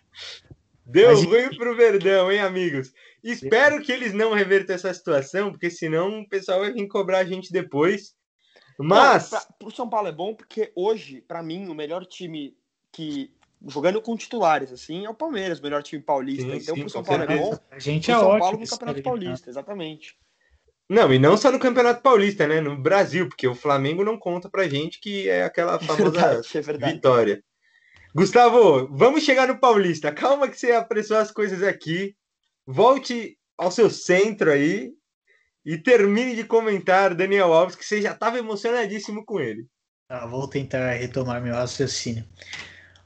Deu 0.86 1.16
gente... 1.16 1.28
ruim 1.28 1.58
pro 1.58 1.76
Verdão, 1.76 2.32
hein, 2.32 2.42
amigos? 2.42 2.94
Espero 3.24 3.82
que 3.82 3.92
eles 3.92 4.14
não 4.14 4.32
revertam 4.32 4.76
essa 4.76 4.94
situação, 4.94 5.50
porque 5.50 5.72
senão 5.72 6.20
o 6.20 6.30
pessoal 6.30 6.60
vai 6.60 6.72
vir 6.72 6.88
cobrar 6.88 7.18
a 7.18 7.26
gente 7.26 7.52
depois. 7.52 8.14
Mas. 8.78 9.32
Não, 9.32 9.40
pra, 9.40 9.48
pro 9.60 9.72
São 9.72 9.90
Paulo 9.90 10.08
é 10.08 10.12
bom, 10.12 10.34
porque 10.34 10.72
hoje, 10.76 11.22
para 11.22 11.42
mim, 11.42 11.68
o 11.68 11.76
melhor 11.76 12.06
time 12.06 12.56
que. 12.92 13.32
Jogando 13.68 14.00
com 14.00 14.16
titulares, 14.16 14.72
assim, 14.72 15.06
é 15.06 15.10
o 15.10 15.14
Palmeiras, 15.14 15.60
o 15.60 15.64
melhor 15.64 15.82
time 15.82 16.02
paulista. 16.02 16.44
Sim, 16.44 16.58
então, 16.58 16.76
sim, 16.76 16.82
pro 16.82 16.90
São 16.90 17.04
Paulo 17.04 17.24
é 17.24 17.38
bom. 17.38 17.58
A 17.72 17.80
gente 17.80 18.12
é 18.12 18.14
São 18.14 18.28
ótimo. 18.28 18.40
Paulo 18.40 18.60
no 18.60 18.68
Campeonato 18.68 19.02
Paulista, 19.02 19.50
exatamente. 19.50 20.18
Não, 20.88 21.12
e 21.12 21.18
não 21.18 21.36
só 21.36 21.52
no 21.52 21.58
Campeonato 21.58 22.02
Paulista, 22.02 22.46
né? 22.46 22.62
No 22.62 22.78
Brasil, 22.78 23.28
porque 23.28 23.48
o 23.48 23.56
Flamengo 23.56 24.04
não 24.04 24.20
conta 24.20 24.50
pra 24.50 24.68
gente 24.68 25.00
que 25.00 25.28
é 25.28 25.44
aquela 25.44 25.80
famosa 25.80 26.12
verdade, 26.12 26.48
é 26.54 26.94
vitória. 26.94 27.44
Gustavo, 28.14 28.88
vamos 28.92 29.24
chegar 29.24 29.48
no 29.48 29.60
Paulista. 29.60 30.12
Calma 30.12 30.48
que 30.48 30.60
você 30.60 30.72
apressou 30.72 31.18
as 31.18 31.32
coisas 31.32 31.64
aqui. 31.64 32.16
Volte 32.68 33.38
ao 33.58 33.72
seu 33.72 33.90
centro 33.90 34.52
aí 34.52 34.94
e 35.66 35.78
termine 35.78 36.36
de 36.36 36.44
comentar 36.44 37.16
Daniel 37.16 37.52
Alves, 37.52 37.76
que 37.76 37.84
você 37.84 38.02
já 38.02 38.12
estava 38.12 38.38
emocionadíssimo 38.38 39.26
com 39.26 39.40
ele. 39.40 39.66
Ah, 40.08 40.28
vou 40.28 40.48
tentar 40.48 40.92
retomar 40.92 41.42
meu 41.42 41.56
raciocínio. 41.56 42.24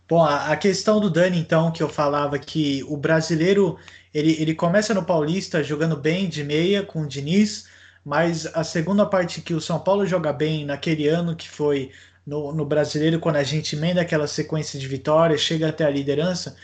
Bom, 0.08 0.24
a, 0.24 0.52
a, 0.52 0.58
questão 0.58 1.00
do 1.00 1.10
Dani, 1.10 1.38
então, 1.38 1.72
que 1.72 1.82
eu 1.82 1.88
falava 1.88 2.38
que 2.38 2.84
o 2.90 2.98
brasileiro 2.98 3.78
ele, 4.14 4.36
ele 4.42 4.56
começa 4.56 4.94
no 4.94 5.06
Paulista 5.06 5.64
jogando 5.64 5.96
bem 5.96 6.28
de 6.28 6.44
meia 6.44 6.84
com 6.84 7.04
o 7.04 7.08
Diniz, 7.08 7.68
mas 8.04 8.46
a 8.48 8.64
segunda 8.64 9.06
parte 9.06 9.42
que 9.42 9.54
o 9.54 9.62
São 9.62 9.80
Paulo 9.80 10.06
joga 10.06 10.34
bem 10.34 10.66
naquele 10.66 11.08
ano 11.08 11.36
que 11.36 11.48
foi 11.48 11.92
no, 12.26 12.52
no 12.52 12.66
brasileiro, 12.66 13.20
quando 13.20 13.38
a 13.38 13.44
gente 13.44 13.76
emenda 13.76 14.02
aquela 14.02 14.28
sequência 14.28 14.80
de 14.80 14.88
vitórias, 14.88 15.42
chega 15.42 15.70
até 15.70 15.86
a 15.86 15.90
liderança, 15.90 16.56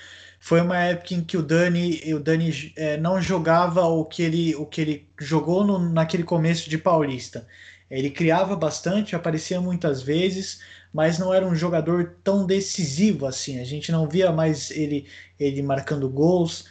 foi 0.45 0.61
uma 0.61 0.77
época 0.77 1.15
em 1.15 1.23
que 1.23 1.37
o 1.37 1.41
Dani, 1.41 2.13
o 2.13 2.19
Dani 2.19 2.71
é, 2.75 2.97
não 2.97 3.19
jogava 3.19 3.81
o 3.85 4.05
que 4.05 4.21
ele, 4.21 4.55
o 4.55 4.63
que 4.63 4.79
ele 4.79 5.09
jogou 5.19 5.65
no, 5.65 5.79
naquele 5.79 6.23
começo 6.23 6.69
de 6.69 6.77
Paulista. 6.77 7.47
Ele 7.89 8.11
criava 8.11 8.55
bastante, 8.55 9.15
aparecia 9.15 9.59
muitas 9.59 10.03
vezes, 10.03 10.59
mas 10.93 11.17
não 11.17 11.33
era 11.33 11.47
um 11.47 11.55
jogador 11.55 12.17
tão 12.23 12.45
decisivo 12.45 13.25
assim. 13.25 13.59
A 13.59 13.63
gente 13.63 13.91
não 13.91 14.07
via 14.07 14.31
mais 14.31 14.69
ele, 14.69 15.07
ele 15.39 15.63
marcando 15.63 16.07
gols, 16.07 16.65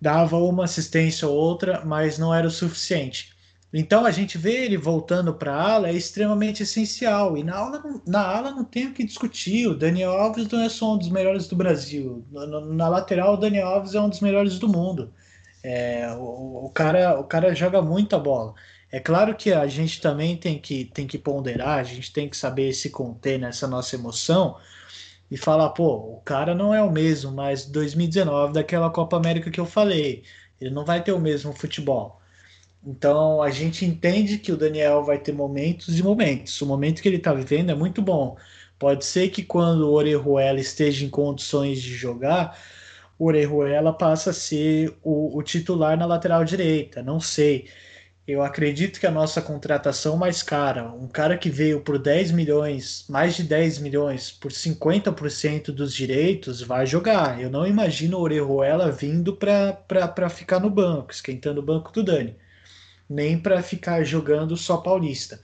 dava 0.00 0.36
uma 0.36 0.64
assistência 0.64 1.28
ou 1.28 1.36
outra, 1.36 1.84
mas 1.84 2.18
não 2.18 2.34
era 2.34 2.48
o 2.48 2.50
suficiente. 2.50 3.32
Então 3.72 4.06
a 4.06 4.10
gente 4.10 4.38
vê 4.38 4.64
ele 4.64 4.76
voltando 4.78 5.34
para 5.34 5.54
a 5.54 5.72
ala 5.74 5.88
é 5.90 5.92
extremamente 5.92 6.62
essencial. 6.62 7.36
E 7.36 7.44
na 7.44 7.56
ala, 7.56 7.82
na 8.06 8.22
ala 8.26 8.50
não 8.50 8.64
tem 8.64 8.86
o 8.86 8.94
que 8.94 9.04
discutir. 9.04 9.66
O 9.68 9.74
Daniel 9.76 10.12
Alves 10.12 10.48
não 10.48 10.60
é 10.62 10.68
só 10.68 10.94
um 10.94 10.98
dos 10.98 11.10
melhores 11.10 11.46
do 11.48 11.56
Brasil. 11.56 12.26
Na 12.30 12.88
lateral, 12.88 13.34
o 13.34 13.36
Daniel 13.36 13.68
Alves 13.68 13.94
é 13.94 14.00
um 14.00 14.08
dos 14.08 14.20
melhores 14.20 14.58
do 14.58 14.68
mundo. 14.68 15.12
É, 15.62 16.10
o, 16.14 16.66
o, 16.66 16.70
cara, 16.70 17.18
o 17.20 17.24
cara 17.24 17.54
joga 17.54 17.82
muita 17.82 18.18
bola. 18.18 18.54
É 18.90 19.00
claro 19.00 19.36
que 19.36 19.52
a 19.52 19.66
gente 19.66 20.00
também 20.00 20.36
tem 20.36 20.58
que, 20.58 20.86
tem 20.86 21.06
que 21.06 21.18
ponderar, 21.18 21.78
a 21.78 21.82
gente 21.84 22.12
tem 22.12 22.28
que 22.28 22.36
saber 22.36 22.72
se 22.72 22.90
conter 22.90 23.38
nessa 23.38 23.66
nossa 23.68 23.96
emoção 23.96 24.58
e 25.30 25.36
falar, 25.36 25.70
pô, 25.70 26.16
o 26.16 26.20
cara 26.22 26.54
não 26.54 26.74
é 26.74 26.82
o 26.82 26.90
mesmo, 26.90 27.32
mas 27.32 27.66
2019 27.66 28.54
daquela 28.54 28.90
Copa 28.90 29.16
América 29.16 29.50
que 29.50 29.60
eu 29.60 29.66
falei, 29.66 30.24
ele 30.60 30.70
não 30.70 30.84
vai 30.84 31.02
ter 31.02 31.12
o 31.12 31.20
mesmo 31.20 31.52
futebol. 31.52 32.17
Então 32.88 33.42
a 33.42 33.50
gente 33.50 33.84
entende 33.84 34.38
que 34.38 34.50
o 34.50 34.56
Daniel 34.56 35.04
vai 35.04 35.18
ter 35.18 35.32
momentos 35.32 35.98
e 35.98 36.02
momentos. 36.02 36.60
O 36.62 36.66
momento 36.66 37.02
que 37.02 37.08
ele 37.08 37.18
está 37.18 37.34
vivendo 37.34 37.70
é 37.70 37.74
muito 37.74 38.00
bom. 38.00 38.36
Pode 38.78 39.04
ser 39.04 39.28
que 39.30 39.42
quando 39.44 39.82
o 39.82 39.92
Orejuela 39.92 40.58
esteja 40.58 41.04
em 41.04 41.10
condições 41.10 41.82
de 41.82 41.94
jogar, 41.94 42.58
o 43.18 43.26
Orejuela 43.26 43.92
passa 43.92 44.30
a 44.30 44.32
ser 44.32 44.96
o, 45.02 45.36
o 45.36 45.42
titular 45.42 45.98
na 45.98 46.06
lateral 46.06 46.44
direita. 46.44 47.02
Não 47.02 47.20
sei. 47.20 47.68
Eu 48.26 48.42
acredito 48.42 49.00
que 49.00 49.06
a 49.06 49.10
nossa 49.10 49.42
contratação 49.42 50.16
mais 50.16 50.42
cara, 50.42 50.90
um 50.92 51.08
cara 51.08 51.36
que 51.36 51.50
veio 51.50 51.82
por 51.82 51.98
10 51.98 52.30
milhões, 52.32 53.04
mais 53.08 53.36
de 53.36 53.42
10 53.42 53.80
milhões, 53.80 54.30
por 54.30 54.50
50% 54.52 55.72
dos 55.72 55.94
direitos, 55.94 56.62
vai 56.62 56.86
jogar. 56.86 57.40
Eu 57.40 57.50
não 57.50 57.66
imagino 57.66 58.18
o 58.18 58.22
Orejuela 58.22 58.90
vindo 58.90 59.36
para 59.36 60.30
ficar 60.30 60.60
no 60.60 60.70
banco, 60.70 61.12
esquentando 61.12 61.60
o 61.60 61.64
banco 61.64 61.92
do 61.92 62.02
Dani 62.02 62.36
nem 63.08 63.38
para 63.38 63.62
ficar 63.62 64.04
jogando 64.04 64.56
só 64.56 64.76
paulista. 64.76 65.40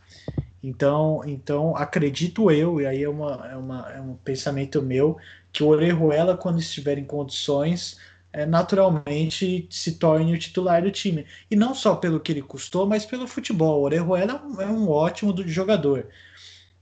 Então, 0.62 1.22
então 1.26 1.76
acredito 1.76 2.50
eu, 2.50 2.80
e 2.80 2.86
aí 2.86 3.02
é, 3.02 3.08
uma, 3.08 3.48
é, 3.50 3.56
uma, 3.56 3.92
é 3.92 4.00
um 4.00 4.14
pensamento 4.16 4.80
meu, 4.82 5.18
que 5.52 5.62
o 5.62 5.68
Orejuela, 5.68 6.36
quando 6.36 6.58
estiver 6.58 6.98
em 6.98 7.04
condições, 7.04 7.98
é, 8.32 8.46
naturalmente 8.46 9.68
se 9.70 9.92
torne 9.98 10.32
o 10.34 10.38
titular 10.38 10.82
do 10.82 10.90
time. 10.90 11.26
E 11.50 11.54
não 11.54 11.74
só 11.74 11.94
pelo 11.96 12.18
que 12.18 12.32
ele 12.32 12.42
custou, 12.42 12.86
mas 12.86 13.06
pelo 13.06 13.28
futebol. 13.28 13.80
O 13.80 13.84
Orejuela 13.84 14.32
é 14.32 14.66
um, 14.66 14.86
é 14.86 14.88
ótimo 14.88 15.32
do 15.32 15.46
jogador. 15.46 16.08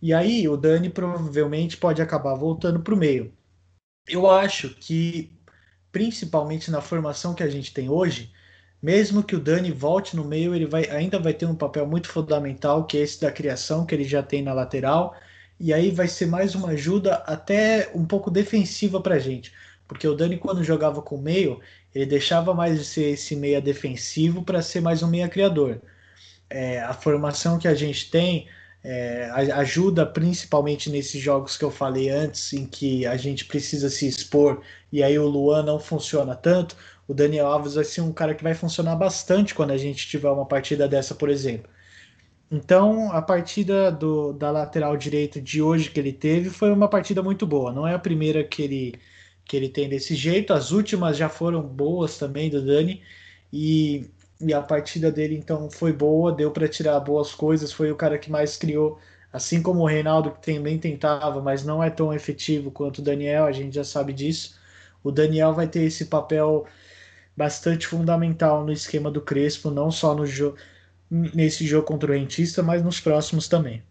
E 0.01 0.13
aí 0.15 0.49
o 0.49 0.57
Dani 0.57 0.91
provavelmente 0.91 1.77
pode 1.77 2.03
acabar 2.03 2.35
voltando 2.35 2.81
para 2.81 2.95
o 2.95 2.97
meio. 2.97 3.33
Eu 4.09 4.29
acho 4.31 4.71
que, 4.77 5.33
principalmente 5.93 6.71
na 6.71 6.81
formação 6.81 7.35
que 7.35 7.43
a 7.43 7.49
gente 7.49 7.73
tem 7.75 7.89
hoje, 7.89 8.33
mesmo 8.83 9.23
que 9.23 9.37
o 9.37 9.41
Dani 9.41 9.71
volte 9.71 10.17
no 10.17 10.25
meio, 10.25 10.55
ele 10.55 10.67
vai, 10.67 10.91
ainda 10.91 11.19
vai 11.19 11.33
ter 11.33 11.47
um 11.47 11.55
papel 11.55 11.87
muito 11.87 12.09
fundamental, 12.09 12.85
que 12.85 12.99
é 12.99 13.01
esse 13.03 13.21
da 13.21 13.31
criação 13.31 13.87
que 13.87 13.95
ele 13.95 14.05
já 14.05 14.23
tem 14.23 14.43
na 14.43 14.53
lateral. 14.53 15.15
E 15.61 15.73
aí 15.73 15.91
vai 15.93 16.09
ser 16.09 16.27
mais 16.27 16.55
uma 16.57 16.71
ajuda 16.71 17.15
até 17.27 17.91
um 17.95 18.05
pouco 18.05 18.31
defensiva 18.31 19.01
para 19.01 19.15
a 19.15 19.19
gente. 19.21 19.53
Porque 19.87 20.09
o 20.09 20.15
Dani, 20.15 20.37
quando 20.37 20.65
jogava 20.65 21.01
com 21.01 21.17
o 21.17 21.23
meio, 21.23 21.61
ele 21.95 22.07
deixava 22.07 22.53
mais 22.55 22.79
de 22.79 22.85
ser 22.85 23.13
esse 23.13 23.37
meia 23.37 23.61
defensivo 23.61 24.43
para 24.43 24.61
ser 24.63 24.81
mais 24.81 25.03
um 25.03 25.09
meia 25.09 25.29
criador. 25.29 25.81
É, 26.51 26.81
a 26.81 26.93
formação 26.93 27.59
que 27.59 27.69
a 27.69 27.75
gente 27.75 28.11
tem 28.11 28.49
é, 28.85 29.31
ajuda 29.55 30.05
principalmente 30.05 30.91
nesses 30.91 31.21
jogos 31.21 31.57
que 31.57 31.65
eu 31.65 31.71
falei 31.71 32.11
antes, 32.11 32.53
em 32.53 32.67
que 32.67 33.07
a 33.07 33.17
gente 33.17 33.45
precisa 33.45 33.89
se 33.89 34.09
expor 34.09 34.61
e 34.91 35.03
aí 35.03 35.19
o 35.19 35.27
Luan 35.27 35.63
não 35.63 35.79
funciona 35.79 36.35
tanto 36.35 36.77
o 37.07 37.15
Daniel 37.15 37.47
Alves 37.47 37.75
vai 37.75 37.85
ser 37.85 38.01
um 38.01 38.13
cara 38.13 38.35
que 38.35 38.43
vai 38.43 38.55
funcionar 38.55 38.97
bastante 38.97 39.55
quando 39.55 39.73
a 39.73 39.77
gente 39.77 40.07
tiver 40.09 40.31
uma 40.31 40.47
partida 40.47 40.89
dessa, 40.89 41.15
por 41.15 41.29
exemplo. 41.29 41.71
Então, 42.51 43.11
a 43.13 43.23
partida 43.23 43.91
do, 43.91 44.33
da 44.35 44.51
lateral 44.51 44.95
direita 44.97 45.41
de 45.41 45.63
hoje 45.63 45.91
que 45.91 45.99
ele 45.99 46.13
teve 46.13 46.51
foi 46.51 46.71
uma 46.71 46.87
partida 46.89 47.23
muito 47.23 47.47
boa. 47.47 47.73
Não 47.73 47.89
é 47.89 47.95
a 47.95 47.99
primeira 47.99 48.45
que 48.45 48.63
ele, 48.63 48.95
que 49.45 49.57
ele 49.57 49.69
tem 49.71 49.89
desse 49.89 50.15
jeito, 50.15 50.53
as 50.53 50.71
últimas 50.71 51.17
já 51.17 51.29
foram 51.31 51.63
boas 51.63 52.19
também 52.19 52.51
do 52.51 52.65
Dani. 52.65 53.03
E, 53.53 54.11
e 54.41 54.53
a 54.53 54.63
partida 54.63 55.11
dele 55.11 55.37
então 55.37 55.71
foi 55.71 55.93
boa, 55.93 56.33
deu 56.33 56.51
para 56.51 56.69
tirar 56.69 57.01
boas 57.01 57.35
coisas. 57.35 57.73
Foi 57.73 57.91
o 57.91 57.97
cara 57.97 58.19
que 58.19 58.31
mais 58.31 58.57
criou, 58.57 58.99
assim 59.33 59.63
como 59.63 59.81
o 59.83 59.87
Reinaldo, 59.87 60.33
que 60.33 60.53
também 60.53 60.79
tentava, 60.79 61.41
mas 61.41 61.65
não 61.65 61.83
é 61.83 61.89
tão 61.91 62.13
efetivo 62.13 62.71
quanto 62.71 62.99
o 62.99 63.03
Daniel, 63.03 63.47
a 63.47 63.53
gente 63.53 63.75
já 63.75 63.85
sabe 63.85 64.13
disso. 64.13 64.59
O 65.03 65.11
Daniel 65.11 65.55
vai 65.55 65.67
ter 65.69 65.83
esse 65.83 66.07
papel 66.07 66.67
bastante 67.37 67.87
fundamental 67.87 68.65
no 68.65 68.73
esquema 68.73 69.11
do 69.11 69.21
Crespo, 69.21 69.71
não 69.71 69.91
só 69.91 70.15
no 70.15 70.27
jogo 70.27 70.57
nesse 71.11 71.67
jogo 71.67 71.87
contra 71.87 72.11
o 72.11 72.15
Rentista, 72.15 72.63
mas 72.63 72.83
nos 72.83 72.99
próximos 72.99 73.47
também. 73.47 73.83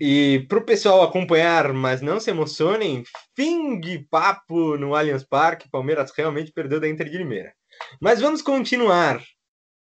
E 0.00 0.46
para 0.48 0.58
o 0.58 0.64
pessoal 0.64 1.02
acompanhar, 1.02 1.72
mas 1.72 2.00
não 2.00 2.20
se 2.20 2.30
emocionem, 2.30 3.02
fim 3.34 3.80
de 3.80 3.98
papo 4.10 4.76
no 4.76 4.94
Allianz 4.94 5.24
Parque, 5.24 5.70
Palmeiras 5.70 6.12
realmente 6.14 6.52
perdeu 6.52 6.78
da 6.78 6.88
Inter 6.88 7.08
de 7.08 7.18
Limeira. 7.18 7.52
Mas 8.00 8.20
vamos 8.20 8.42
continuar. 8.42 9.20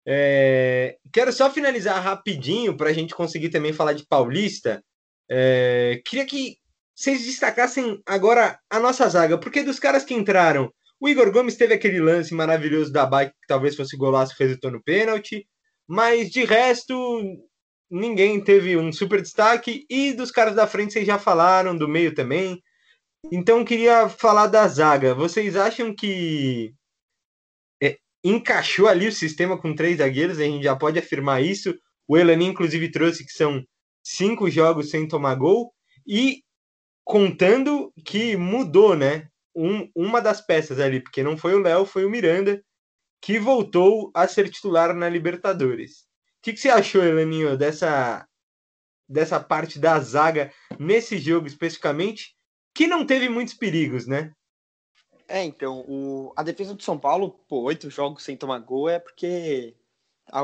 É... 0.07 0.97
Quero 1.11 1.31
só 1.31 1.51
finalizar 1.51 2.01
rapidinho 2.01 2.75
para 2.75 2.89
a 2.89 2.93
gente 2.93 3.13
conseguir 3.13 3.49
também 3.49 3.73
falar 3.73 3.93
de 3.93 4.07
Paulista. 4.07 4.83
É... 5.29 6.01
Queria 6.05 6.25
que 6.25 6.57
vocês 6.95 7.23
destacassem 7.23 8.01
agora 8.05 8.57
a 8.69 8.79
nossa 8.79 9.07
zaga, 9.07 9.37
porque 9.37 9.63
dos 9.63 9.79
caras 9.79 10.03
que 10.03 10.15
entraram, 10.15 10.73
o 10.99 11.07
Igor 11.07 11.31
Gomes 11.31 11.55
teve 11.55 11.73
aquele 11.73 11.99
lance 11.99 12.33
maravilhoso 12.33 12.91
da 12.91 13.05
bike 13.05 13.31
que 13.31 13.47
talvez 13.47 13.75
fosse 13.75 13.95
golaço 13.95 14.35
resultou 14.37 14.69
no 14.69 14.83
pênalti, 14.83 15.47
mas 15.87 16.29
de 16.29 16.43
resto 16.43 16.93
ninguém 17.89 18.43
teve 18.43 18.77
um 18.77 18.91
super 18.91 19.21
destaque 19.21 19.85
e 19.89 20.13
dos 20.13 20.29
caras 20.29 20.55
da 20.55 20.67
frente 20.67 20.93
vocês 20.93 21.07
já 21.07 21.17
falaram, 21.17 21.75
do 21.75 21.87
meio 21.87 22.13
também. 22.13 22.61
Então 23.31 23.65
queria 23.65 24.07
falar 24.07 24.47
da 24.47 24.67
zaga. 24.67 25.15
Vocês 25.15 25.55
acham 25.55 25.93
que 25.93 26.73
é, 27.81 27.97
encaixou 28.23 28.87
ali 28.87 29.07
o 29.07 29.11
sistema 29.11 29.59
com 29.59 29.75
três 29.75 29.97
zagueiros? 29.97 30.39
A 30.39 30.43
gente 30.43 30.63
já 30.63 30.75
pode 30.75 30.99
afirmar 30.99 31.43
isso. 31.43 31.73
O 32.07 32.17
Elani 32.17 32.45
inclusive 32.45 32.91
trouxe 32.91 33.25
que 33.25 33.31
são 33.31 33.63
cinco 34.03 34.49
jogos 34.49 34.89
sem 34.89 35.07
tomar 35.07 35.35
gol 35.35 35.73
e 36.07 36.43
contando 37.03 37.91
que 38.05 38.37
mudou, 38.37 38.95
né? 38.95 39.27
Um, 39.59 39.91
uma 39.93 40.21
das 40.21 40.39
peças 40.39 40.79
ali, 40.79 41.01
porque 41.01 41.21
não 41.21 41.37
foi 41.37 41.53
o 41.53 41.59
Léo, 41.59 41.85
foi 41.85 42.05
o 42.05 42.09
Miranda, 42.09 42.63
que 43.21 43.37
voltou 43.37 44.09
a 44.13 44.27
ser 44.27 44.49
titular 44.49 44.93
na 44.93 45.09
Libertadores. 45.09 46.01
O 46.37 46.41
que, 46.43 46.53
que 46.53 46.59
você 46.59 46.69
achou, 46.69 47.03
Elaninho, 47.03 47.57
dessa, 47.57 48.25
dessa 49.07 49.39
parte 49.39 49.77
da 49.77 49.99
zaga 49.99 50.53
nesse 50.79 51.17
jogo 51.17 51.47
especificamente, 51.47 52.33
que 52.73 52.87
não 52.87 53.05
teve 53.05 53.27
muitos 53.27 53.53
perigos, 53.53 54.07
né? 54.07 54.31
É, 55.27 55.43
então, 55.43 55.81
o, 55.87 56.33
a 56.37 56.41
defesa 56.41 56.73
do 56.73 56.81
São 56.81 56.97
Paulo, 56.97 57.31
pô, 57.47 57.61
oito 57.63 57.89
jogos 57.89 58.23
sem 58.23 58.37
tomar 58.37 58.59
gol 58.59 58.87
é 58.87 58.97
porque. 58.97 59.75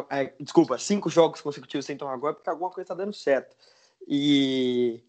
É, 0.10 0.34
desculpa, 0.40 0.78
cinco 0.78 1.10
jogos 1.10 1.42
consecutivos 1.42 1.86
sem 1.86 1.96
tomar 1.96 2.18
gol 2.18 2.32
é 2.32 2.34
porque 2.34 2.50
alguma 2.50 2.70
coisa 2.70 2.90
tá 2.90 2.94
dando 2.94 3.14
certo. 3.14 3.56
E 4.08 5.02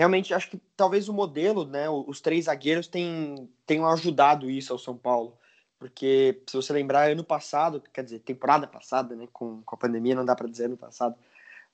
realmente 0.00 0.32
acho 0.32 0.48
que 0.48 0.58
talvez 0.74 1.10
o 1.10 1.12
modelo, 1.12 1.66
né, 1.66 1.86
os 1.90 2.22
três 2.22 2.46
zagueiros 2.46 2.86
tenham, 2.86 3.46
tenham 3.66 3.86
ajudado 3.86 4.48
isso 4.48 4.72
ao 4.72 4.78
São 4.78 4.96
Paulo. 4.96 5.36
Porque, 5.78 6.42
se 6.46 6.56
você 6.56 6.72
lembrar, 6.72 7.10
ano 7.10 7.22
passado, 7.22 7.82
quer 7.92 8.02
dizer, 8.04 8.20
temporada 8.20 8.66
passada, 8.66 9.14
né, 9.14 9.28
com, 9.30 9.60
com 9.60 9.74
a 9.74 9.78
pandemia, 9.78 10.14
não 10.14 10.24
dá 10.24 10.34
para 10.34 10.48
dizer 10.48 10.64
ano 10.64 10.76
passado, 10.78 11.14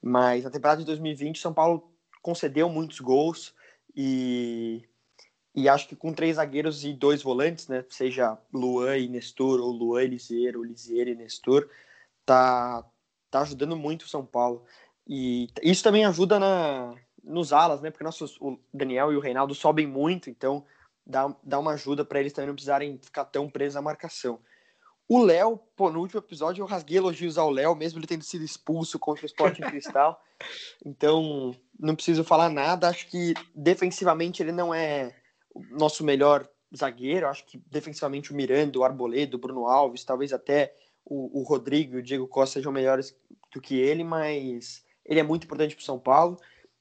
mas 0.03 0.43
na 0.43 0.51
temporada 0.51 0.81
de 0.81 0.87
2020, 0.87 1.39
São 1.39 1.55
Paulo 1.55 1.89
concedeu 2.21 2.69
muitos 2.69 2.99
gols 2.99 3.55
e, 3.95 4.83
e 5.55 5.69
acho 5.69 5.87
que 5.87 5.95
com 5.95 6.13
três 6.13 6.35
zagueiros 6.35 6.85
e 6.85 6.93
dois 6.93 7.23
volantes, 7.23 7.69
né, 7.69 7.85
seja 7.89 8.37
Luan 8.53 8.99
e 8.99 9.09
Nestor, 9.09 9.61
ou 9.61 9.71
Luan 9.71 10.03
e 10.03 10.09
Lisieiro, 10.09 10.59
ou 10.59 10.65
Lisieiro 10.65 11.11
e 11.11 11.15
Nestor, 11.15 11.71
tá, 12.25 12.85
tá 13.31 13.43
ajudando 13.43 13.77
muito 13.77 14.03
o 14.03 14.09
São 14.09 14.27
Paulo. 14.27 14.65
E 15.07 15.49
isso 15.63 15.85
também 15.85 16.05
ajuda 16.05 16.41
na, 16.41 16.97
nos 17.27 17.53
alas, 17.53 17.81
né? 17.81 17.91
Porque 17.91 18.05
nossos, 18.05 18.37
o 18.41 18.59
Daniel 18.73 19.13
e 19.13 19.17
o 19.17 19.21
Reinaldo 19.21 19.55
sobem 19.55 19.87
muito, 19.87 20.31
então 20.31 20.65
dá, 21.05 21.35
dá 21.43 21.59
uma 21.59 21.73
ajuda 21.73 22.05
para 22.05 22.21
eles 22.21 22.33
também 22.33 22.49
não 22.49 22.55
precisarem 22.55 22.99
ficar 22.99 23.25
tão 23.25 23.51
presos 23.51 23.77
à 23.77 23.83
marcação. 23.83 24.39
O 25.09 25.23
Léo, 25.23 25.59
pô, 25.77 25.91
no 25.91 26.01
último 26.01 26.21
episódio 26.21 26.63
eu 26.63 26.67
rasguei 26.67 26.99
elogios 26.99 27.39
ao 27.39 27.51
Léo, 27.51 27.77
mesmo 27.77 27.99
ele 27.99 28.09
tendo 28.09 28.25
sido 28.25 28.45
expulso 28.45 28.99
contra 28.99 29.25
o 29.25 29.27
Sport 29.27 29.59
em 29.59 29.63
Cristal. 29.63 30.21
Então, 30.85 31.57
não 31.81 31.95
preciso 31.95 32.23
falar 32.23 32.51
nada. 32.51 32.91
Acho 32.91 33.09
que 33.09 33.33
defensivamente 33.55 34.43
ele 34.43 34.53
não 34.53 34.75
é 34.75 35.17
o 35.55 35.63
nosso 35.71 36.05
melhor 36.05 36.47
zagueiro. 36.77 37.27
Acho 37.27 37.47
que 37.47 37.57
defensivamente 37.71 38.33
o 38.33 38.37
Miranda, 38.37 38.79
o 38.79 38.85
Arboledo, 38.85 39.39
o 39.39 39.41
Bruno 39.41 39.67
Alves, 39.67 40.05
talvez 40.05 40.35
até 40.35 40.75
o, 41.03 41.41
o 41.41 41.43
Rodrigo 41.43 41.97
e 41.97 42.01
o 42.01 42.03
Diego 42.03 42.29
Costa 42.29 42.59
sejam 42.59 42.71
melhores 42.71 43.17
do 43.51 43.63
que 43.63 43.77
ele, 43.81 44.05
mas 44.05 44.85
ele 45.07 45.21
é 45.21 45.23
muito 45.23 45.45
importante 45.45 45.75
para 45.75 45.83
o 45.83 45.87
São 45.87 45.99
Paulo. 45.99 46.39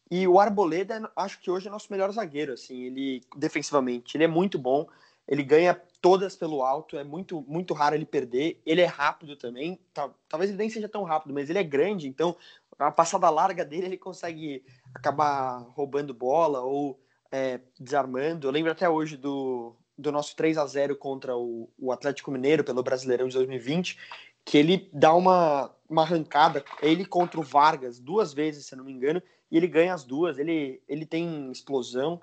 E 0.09 0.27
o 0.27 0.39
Arboleda, 0.39 1.11
acho 1.15 1.39
que 1.39 1.49
hoje 1.49 1.67
é 1.67 1.71
nosso 1.71 1.91
melhor 1.91 2.11
zagueiro, 2.11 2.53
assim, 2.53 2.83
ele 2.83 3.21
defensivamente, 3.35 4.15
ele 4.15 4.23
é 4.23 4.27
muito 4.27 4.59
bom, 4.59 4.87
ele 5.27 5.43
ganha 5.43 5.73
todas 5.99 6.35
pelo 6.35 6.61
alto, 6.61 6.97
é 6.97 7.03
muito 7.03 7.43
muito 7.47 7.73
raro 7.73 7.95
ele 7.95 8.05
perder, 8.05 8.61
ele 8.63 8.81
é 8.81 8.85
rápido 8.85 9.35
também, 9.35 9.79
tá, 9.91 10.11
talvez 10.29 10.51
ele 10.51 10.59
nem 10.59 10.69
seja 10.69 10.87
tão 10.87 11.03
rápido, 11.03 11.33
mas 11.33 11.49
ele 11.49 11.57
é 11.57 11.63
grande, 11.63 12.07
então 12.07 12.35
a 12.77 12.91
passada 12.91 13.29
larga 13.29 13.65
dele 13.65 13.87
ele 13.87 13.97
consegue 13.97 14.63
acabar 14.93 15.59
roubando 15.75 16.13
bola 16.13 16.61
ou 16.61 16.99
é, 17.31 17.59
desarmando. 17.79 18.47
Eu 18.47 18.51
lembro 18.51 18.71
até 18.71 18.87
hoje 18.87 19.17
do, 19.17 19.75
do 19.97 20.11
nosso 20.11 20.35
3 20.35 20.57
a 20.57 20.65
0 20.65 20.95
contra 20.95 21.35
o, 21.35 21.69
o 21.77 21.91
Atlético 21.91 22.31
Mineiro 22.31 22.63
pelo 22.63 22.83
Brasileirão 22.83 23.27
de 23.27 23.33
2020, 23.33 23.97
que 24.43 24.57
ele 24.57 24.89
dá 24.93 25.13
uma, 25.13 25.73
uma 25.89 26.03
arrancada, 26.03 26.63
ele 26.81 27.05
contra 27.05 27.39
o 27.39 27.43
Vargas 27.43 27.99
duas 27.99 28.33
vezes, 28.33 28.67
se 28.67 28.75
não 28.75 28.83
me 28.83 28.91
engano, 28.91 29.21
e 29.55 29.57
ele 29.57 29.67
ganha 29.69 29.93
as 29.93 30.03
duas, 30.03 30.37
ele, 30.37 30.81
ele 30.85 31.05
tem 31.05 31.49
explosão, 31.49 32.19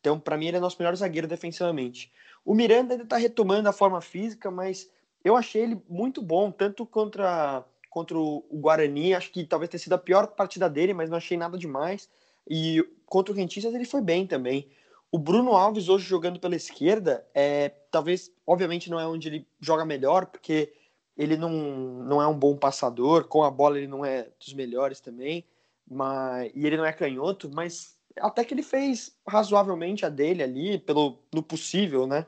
então 0.00 0.18
para 0.18 0.36
mim 0.36 0.48
ele 0.48 0.56
é 0.56 0.60
nosso 0.60 0.76
melhor 0.80 0.96
zagueiro 0.96 1.28
defensivamente. 1.28 2.10
O 2.44 2.56
Miranda 2.56 2.94
ainda 2.94 3.04
está 3.04 3.16
retomando 3.16 3.68
a 3.68 3.72
forma 3.72 4.00
física, 4.00 4.50
mas 4.50 4.90
eu 5.24 5.36
achei 5.36 5.62
ele 5.62 5.80
muito 5.88 6.20
bom, 6.20 6.50
tanto 6.50 6.84
contra, 6.84 7.64
contra 7.88 8.18
o 8.18 8.44
Guarani, 8.54 9.14
acho 9.14 9.30
que 9.30 9.44
talvez 9.44 9.70
tenha 9.70 9.78
sido 9.78 9.92
a 9.92 9.98
pior 9.98 10.26
partida 10.26 10.68
dele, 10.68 10.92
mas 10.92 11.08
não 11.08 11.18
achei 11.18 11.36
nada 11.36 11.56
demais, 11.56 12.10
e 12.50 12.84
contra 13.06 13.32
o 13.32 13.36
Rentistas 13.36 13.72
ele 13.72 13.84
foi 13.84 14.00
bem 14.00 14.26
também. 14.26 14.68
O 15.12 15.20
Bruno 15.20 15.52
Alves 15.52 15.88
hoje 15.88 16.04
jogando 16.04 16.40
pela 16.40 16.56
esquerda, 16.56 17.24
é, 17.32 17.68
talvez, 17.92 18.32
obviamente 18.44 18.90
não 18.90 18.98
é 18.98 19.06
onde 19.06 19.28
ele 19.28 19.46
joga 19.60 19.84
melhor, 19.84 20.26
porque 20.26 20.72
ele 21.16 21.36
não, 21.36 21.48
não 21.52 22.20
é 22.20 22.26
um 22.26 22.36
bom 22.36 22.56
passador, 22.56 23.28
com 23.28 23.44
a 23.44 23.50
bola 23.52 23.78
ele 23.78 23.86
não 23.86 24.04
é 24.04 24.26
dos 24.40 24.52
melhores 24.52 24.98
também, 24.98 25.44
mas, 25.88 26.50
e 26.54 26.66
ele 26.66 26.76
não 26.76 26.84
é 26.84 26.92
canhoto, 26.92 27.50
mas 27.52 27.96
até 28.18 28.44
que 28.44 28.54
ele 28.54 28.62
fez 28.62 29.16
razoavelmente 29.26 30.04
a 30.04 30.08
dele 30.08 30.42
ali, 30.42 30.78
pelo 30.78 31.18
no 31.32 31.42
possível, 31.42 32.06
né? 32.06 32.26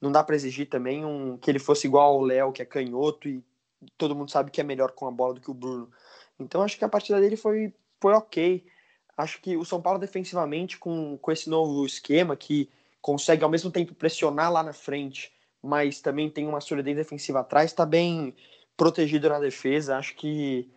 Não 0.00 0.12
dá 0.12 0.22
para 0.22 0.36
exigir 0.36 0.68
também 0.68 1.04
um, 1.04 1.36
que 1.38 1.50
ele 1.50 1.58
fosse 1.58 1.86
igual 1.86 2.14
ao 2.14 2.22
Léo, 2.22 2.52
que 2.52 2.62
é 2.62 2.64
canhoto, 2.64 3.28
e 3.28 3.42
todo 3.96 4.14
mundo 4.14 4.30
sabe 4.30 4.50
que 4.50 4.60
é 4.60 4.64
melhor 4.64 4.92
com 4.92 5.06
a 5.06 5.10
bola 5.10 5.34
do 5.34 5.40
que 5.40 5.50
o 5.50 5.54
Bruno. 5.54 5.90
Então 6.38 6.62
acho 6.62 6.78
que 6.78 6.84
a 6.84 6.88
partida 6.88 7.20
dele 7.20 7.36
foi, 7.36 7.72
foi 8.00 8.12
ok. 8.14 8.64
Acho 9.16 9.40
que 9.40 9.56
o 9.56 9.64
São 9.64 9.80
Paulo 9.80 9.98
defensivamente, 9.98 10.78
com, 10.78 11.16
com 11.18 11.32
esse 11.32 11.48
novo 11.48 11.86
esquema, 11.86 12.36
que 12.36 12.68
consegue 13.00 13.44
ao 13.44 13.50
mesmo 13.50 13.70
tempo 13.70 13.94
pressionar 13.94 14.52
lá 14.52 14.62
na 14.62 14.72
frente 14.72 15.32
mas 15.66 16.00
também 16.00 16.30
tem 16.30 16.46
uma 16.46 16.60
solidez 16.60 16.96
defensiva 16.96 17.40
atrás, 17.40 17.70
está 17.70 17.84
bem 17.84 18.34
protegido 18.76 19.28
na 19.28 19.40
defesa. 19.40 19.96
Acho 19.96 20.14
que 20.14 20.70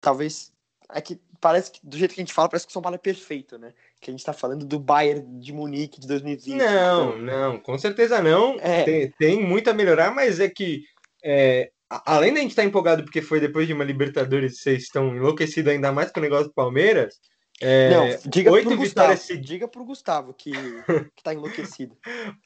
talvez. 0.00 0.52
É 0.90 1.00
que 1.00 1.20
parece 1.42 1.72
que, 1.72 1.80
do 1.82 1.98
jeito 1.98 2.14
que 2.14 2.20
a 2.20 2.24
gente 2.24 2.32
fala, 2.32 2.48
parece 2.48 2.64
que 2.64 2.70
o 2.70 2.72
São 2.72 2.80
Paulo 2.80 2.94
é 2.94 2.98
perfeito, 2.98 3.58
né? 3.58 3.74
Que 4.00 4.10
a 4.10 4.12
gente 4.12 4.20
está 4.20 4.32
falando 4.32 4.64
do 4.64 4.78
Bayern 4.78 5.40
de 5.40 5.52
Munique 5.52 6.00
de 6.00 6.06
2020. 6.06 6.56
Não, 6.56 7.08
então... 7.08 7.18
não, 7.18 7.58
com 7.58 7.76
certeza 7.76 8.22
não. 8.22 8.56
É. 8.60 8.84
Tem, 8.84 9.10
tem, 9.18 9.42
muito 9.42 9.68
a 9.68 9.74
melhorar, 9.74 10.14
mas 10.14 10.38
é 10.38 10.48
que. 10.48 10.84
É, 11.22 11.70
além 12.06 12.32
da 12.32 12.40
gente 12.40 12.50
estar 12.50 12.62
tá 12.62 12.68
empolgado 12.68 13.02
porque 13.02 13.20
foi 13.20 13.40
depois 13.40 13.66
de 13.66 13.72
uma 13.72 13.82
Libertadores, 13.82 14.60
vocês 14.60 14.84
estão 14.84 15.14
enlouquecidos 15.14 15.72
ainda 15.72 15.90
mais 15.90 16.12
com 16.12 16.20
o 16.20 16.22
negócio 16.22 16.46
do 16.46 16.54
Palmeiras. 16.54 17.16
É, 17.60 17.90
não, 17.90 18.30
diga 18.30 18.50
oito 18.50 18.68
pro 18.68 18.78
vitórias 18.78 19.18
Gustavo, 19.18 19.40
diga 19.40 19.68
pro 19.68 19.84
Gustavo 19.84 20.34
que, 20.34 20.52
que 21.14 21.22
tá 21.22 21.34
enlouquecido. 21.34 21.96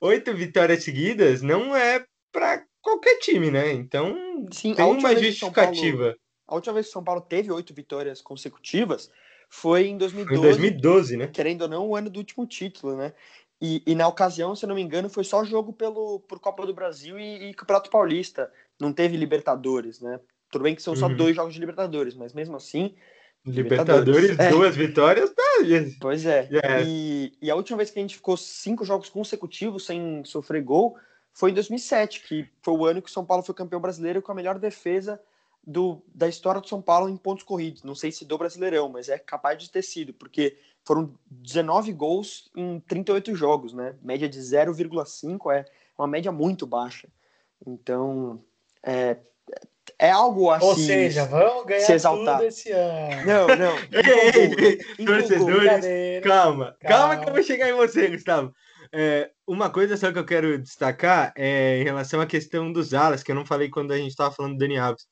oito 0.01 0.35
vitórias 0.35 0.83
seguidas 0.83 1.43
não 1.43 1.77
é 1.77 2.03
para 2.33 2.63
qualquer 2.81 3.19
time, 3.19 3.51
né? 3.51 3.73
Então 3.73 4.17
Sim, 4.51 4.75
tem 4.75 4.85
uma 4.85 5.15
justificativa. 5.15 6.17
A 6.47 6.55
última 6.55 6.75
vez 6.75 6.87
que 6.87 6.93
São 6.93 7.03
Paulo 7.03 7.21
teve 7.21 7.51
oito 7.51 7.75
vitórias 7.75 8.21
consecutivas 8.21 9.11
foi 9.49 9.87
em 9.87 9.97
2012. 9.97 10.41
Foi 10.41 10.49
em 10.49 10.51
2012, 10.51 11.17
né? 11.17 11.27
Querendo 11.29 11.63
ou 11.63 11.69
não, 11.69 11.89
o 11.89 11.97
ano 11.97 12.11
do 12.11 12.19
último 12.19 12.47
título, 12.47 12.97
né? 12.97 13.13
E, 13.61 13.83
e, 13.87 13.95
na 13.95 14.07
ocasião, 14.07 14.55
se 14.55 14.65
eu 14.65 14.69
não 14.69 14.77
me 14.77 14.83
engano, 14.83 15.09
foi 15.09 15.25
só 15.25 15.43
jogo 15.43 15.73
pelo, 15.73 16.21
por 16.21 16.39
Copa 16.39 16.67
do 16.67 16.75
Brasil 16.75 17.19
e, 17.19 17.51
e 17.51 17.55
Campeonato 17.55 17.89
Paulista. 17.89 18.53
Não 18.79 18.93
teve 18.93 19.17
Libertadores, 19.17 20.01
né? 20.01 20.21
Tudo 20.51 20.63
bem 20.63 20.75
que 20.75 20.83
são 20.83 20.95
só 20.95 21.07
uhum. 21.07 21.17
dois 21.17 21.35
jogos 21.35 21.55
de 21.55 21.61
Libertadores, 21.61 22.15
mas 22.15 22.35
mesmo 22.35 22.57
assim, 22.57 22.95
Libertadores, 23.47 24.31
Libertadores 24.31 24.57
duas 24.57 24.75
é. 24.75 24.79
vitórias, 24.79 25.31
tá? 25.31 25.43
Pois 26.01 26.27
é. 26.27 26.49
Yeah. 26.51 26.83
E, 26.87 27.33
e, 27.41 27.51
a 27.51 27.55
última 27.55 27.79
vez 27.79 27.91
que 27.91 27.99
a 27.99 28.03
gente 28.03 28.17
ficou 28.17 28.37
cinco 28.37 28.85
jogos 28.85 29.09
consecutivos 29.09 29.87
sem 29.87 30.25
sofrer 30.25 30.63
gol 30.63 30.97
foi 31.33 31.51
em 31.51 31.55
2007, 31.55 32.23
que 32.27 32.49
foi 32.61 32.75
o 32.75 32.85
ano 32.85 33.01
que 33.01 33.09
o 33.09 33.13
São 33.13 33.25
Paulo 33.25 33.43
foi 33.43 33.55
campeão 33.55 33.81
brasileiro 33.81 34.21
com 34.21 34.33
a 34.33 34.35
melhor 34.35 34.59
defesa 34.59 35.21
do, 35.67 36.03
da 36.15 36.29
história 36.29 36.61
do 36.61 36.69
São 36.69 36.81
Paulo 36.81 37.09
em 37.09 37.17
pontos 37.17 37.45
corridos. 37.45 37.83
Não 37.83 37.95
sei 37.95 38.13
se 38.13 38.25
do 38.25 38.39
Brasileirão, 38.39 38.89
mas 38.89 39.09
é 39.09 39.19
capaz 39.19 39.59
de 39.59 39.71
ter 39.71 39.83
sido, 39.83 40.13
porque 40.13 40.57
foram 40.85 41.13
19 41.29 41.93
gols 41.93 42.49
em 42.55 42.79
38 42.81 43.35
jogos, 43.35 43.73
né? 43.73 43.97
Média 44.01 44.29
de 44.29 44.39
0,5 44.39 45.53
é 45.53 45.65
uma 45.99 46.07
média 46.07 46.31
muito 46.31 46.67
baixa. 46.67 47.09
Então, 47.67 48.41
é, 48.83 49.17
é 49.99 50.11
algo 50.11 50.51
assim. 50.51 50.67
Ou 50.67 50.77
seja, 50.77 51.25
vamos 51.25 51.67
ganhar 51.67 51.81
se 51.81 51.93
exaltar. 51.93 52.37
tudo 52.37 52.47
esse 52.47 52.71
ano. 52.71 53.27
Não, 53.27 53.47
não. 53.49 53.77
ei, 53.91 54.79
ei, 54.99 55.05
torcedores, 55.05 55.85
calma, 56.23 56.23
calma, 56.23 56.77
calma 56.81 57.17
que 57.17 57.29
eu 57.29 57.35
vou 57.35 57.43
chegar 57.43 57.69
em 57.69 57.75
você, 57.75 58.09
Gustavo. 58.09 58.55
É, 58.93 59.31
uma 59.45 59.69
coisa 59.69 59.97
só 59.97 60.13
que 60.13 60.19
eu 60.19 60.25
quero 60.25 60.57
destacar 60.59 61.33
é 61.37 61.81
em 61.81 61.85
relação 61.85 62.21
à 62.21 62.27
questão 62.27 62.73
dos 62.73 62.95
alas, 62.95 63.23
que 63.23 63.33
eu 63.33 63.35
não 63.35 63.45
falei 63.45 63.69
quando 63.69 63.93
a 63.93 63.97
gente 63.97 64.11
estava 64.11 64.33
falando 64.33 64.53
do 64.53 64.59
Dani 64.59 64.79
Alves, 64.79 65.07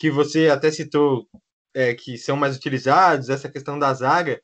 que 0.00 0.10
você 0.10 0.48
até 0.48 0.70
citou 0.70 1.28
é, 1.74 1.92
que 1.94 2.16
são 2.16 2.34
mais 2.34 2.56
utilizados, 2.56 3.28
essa 3.28 3.50
questão 3.50 3.78
da 3.78 3.92
zaga, 3.92 4.40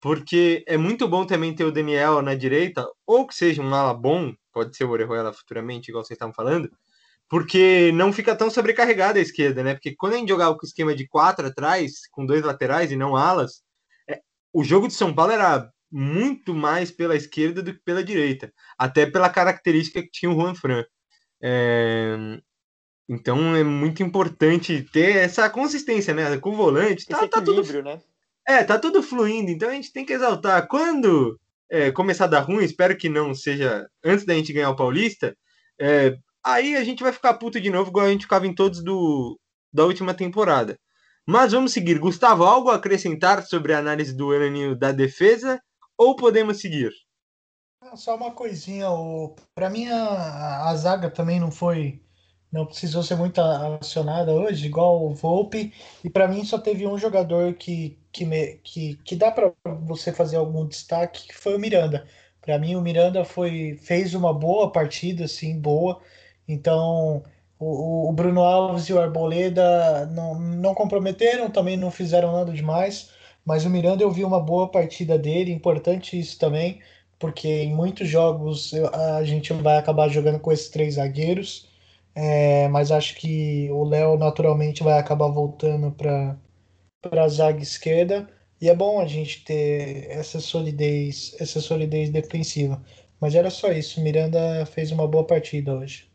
porque 0.00 0.64
é 0.66 0.76
muito 0.76 1.06
bom 1.06 1.24
também 1.24 1.54
ter 1.54 1.64
o 1.64 1.70
Daniel 1.70 2.20
na 2.22 2.34
direita, 2.34 2.84
ou 3.06 3.24
que 3.24 3.32
seja 3.32 3.62
um 3.62 3.72
ala 3.72 3.94
bom, 3.94 4.34
pode 4.52 4.76
ser 4.76 4.82
o 4.82 4.90
Orejuela 4.90 5.32
futuramente, 5.32 5.90
igual 5.90 6.04
vocês 6.04 6.16
estavam 6.16 6.34
falando, 6.34 6.68
porque 7.28 7.92
não 7.94 8.12
fica 8.12 8.34
tão 8.34 8.50
sobrecarregada 8.50 9.20
a 9.20 9.22
esquerda, 9.22 9.62
né? 9.62 9.74
Porque 9.74 9.94
quando 9.94 10.14
a 10.14 10.16
gente 10.16 10.28
jogava 10.28 10.56
com 10.56 10.66
o 10.66 10.68
esquema 10.68 10.92
de 10.92 11.06
quatro 11.06 11.46
atrás, 11.46 12.08
com 12.10 12.26
dois 12.26 12.42
laterais 12.42 12.90
e 12.90 12.96
não 12.96 13.14
alas, 13.14 13.62
é, 14.10 14.20
o 14.52 14.64
jogo 14.64 14.88
de 14.88 14.94
São 14.94 15.14
Paulo 15.14 15.30
era 15.30 15.70
muito 15.88 16.52
mais 16.52 16.90
pela 16.90 17.14
esquerda 17.14 17.62
do 17.62 17.72
que 17.72 17.80
pela 17.84 18.02
direita, 18.02 18.52
até 18.76 19.06
pela 19.06 19.30
característica 19.30 20.02
que 20.02 20.10
tinha 20.10 20.32
o 20.32 20.34
Juan 20.34 20.56
Fran. 20.56 20.84
É... 21.40 22.40
Então 23.08 23.54
é 23.54 23.62
muito 23.62 24.02
importante 24.02 24.82
ter 24.92 25.16
essa 25.16 25.48
consistência, 25.48 26.12
né? 26.12 26.36
Com 26.38 26.50
o 26.50 26.56
volante, 26.56 27.06
tá, 27.06 27.26
tá 27.28 27.40
tudo, 27.40 27.82
né? 27.82 28.00
É, 28.46 28.64
tá 28.64 28.78
tudo 28.78 29.02
fluindo, 29.02 29.50
então 29.50 29.68
a 29.68 29.72
gente 29.72 29.92
tem 29.92 30.04
que 30.04 30.12
exaltar. 30.12 30.66
Quando 30.68 31.38
é, 31.70 31.90
começar 31.90 32.24
a 32.24 32.28
dar 32.28 32.40
ruim, 32.40 32.64
espero 32.64 32.96
que 32.96 33.08
não 33.08 33.34
seja 33.34 33.88
antes 34.04 34.24
da 34.24 34.34
gente 34.34 34.52
ganhar 34.52 34.70
o 34.70 34.76
Paulista, 34.76 35.36
é, 35.80 36.16
Aí 36.46 36.76
a 36.76 36.84
gente 36.84 37.02
vai 37.02 37.10
ficar 37.10 37.34
puto 37.34 37.60
de 37.60 37.68
novo, 37.70 37.90
igual 37.90 38.06
a 38.06 38.08
gente 38.08 38.22
ficava 38.22 38.46
em 38.46 38.54
todos 38.54 38.80
do, 38.80 39.36
da 39.72 39.84
última 39.84 40.14
temporada. 40.14 40.78
Mas 41.26 41.50
vamos 41.50 41.72
seguir. 41.72 41.98
Gustavo, 41.98 42.44
algo 42.44 42.70
a 42.70 42.76
acrescentar 42.76 43.44
sobre 43.44 43.74
a 43.74 43.80
análise 43.80 44.16
do 44.16 44.32
Elaninho 44.32 44.76
da 44.76 44.92
defesa? 44.92 45.60
Ou 45.98 46.14
podemos 46.14 46.60
seguir? 46.60 46.92
Ah, 47.80 47.96
só 47.96 48.14
uma 48.14 48.30
coisinha, 48.30 48.88
o... 48.88 49.34
para 49.56 49.68
mim 49.68 49.88
a, 49.88 50.68
a 50.68 50.76
zaga 50.76 51.10
também 51.10 51.40
não 51.40 51.50
foi 51.50 52.00
não 52.50 52.66
precisou 52.66 53.02
ser 53.02 53.16
muito 53.16 53.40
acionada 53.40 54.32
hoje, 54.32 54.66
igual 54.66 55.04
o 55.04 55.14
Volpe, 55.14 55.72
e 56.04 56.10
para 56.10 56.28
mim 56.28 56.44
só 56.44 56.58
teve 56.58 56.86
um 56.86 56.98
jogador 56.98 57.54
que, 57.54 57.98
que, 58.12 58.24
me, 58.24 58.58
que, 58.62 58.96
que 59.04 59.16
dá 59.16 59.30
para 59.30 59.52
você 59.82 60.12
fazer 60.12 60.36
algum 60.36 60.66
destaque, 60.66 61.28
que 61.28 61.34
foi 61.34 61.56
o 61.56 61.58
Miranda. 61.58 62.06
Para 62.40 62.58
mim 62.58 62.76
o 62.76 62.80
Miranda 62.80 63.24
foi 63.24 63.76
fez 63.82 64.14
uma 64.14 64.32
boa 64.32 64.70
partida, 64.70 65.24
assim, 65.24 65.58
boa. 65.58 66.00
Então 66.48 67.22
o, 67.58 68.08
o 68.08 68.12
Bruno 68.12 68.42
Alves 68.42 68.84
e 68.88 68.92
o 68.92 69.00
Arboleda 69.00 70.06
não, 70.06 70.38
não 70.38 70.74
comprometeram, 70.74 71.50
também 71.50 71.76
não 71.76 71.90
fizeram 71.90 72.32
nada 72.32 72.52
demais, 72.52 73.10
mas 73.44 73.64
o 73.64 73.70
Miranda 73.70 74.02
eu 74.02 74.10
vi 74.10 74.24
uma 74.24 74.40
boa 74.40 74.70
partida 74.70 75.18
dele, 75.18 75.52
importante 75.52 76.18
isso 76.18 76.38
também, 76.38 76.80
porque 77.18 77.48
em 77.48 77.74
muitos 77.74 78.08
jogos 78.08 78.72
a 78.92 79.24
gente 79.24 79.52
vai 79.54 79.78
acabar 79.78 80.08
jogando 80.08 80.38
com 80.40 80.52
esses 80.52 80.68
três 80.68 80.94
zagueiros 80.94 81.68
é, 82.18 82.66
mas 82.68 82.90
acho 82.90 83.14
que 83.16 83.68
o 83.70 83.84
Léo 83.84 84.16
naturalmente 84.16 84.82
vai 84.82 84.98
acabar 84.98 85.28
voltando 85.28 85.92
para 85.92 86.38
a 87.12 87.28
zaga 87.28 87.62
esquerda. 87.62 88.26
E 88.58 88.70
é 88.70 88.74
bom 88.74 88.98
a 88.98 89.06
gente 89.06 89.44
ter 89.44 90.06
essa 90.08 90.40
solidez, 90.40 91.36
essa 91.38 91.60
solidez 91.60 92.08
defensiva. 92.08 92.82
Mas 93.20 93.34
era 93.34 93.50
só 93.50 93.70
isso. 93.70 94.00
Miranda 94.00 94.64
fez 94.64 94.90
uma 94.90 95.06
boa 95.06 95.26
partida 95.26 95.76
hoje. 95.76 96.10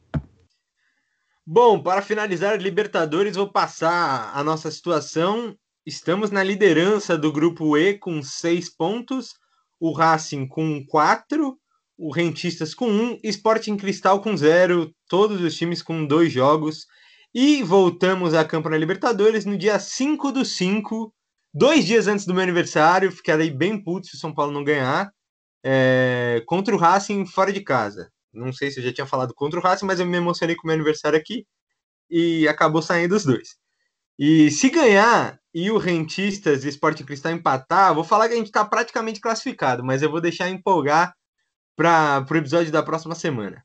Bom, 1.45 1.79
para 1.79 2.01
finalizar 2.01 2.59
Libertadores, 2.59 3.35
vou 3.35 3.51
passar 3.51 4.31
a 4.35 4.43
nossa 4.43 4.71
situação. 4.71 5.55
Estamos 5.85 6.31
na 6.31 6.41
liderança 6.41 7.15
do 7.15 7.31
grupo 7.31 7.77
E 7.77 7.93
com 7.93 8.23
seis 8.23 8.75
pontos, 8.75 9.35
o 9.79 9.91
Racing 9.91 10.47
com 10.47 10.83
quatro, 10.83 11.59
o 12.01 12.11
Rentistas 12.11 12.73
com 12.73 12.89
um, 12.89 13.19
Sporting 13.23 13.77
Cristal 13.77 14.19
com 14.21 14.35
zero, 14.35 14.91
todos 15.07 15.39
os 15.39 15.55
times 15.55 15.83
com 15.83 16.03
dois 16.03 16.33
jogos. 16.33 16.87
E 17.31 17.61
voltamos 17.61 18.33
a 18.33 18.43
campo 18.43 18.69
na 18.69 18.77
Libertadores 18.77 19.45
no 19.45 19.55
dia 19.55 19.77
5 19.77 20.31
do 20.31 20.43
5, 20.43 21.13
dois 21.53 21.85
dias 21.85 22.07
antes 22.07 22.25
do 22.25 22.33
meu 22.33 22.41
aniversário. 22.41 23.11
Ficarei 23.11 23.51
bem 23.51 23.81
puto 23.81 24.07
se 24.07 24.15
o 24.15 24.19
São 24.19 24.33
Paulo 24.33 24.51
não 24.51 24.63
ganhar. 24.63 25.11
É, 25.63 26.41
contra 26.47 26.73
o 26.73 26.77
Racing 26.77 27.23
fora 27.27 27.53
de 27.53 27.61
casa. 27.61 28.11
Não 28.33 28.51
sei 28.51 28.71
se 28.71 28.79
eu 28.79 28.83
já 28.83 28.91
tinha 28.91 29.05
falado 29.05 29.35
contra 29.35 29.59
o 29.59 29.63
Racing, 29.63 29.85
mas 29.85 29.99
eu 29.99 30.05
me 30.07 30.17
emocionei 30.17 30.55
com 30.55 30.63
o 30.63 30.67
meu 30.67 30.73
aniversário 30.73 31.19
aqui 31.19 31.45
e 32.09 32.47
acabou 32.47 32.81
saindo 32.81 33.15
os 33.15 33.23
dois. 33.23 33.57
E 34.17 34.49
se 34.49 34.71
ganhar 34.71 35.39
e 35.53 35.69
o 35.69 35.77
Rentistas 35.77 36.65
e 36.65 36.69
Sporting 36.69 37.03
Cristal 37.03 37.31
empatar, 37.31 37.93
vou 37.93 38.03
falar 38.03 38.27
que 38.27 38.33
a 38.33 38.37
gente 38.37 38.47
está 38.47 38.65
praticamente 38.65 39.21
classificado, 39.21 39.83
mas 39.83 40.01
eu 40.01 40.09
vou 40.09 40.19
deixar 40.19 40.49
empolgar 40.49 41.13
para 41.75 42.25
o 42.29 42.35
episódio 42.35 42.71
da 42.71 42.83
próxima 42.83 43.15
semana. 43.15 43.63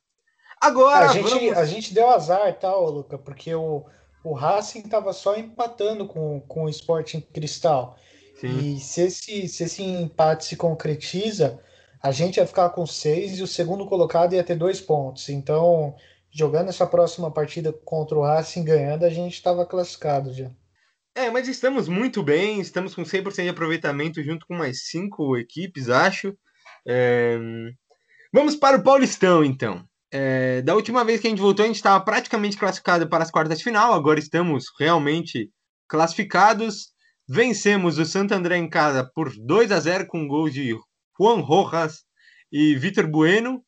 Agora. 0.60 1.10
A 1.10 1.12
gente, 1.12 1.28
vamos... 1.28 1.58
a 1.58 1.64
gente 1.64 1.94
deu 1.94 2.08
azar, 2.08 2.52
tá, 2.58 2.74
Luca? 2.74 3.18
Porque 3.18 3.54
o, 3.54 3.84
o 4.24 4.32
Racing 4.32 4.80
estava 4.80 5.12
só 5.12 5.36
empatando 5.36 6.06
com, 6.06 6.40
com 6.40 6.64
o 6.64 6.68
Sporting 6.68 7.20
Cristal. 7.20 7.96
Sim. 8.40 8.58
E 8.58 8.80
se 8.80 9.02
esse, 9.02 9.48
se 9.48 9.64
esse 9.64 9.82
empate 9.82 10.44
se 10.44 10.56
concretiza, 10.56 11.60
a 12.02 12.10
gente 12.10 12.36
ia 12.36 12.46
ficar 12.46 12.70
com 12.70 12.86
seis 12.86 13.38
e 13.38 13.42
o 13.42 13.46
segundo 13.46 13.86
colocado 13.86 14.34
ia 14.34 14.44
ter 14.44 14.56
dois 14.56 14.80
pontos. 14.80 15.28
Então, 15.28 15.94
jogando 16.30 16.68
essa 16.68 16.86
próxima 16.86 17.30
partida 17.30 17.72
contra 17.72 18.16
o 18.16 18.22
Racing 18.22 18.64
ganhando, 18.64 19.04
a 19.04 19.10
gente 19.10 19.34
estava 19.34 19.64
classificado 19.64 20.32
já. 20.32 20.50
É, 21.14 21.30
mas 21.30 21.48
estamos 21.48 21.88
muito 21.88 22.22
bem, 22.22 22.60
estamos 22.60 22.94
com 22.94 23.02
100% 23.02 23.42
de 23.42 23.48
aproveitamento 23.48 24.22
junto 24.22 24.46
com 24.46 24.54
mais 24.54 24.84
cinco 24.84 25.34
equipes, 25.38 25.88
acho. 25.88 26.36
É... 26.86 27.38
Vamos 28.36 28.54
para 28.54 28.76
o 28.76 28.82
Paulistão, 28.82 29.42
então. 29.42 29.82
É, 30.12 30.60
da 30.60 30.74
última 30.74 31.02
vez 31.02 31.22
que 31.22 31.26
a 31.26 31.30
gente 31.30 31.40
voltou, 31.40 31.64
a 31.64 31.66
gente 31.66 31.76
estava 31.76 32.04
praticamente 32.04 32.58
classificado 32.58 33.08
para 33.08 33.24
as 33.24 33.30
quartas 33.30 33.56
de 33.56 33.64
final. 33.64 33.94
Agora 33.94 34.20
estamos 34.20 34.66
realmente 34.78 35.50
classificados. 35.88 36.88
Vencemos 37.26 37.96
o 37.96 38.04
Santo 38.04 38.34
André 38.34 38.58
em 38.58 38.68
casa 38.68 39.10
por 39.14 39.32
2 39.34 39.72
a 39.72 39.80
0 39.80 40.06
com 40.06 40.28
gols 40.28 40.52
de 40.52 40.76
Juan 41.18 41.40
Rojas 41.40 42.02
e 42.52 42.74
Vitor 42.76 43.06
Bueno. 43.06 43.64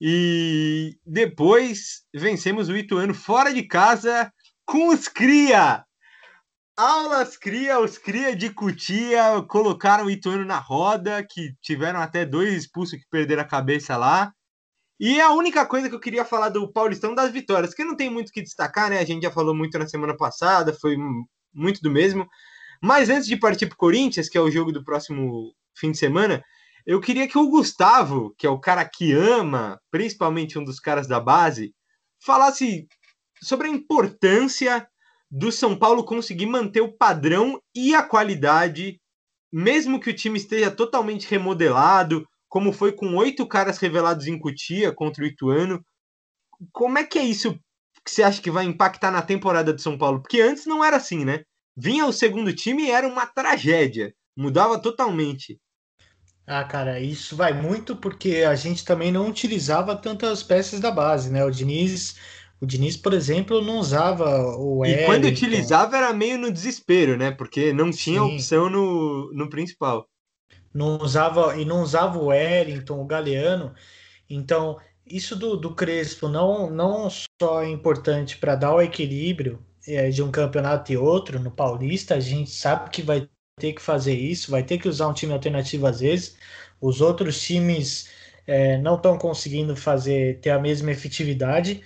E 0.00 0.96
depois 1.04 2.04
vencemos 2.14 2.68
o 2.68 2.76
Ituano 2.76 3.12
fora 3.12 3.52
de 3.52 3.64
casa 3.64 4.32
com 4.64 4.90
os 4.90 5.08
Cria. 5.08 5.84
Aulas 6.78 7.36
Cria, 7.36 7.80
os 7.80 7.98
Cria 7.98 8.36
de 8.36 8.50
Cutia 8.50 9.42
colocaram 9.48 10.04
o 10.04 10.10
Ituano 10.10 10.44
na 10.44 10.60
roda, 10.60 11.26
que 11.28 11.52
tiveram 11.60 11.98
até 11.98 12.24
dois 12.24 12.54
expulsos 12.54 13.00
que 13.00 13.04
perderam 13.10 13.42
a 13.42 13.44
cabeça 13.44 13.96
lá. 13.96 14.32
E 15.00 15.20
a 15.20 15.32
única 15.32 15.66
coisa 15.66 15.88
que 15.88 15.94
eu 15.96 15.98
queria 15.98 16.24
falar 16.24 16.50
do 16.50 16.72
Paulistão 16.72 17.16
das 17.16 17.32
vitórias, 17.32 17.74
que 17.74 17.82
não 17.82 17.96
tem 17.96 18.08
muito 18.08 18.30
que 18.30 18.40
destacar, 18.40 18.90
né? 18.90 19.00
A 19.00 19.04
gente 19.04 19.24
já 19.24 19.30
falou 19.32 19.56
muito 19.56 19.76
na 19.76 19.88
semana 19.88 20.16
passada, 20.16 20.72
foi 20.72 20.96
muito 21.52 21.82
do 21.82 21.90
mesmo. 21.90 22.28
Mas 22.80 23.10
antes 23.10 23.26
de 23.26 23.36
partir 23.36 23.66
para 23.66 23.74
o 23.74 23.78
Corinthians, 23.78 24.28
que 24.28 24.38
é 24.38 24.40
o 24.40 24.50
jogo 24.50 24.70
do 24.70 24.84
próximo 24.84 25.52
fim 25.76 25.90
de 25.90 25.98
semana, 25.98 26.44
eu 26.86 27.00
queria 27.00 27.26
que 27.26 27.38
o 27.38 27.50
Gustavo, 27.50 28.32
que 28.38 28.46
é 28.46 28.50
o 28.50 28.60
cara 28.60 28.88
que 28.88 29.12
ama, 29.12 29.80
principalmente 29.90 30.56
um 30.56 30.64
dos 30.64 30.78
caras 30.78 31.08
da 31.08 31.18
base, 31.18 31.74
falasse 32.24 32.86
sobre 33.42 33.66
a 33.66 33.70
importância 33.72 34.88
do 35.30 35.52
São 35.52 35.76
Paulo 35.76 36.04
conseguir 36.04 36.46
manter 36.46 36.80
o 36.80 36.92
padrão 36.92 37.60
e 37.74 37.94
a 37.94 38.02
qualidade, 38.02 39.00
mesmo 39.52 40.00
que 40.00 40.10
o 40.10 40.14
time 40.14 40.38
esteja 40.38 40.70
totalmente 40.70 41.28
remodelado, 41.28 42.26
como 42.48 42.72
foi 42.72 42.92
com 42.92 43.14
oito 43.16 43.46
caras 43.46 43.78
revelados 43.78 44.26
em 44.26 44.38
Cutia 44.38 44.92
contra 44.92 45.22
o 45.22 45.26
Ituano. 45.26 45.84
Como 46.72 46.98
é 46.98 47.04
que 47.04 47.18
é 47.18 47.24
isso 47.24 47.58
que 48.04 48.10
você 48.10 48.22
acha 48.22 48.40
que 48.40 48.50
vai 48.50 48.64
impactar 48.64 49.10
na 49.10 49.22
temporada 49.22 49.72
de 49.72 49.82
São 49.82 49.98
Paulo? 49.98 50.20
Porque 50.20 50.40
antes 50.40 50.64
não 50.64 50.82
era 50.82 50.96
assim, 50.96 51.24
né? 51.24 51.44
Vinha 51.76 52.06
o 52.06 52.12
segundo 52.12 52.52
time 52.52 52.84
e 52.84 52.90
era 52.90 53.06
uma 53.06 53.26
tragédia, 53.26 54.14
mudava 54.36 54.80
totalmente. 54.80 55.60
Ah, 56.46 56.64
cara, 56.64 56.98
isso 56.98 57.36
vai 57.36 57.52
muito 57.52 57.94
porque 57.94 58.38
a 58.38 58.54
gente 58.54 58.82
também 58.82 59.12
não 59.12 59.28
utilizava 59.28 59.94
tantas 59.94 60.42
peças 60.42 60.80
da 60.80 60.90
base, 60.90 61.30
né? 61.30 61.44
O 61.44 61.50
Diniz 61.50 62.16
o 62.60 62.66
Diniz, 62.66 62.96
por 62.96 63.12
exemplo, 63.12 63.62
não 63.62 63.78
usava 63.78 64.56
o 64.56 64.84
E 64.84 65.04
quando 65.04 65.26
utilizava 65.26 65.96
era 65.96 66.12
meio 66.12 66.38
no 66.38 66.50
desespero, 66.50 67.16
né? 67.16 67.30
Porque 67.30 67.72
não 67.72 67.90
tinha 67.90 68.20
Sim. 68.20 68.34
opção 68.34 68.68
no, 68.68 69.32
no 69.32 69.48
principal. 69.48 70.08
Não 70.74 70.98
usava 70.98 71.56
e 71.56 71.64
não 71.64 71.82
usava 71.82 72.18
o 72.18 72.26
Wellington, 72.26 73.00
o 73.00 73.06
Galeano. 73.06 73.74
Então, 74.28 74.76
isso 75.06 75.36
do, 75.36 75.56
do 75.56 75.74
Crespo 75.74 76.28
não, 76.28 76.68
não 76.68 77.08
só 77.40 77.62
é 77.62 77.68
importante 77.68 78.36
para 78.36 78.56
dar 78.56 78.74
o 78.74 78.82
equilíbrio 78.82 79.64
é, 79.86 80.10
de 80.10 80.22
um 80.22 80.30
campeonato 80.30 80.92
e 80.92 80.96
outro, 80.96 81.40
no 81.40 81.50
Paulista, 81.50 82.14
a 82.16 82.20
gente 82.20 82.50
sabe 82.50 82.90
que 82.90 83.02
vai 83.02 83.28
ter 83.58 83.72
que 83.72 83.82
fazer 83.82 84.14
isso, 84.14 84.50
vai 84.50 84.62
ter 84.62 84.78
que 84.78 84.88
usar 84.88 85.08
um 85.08 85.14
time 85.14 85.32
alternativo 85.32 85.86
às 85.86 86.00
vezes. 86.00 86.36
Os 86.80 87.00
outros 87.00 87.40
times 87.40 88.08
é, 88.46 88.78
não 88.78 88.96
estão 88.96 89.16
conseguindo 89.16 89.74
fazer 89.76 90.40
ter 90.40 90.50
a 90.50 90.58
mesma 90.58 90.90
efetividade. 90.90 91.82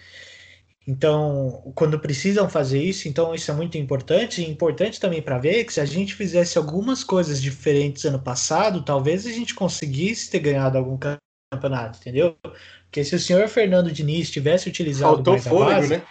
Então, 0.87 1.73
quando 1.77 1.99
precisam 1.99 2.49
fazer 2.49 2.83
isso, 2.83 3.07
então 3.07 3.35
isso 3.35 3.51
é 3.51 3.55
muito 3.55 3.79
importante. 3.79 4.43
E 4.43 4.51
importante 4.51 4.99
também 4.99 5.23
para 5.23 5.39
ver 5.39 5.65
que 5.65 5.73
se 5.73 5.81
a 5.81 5.85
gente 5.85 6.15
fizesse 6.15 6.59
algumas 6.59 7.05
coisas 7.05 7.41
diferentes 7.41 8.05
ano 8.05 8.19
passado, 8.19 8.85
talvez 8.85 9.27
a 9.27 9.31
gente 9.31 9.55
conseguisse 9.55 10.31
ter 10.31 10.41
ganhado 10.41 10.77
algum 10.77 10.99
campeonato, 11.53 11.99
entendeu? 11.99 12.37
Porque 12.85 13.05
se 13.05 13.15
o 13.15 13.21
senhor 13.21 13.49
Fernando 13.49 13.93
Diniz 13.93 14.31
tivesse 14.31 14.69
utilizado 14.69 15.15
Faltou 15.15 15.35
mais 15.35 15.47
fôlego, 15.47 15.71
a 15.71 15.75
base, 15.75 15.97
né? 15.97 16.03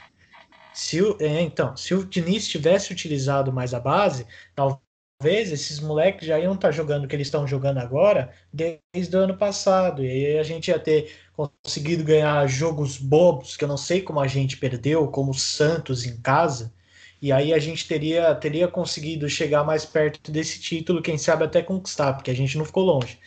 Se 0.74 1.02
o, 1.02 1.18
é, 1.20 1.42
então, 1.42 1.76
se 1.76 1.94
o 1.94 2.06
Diniz 2.06 2.48
tivesse 2.48 2.94
utilizado 2.94 3.52
mais 3.52 3.74
a 3.74 3.80
base, 3.80 4.26
talvez 4.56 4.81
esses 5.26 5.80
moleques 5.80 6.28
já 6.28 6.40
iam 6.40 6.54
estar 6.54 6.70
tá 6.70 6.72
jogando 6.72 7.06
o 7.06 7.08
que 7.08 7.16
eles 7.16 7.28
estão 7.28 7.48
jogando 7.48 7.80
agora 7.80 8.32
desde 8.54 9.16
o 9.16 9.20
ano 9.20 9.38
passado. 9.38 10.04
E 10.04 10.10
aí 10.10 10.40
a 10.40 10.44
gente 10.44 10.70
ia 10.70 10.80
ter 10.80 11.12
conseguido 11.34 12.04
ganhar 12.04 12.48
jogos 12.48 12.98
bobos, 12.98 13.58
que 13.58 13.64
eu 13.64 13.68
não 13.68 13.78
sei 13.78 14.02
como 14.02 14.20
a 14.20 14.28
gente 14.28 14.58
perdeu, 14.58 15.08
como 15.08 15.32
o 15.32 15.36
Santos 15.36 16.06
em 16.06 16.18
casa, 16.22 16.74
e 17.22 17.32
aí 17.32 17.54
a 17.54 17.60
gente 17.60 17.88
teria, 17.88 18.34
teria 18.36 18.68
conseguido 18.68 19.30
chegar 19.30 19.64
mais 19.64 19.86
perto 19.86 20.32
desse 20.32 20.60
título, 20.60 21.02
quem 21.02 21.18
sabe 21.18 21.44
até 21.46 21.62
conquistar, 21.62 22.14
porque 22.14 22.32
a 22.32 22.36
gente 22.36 22.58
não 22.58 22.66
ficou 22.66 22.84
longe. 22.84 23.20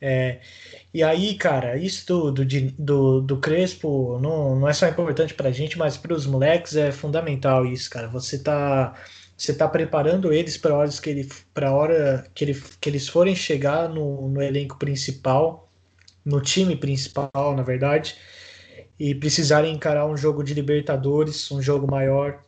É, 0.00 0.40
e 0.92 1.02
aí, 1.02 1.34
cara, 1.36 1.76
isso 1.76 2.06
do, 2.06 2.32
do, 2.32 2.44
do, 2.78 3.20
do 3.20 3.40
Crespo 3.40 4.18
não, 4.20 4.56
não 4.56 4.68
é 4.68 4.72
só 4.72 4.86
importante 4.88 5.34
pra 5.34 5.50
gente, 5.50 5.76
mas 5.78 5.96
para 5.96 6.14
os 6.14 6.26
moleques 6.26 6.76
é 6.76 6.92
fundamental 6.92 7.66
isso, 7.66 7.90
cara. 7.90 8.08
Você 8.08 8.38
tá, 8.42 8.94
você 9.36 9.54
tá 9.54 9.68
preparando 9.68 10.32
eles 10.32 10.56
para 10.56 10.74
horas 10.74 11.00
que 11.00 11.10
ele, 11.10 11.28
para 11.52 11.72
hora 11.72 12.30
que, 12.34 12.44
ele, 12.44 12.54
que 12.80 12.88
eles 12.88 13.08
forem 13.08 13.34
chegar 13.36 13.88
no, 13.88 14.28
no 14.28 14.42
elenco 14.42 14.78
principal 14.78 15.70
no 16.24 16.40
time 16.40 16.76
principal, 16.76 17.54
na 17.56 17.62
verdade, 17.62 18.16
e 18.98 19.14
precisarem 19.14 19.74
encarar 19.74 20.06
um 20.06 20.16
jogo 20.16 20.42
de 20.44 20.54
Libertadores, 20.54 21.50
um 21.50 21.62
jogo 21.62 21.90
maior. 21.90 22.42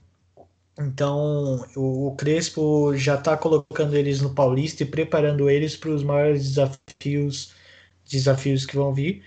Então, 0.79 1.65
o, 1.77 2.09
o 2.09 2.17
Crespo 2.17 2.95
já 2.97 3.15
está 3.17 3.37
colocando 3.37 3.97
eles 3.97 4.21
no 4.21 4.35
Paulista 4.35 4.83
e 4.83 4.87
preparando 4.87 5.49
eles 5.51 5.77
para 5.77 5.91
os 5.91 6.03
maiores 6.03 6.43
desafios, 6.55 7.55
desafios 8.09 8.67
que 8.67 8.77
vão 8.77 8.93
vir. 8.95 9.25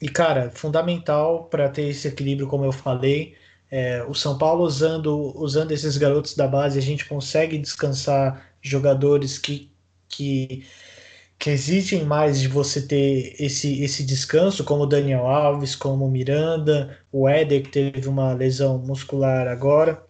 e 0.00 0.08
cara, 0.08 0.50
fundamental 0.52 1.46
para 1.46 1.68
ter 1.70 1.88
esse 1.88 2.08
equilíbrio, 2.08 2.48
como 2.48 2.64
eu 2.64 2.72
falei. 2.72 3.36
É, 3.72 4.04
o 4.04 4.14
São 4.14 4.36
Paulo 4.36 4.64
usando, 4.64 5.32
usando 5.34 5.72
esses 5.72 5.96
garotos 5.96 6.34
da 6.36 6.46
base, 6.46 6.78
a 6.78 6.82
gente 6.82 7.08
consegue 7.08 7.56
descansar 7.56 8.54
jogadores 8.60 9.38
que, 9.38 9.72
que, 10.08 10.66
que 11.38 11.50
exigem 11.50 12.04
mais 12.04 12.40
de 12.40 12.48
você 12.48 12.86
ter 12.86 13.34
esse, 13.40 13.82
esse 13.82 14.04
descanso, 14.04 14.64
como 14.64 14.84
o 14.84 14.86
Daniel 14.86 15.26
Alves, 15.26 15.74
como 15.74 16.06
o 16.06 16.10
Miranda, 16.10 16.98
o 17.10 17.28
Éder, 17.28 17.62
que 17.64 17.70
teve 17.70 18.08
uma 18.08 18.34
lesão 18.34 18.78
muscular 18.78 19.48
agora. 19.48 20.06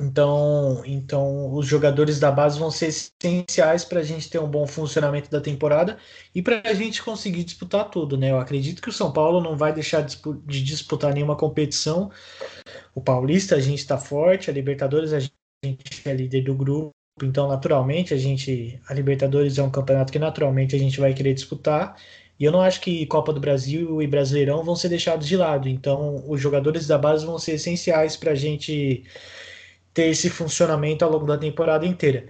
Então, 0.00 0.82
então 0.84 1.52
os 1.54 1.66
jogadores 1.66 2.18
da 2.18 2.30
base 2.30 2.58
vão 2.58 2.70
ser 2.70 2.88
essenciais 2.88 3.84
para 3.84 4.00
a 4.00 4.02
gente 4.02 4.28
ter 4.28 4.40
um 4.40 4.48
bom 4.48 4.66
funcionamento 4.66 5.30
da 5.30 5.40
temporada 5.40 5.98
e 6.34 6.42
para 6.42 6.62
a 6.64 6.74
gente 6.74 7.02
conseguir 7.02 7.44
disputar 7.44 7.88
tudo, 7.90 8.16
né? 8.16 8.30
Eu 8.30 8.40
acredito 8.40 8.82
que 8.82 8.88
o 8.88 8.92
São 8.92 9.12
Paulo 9.12 9.40
não 9.40 9.56
vai 9.56 9.72
deixar 9.72 10.02
de 10.02 10.62
disputar 10.62 11.14
nenhuma 11.14 11.36
competição. 11.36 12.10
O 12.94 13.00
Paulista 13.00 13.54
a 13.54 13.60
gente 13.60 13.78
está 13.78 13.96
forte, 13.96 14.50
a 14.50 14.52
Libertadores 14.52 15.12
a 15.12 15.20
gente 15.20 15.32
é 16.04 16.12
líder 16.12 16.42
do 16.42 16.54
grupo, 16.54 16.90
então 17.22 17.46
naturalmente 17.46 18.12
a 18.12 18.16
gente, 18.16 18.80
a 18.88 18.94
Libertadores 18.94 19.58
é 19.58 19.62
um 19.62 19.70
campeonato 19.70 20.12
que 20.12 20.18
naturalmente 20.18 20.74
a 20.74 20.78
gente 20.78 20.98
vai 20.98 21.14
querer 21.14 21.34
disputar. 21.34 21.96
E 22.38 22.44
eu 22.44 22.50
não 22.50 22.60
acho 22.60 22.80
que 22.80 23.06
Copa 23.06 23.32
do 23.32 23.38
Brasil 23.40 24.02
e 24.02 24.08
Brasileirão 24.08 24.64
vão 24.64 24.74
ser 24.74 24.88
deixados 24.88 25.28
de 25.28 25.36
lado. 25.36 25.68
Então, 25.68 26.24
os 26.28 26.40
jogadores 26.40 26.84
da 26.88 26.98
base 26.98 27.24
vão 27.24 27.38
ser 27.38 27.52
essenciais 27.52 28.16
para 28.16 28.32
a 28.32 28.34
gente 28.34 29.04
ter 29.94 30.08
esse 30.08 30.28
funcionamento 30.28 31.04
ao 31.04 31.10
longo 31.10 31.24
da 31.24 31.38
temporada 31.38 31.86
inteira. 31.86 32.26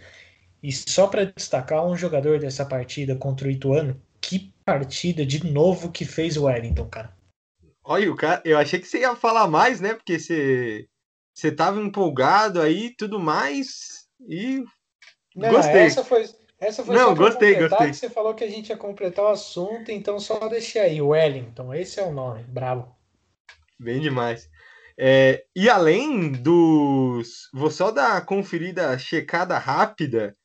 E 0.62 0.71
só 0.71 1.07
para 1.07 1.25
destacar 1.25 1.85
um 1.85 1.97
jogador 1.97 2.39
dessa 2.39 2.65
partida 2.65 3.17
contra 3.17 3.49
o 3.49 3.51
Ituano, 3.51 4.01
que 4.21 4.53
partida 4.65 5.25
de 5.25 5.51
novo 5.51 5.91
que 5.91 6.05
fez 6.05 6.37
o 6.37 6.45
Wellington, 6.45 6.87
cara. 6.89 7.15
Olha, 7.83 8.11
o 8.11 8.17
cara, 8.17 8.41
eu 8.45 8.57
achei 8.57 8.79
que 8.79 8.87
você 8.87 9.01
ia 9.01 9.15
falar 9.15 9.47
mais, 9.47 9.81
né? 9.81 9.95
Porque 9.95 10.19
você, 10.19 10.87
você 11.35 11.53
tava 11.53 11.81
empolgado 11.81 12.61
aí 12.61 12.95
tudo 12.97 13.19
mais 13.19 14.07
e 14.27 14.65
Não, 15.37 15.51
gostei. 15.51 15.83
Essa 15.83 16.05
foi, 16.05 16.25
essa 16.59 16.83
foi 16.83 16.97
Não, 16.97 17.15
gostei, 17.15 17.57
gostei. 17.57 17.93
você 17.93 18.09
falou 18.09 18.35
que 18.35 18.45
a 18.45 18.49
gente 18.49 18.71
ia 18.71 18.77
completar 18.77 19.25
o 19.27 19.29
assunto, 19.29 19.91
então 19.91 20.19
só 20.19 20.49
deixei 20.49 20.81
aí, 20.81 21.03
Wellington, 21.03 21.75
esse 21.75 22.01
é 22.01 22.05
o 22.05 22.12
nome, 22.12 22.43
bravo. 22.45 22.95
Bem 23.79 24.01
demais. 24.01 24.49
É, 24.99 25.45
e 25.55 25.68
além 25.68 26.32
dos. 26.32 27.49
Vou 27.53 27.70
só 27.70 27.90
dar 27.90 28.12
uma 28.12 28.20
conferida, 28.20 28.99
checada 28.99 29.59
rápida. 29.59 30.36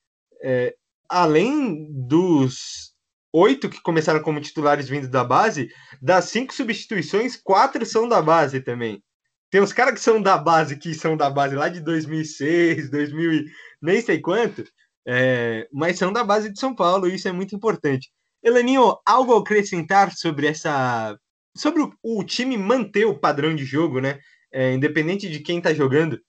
É, 0.41 0.75
além 1.07 1.87
dos 1.91 2.93
oito 3.33 3.69
que 3.69 3.81
começaram 3.81 4.21
como 4.21 4.41
titulares 4.41 4.89
vindo 4.89 5.07
da 5.07 5.23
base, 5.23 5.69
das 6.01 6.25
cinco 6.25 6.53
substituições, 6.53 7.35
quatro 7.35 7.85
são 7.85 8.07
da 8.07 8.21
base 8.21 8.61
também. 8.61 9.03
Tem 9.51 9.61
uns 9.61 9.73
caras 9.73 9.93
que 9.95 9.99
são 10.01 10.21
da 10.21 10.37
base, 10.37 10.77
que 10.77 10.93
são 10.93 11.17
da 11.17 11.29
base 11.29 11.55
lá 11.55 11.69
de 11.69 11.79
2006, 11.81 12.89
2000 12.89 13.33
e 13.33 13.45
nem 13.81 14.01
sei 14.01 14.19
quanto, 14.19 14.63
é, 15.07 15.67
mas 15.71 15.97
são 15.97 16.13
da 16.13 16.23
base 16.23 16.51
de 16.51 16.59
São 16.59 16.75
Paulo, 16.75 17.07
e 17.07 17.15
isso 17.15 17.27
é 17.27 17.31
muito 17.31 17.55
importante. 17.55 18.11
Elaninho, 18.43 18.97
algo 19.05 19.35
a 19.35 19.39
acrescentar 19.39 20.11
sobre 20.15 20.47
essa. 20.47 21.17
sobre 21.55 21.81
o, 21.81 21.93
o 22.03 22.23
time 22.23 22.57
manter 22.57 23.05
o 23.05 23.17
padrão 23.17 23.55
de 23.55 23.65
jogo, 23.65 23.99
né? 23.99 24.19
É, 24.51 24.73
independente 24.73 25.29
de 25.29 25.39
quem 25.39 25.57
está 25.57 25.73
jogando? 25.73 26.21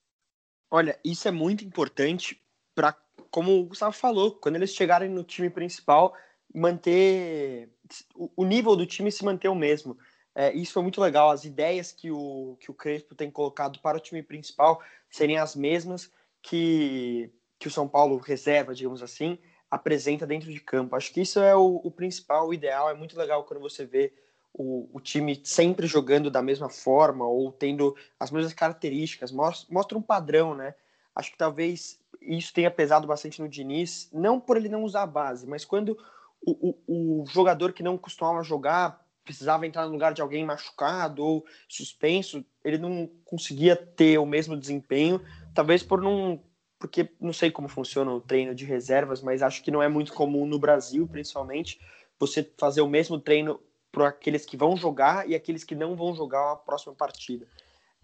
Olha, 0.69 0.97
isso 1.03 1.27
é 1.27 1.31
muito 1.31 1.65
importante 1.65 2.41
para, 2.73 2.95
como 3.29 3.59
o 3.59 3.65
Gustavo 3.65 3.93
falou, 3.93 4.35
quando 4.35 4.55
eles 4.55 4.73
chegarem 4.73 5.09
no 5.09 5.23
time 5.23 5.49
principal, 5.49 6.15
manter 6.53 7.69
o, 8.15 8.45
nível 8.45 8.75
do 8.75 8.85
time 8.85 9.11
se 9.11 9.23
manter 9.23 9.49
o 9.49 9.55
mesmo. 9.55 9.97
É, 10.33 10.53
isso 10.53 10.73
foi 10.73 10.81
muito 10.81 11.01
legal. 11.01 11.29
As 11.29 11.43
ideias 11.43 11.91
que 11.91 12.09
o, 12.09 12.57
que 12.59 12.71
o 12.71 12.73
Crespo 12.73 13.15
tem 13.15 13.29
colocado 13.29 13.79
para 13.79 13.97
o 13.97 14.01
time 14.01 14.23
principal 14.23 14.81
serem 15.09 15.37
as 15.37 15.55
mesmas 15.55 16.11
que, 16.41 17.29
que 17.59 17.67
o 17.67 17.71
São 17.71 17.87
Paulo 17.87 18.17
reserva, 18.17 18.73
digamos 18.73 19.03
assim, 19.03 19.37
apresenta 19.69 20.25
dentro 20.25 20.51
de 20.51 20.59
campo. 20.59 20.95
Acho 20.95 21.13
que 21.13 21.21
isso 21.21 21.39
é 21.39 21.55
o, 21.55 21.81
o 21.83 21.91
principal, 21.91 22.47
o 22.47 22.53
ideal. 22.53 22.89
É 22.89 22.93
muito 22.93 23.17
legal 23.17 23.43
quando 23.43 23.59
você 23.59 23.85
vê 23.85 24.13
o, 24.53 24.89
o, 24.93 24.99
time 24.99 25.39
sempre 25.43 25.87
jogando 25.87 26.29
da 26.29 26.41
mesma 26.41 26.69
forma 26.69 27.25
ou 27.25 27.51
tendo 27.51 27.95
as 28.19 28.31
mesmas 28.31 28.53
características, 28.53 29.31
mostra, 29.31 29.73
mostra 29.73 29.97
um 29.97 30.01
padrão, 30.01 30.55
né? 30.55 30.75
Acho 31.15 31.31
que 31.31 31.37
talvez 31.37 31.99
isso 32.21 32.53
tenha 32.53 32.69
pesado 32.69 33.07
bastante 33.07 33.41
no 33.41 33.49
Diniz, 33.49 34.09
não 34.11 34.39
por 34.39 34.57
ele 34.57 34.69
não 34.69 34.83
usar 34.83 35.03
a 35.03 35.07
base, 35.07 35.47
mas 35.47 35.65
quando 35.65 35.97
o, 36.45 36.75
o, 36.87 37.21
o 37.21 37.25
jogador 37.27 37.73
que 37.73 37.83
não 37.83 37.97
costumava 37.97 38.43
jogar 38.43 39.05
precisava 39.23 39.67
entrar 39.67 39.85
no 39.85 39.91
lugar 39.91 40.13
de 40.13 40.21
alguém 40.21 40.45
machucado 40.45 41.23
ou 41.23 41.45
suspenso, 41.67 42.43
ele 42.63 42.77
não 42.77 43.09
conseguia 43.23 43.75
ter 43.75 44.17
o 44.17 44.25
mesmo 44.25 44.57
desempenho, 44.57 45.21
talvez 45.53 45.83
por 45.83 46.01
não 46.01 46.41
porque 46.79 47.11
não 47.19 47.31
sei 47.31 47.51
como 47.51 47.67
funciona 47.67 48.11
o 48.11 48.19
treino 48.19 48.55
de 48.55 48.65
reservas, 48.65 49.21
mas 49.21 49.43
acho 49.43 49.61
que 49.61 49.69
não 49.69 49.83
é 49.83 49.87
muito 49.87 50.11
comum 50.13 50.47
no 50.47 50.57
Brasil, 50.57 51.07
principalmente, 51.07 51.79
você 52.19 52.51
fazer 52.57 52.81
o 52.81 52.89
mesmo 52.89 53.19
treino 53.19 53.59
para 53.91 54.07
aqueles 54.07 54.45
que 54.45 54.57
vão 54.57 54.77
jogar 54.77 55.29
e 55.29 55.35
aqueles 55.35 55.63
que 55.63 55.75
não 55.75 55.95
vão 55.95 56.15
jogar 56.15 56.53
a 56.53 56.55
próxima 56.55 56.95
partida. 56.95 57.47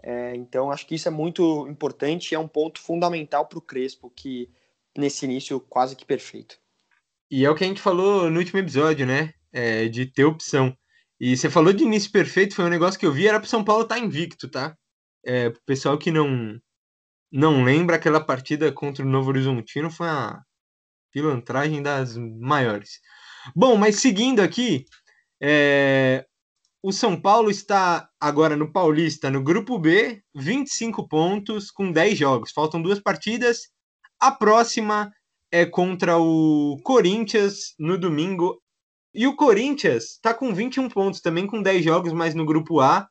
É, 0.03 0.35
então, 0.35 0.71
acho 0.71 0.85
que 0.85 0.95
isso 0.95 1.07
é 1.07 1.11
muito 1.11 1.67
importante 1.67 2.31
e 2.31 2.35
é 2.35 2.39
um 2.39 2.47
ponto 2.47 2.79
fundamental 2.79 3.45
para 3.47 3.57
o 3.57 3.61
Crespo, 3.61 4.11
que 4.15 4.49
nesse 4.95 5.25
início 5.25 5.59
quase 5.59 5.95
que 5.95 6.05
perfeito. 6.05 6.59
E 7.29 7.45
é 7.45 7.49
o 7.49 7.55
que 7.55 7.63
a 7.63 7.67
gente 7.67 7.81
falou 7.81 8.29
no 8.29 8.39
último 8.39 8.59
episódio, 8.59 9.05
né? 9.05 9.33
É, 9.51 9.87
de 9.87 10.05
ter 10.05 10.25
opção. 10.25 10.77
E 11.19 11.35
você 11.35 11.49
falou 11.49 11.73
de 11.73 11.83
início 11.83 12.11
perfeito, 12.11 12.55
foi 12.55 12.65
um 12.65 12.69
negócio 12.69 12.99
que 12.99 13.05
eu 13.05 13.11
vi, 13.11 13.27
era 13.27 13.39
para 13.39 13.49
São 13.49 13.63
Paulo 13.63 13.83
estar 13.83 13.95
tá 13.95 14.01
invicto, 14.01 14.47
tá? 14.47 14.77
É, 15.25 15.49
pro 15.49 15.61
pessoal 15.65 15.97
que 15.97 16.11
não 16.11 16.59
não 17.29 17.63
lembra 17.63 17.97
aquela 17.97 18.21
partida 18.21 18.71
contra 18.71 19.03
o 19.03 19.09
Novo 19.09 19.29
Horizontino, 19.29 19.91
foi 19.91 20.07
uma 20.07 20.41
pilantragem 21.11 21.81
das 21.81 22.15
maiores. 22.15 23.01
Bom, 23.55 23.75
mas 23.75 23.97
seguindo 23.97 24.41
aqui, 24.41 24.85
é, 25.41 26.25
o 26.81 26.91
São 26.91 27.19
Paulo 27.19 27.49
está 27.49 28.09
agora 28.19 28.55
no 28.55 28.71
Paulista, 28.71 29.29
no 29.29 29.43
grupo 29.43 29.77
B, 29.77 30.21
25 30.35 31.07
pontos 31.07 31.71
com 31.71 31.91
10 31.91 32.17
jogos. 32.17 32.51
Faltam 32.51 32.81
duas 32.81 32.99
partidas. 32.99 33.69
A 34.19 34.31
próxima 34.31 35.11
é 35.51 35.65
contra 35.65 36.17
o 36.17 36.77
Corinthians 36.83 37.73
no 37.79 37.97
domingo. 37.97 38.61
E 39.13 39.25
o 39.27 39.35
Corinthians 39.35 40.13
está 40.13 40.33
com 40.33 40.53
21 40.53 40.89
pontos 40.89 41.21
também, 41.21 41.47
com 41.47 41.61
10 41.61 41.83
jogos, 41.83 42.13
mas 42.13 42.35
no 42.35 42.45
grupo 42.45 42.79
A. 42.79 43.07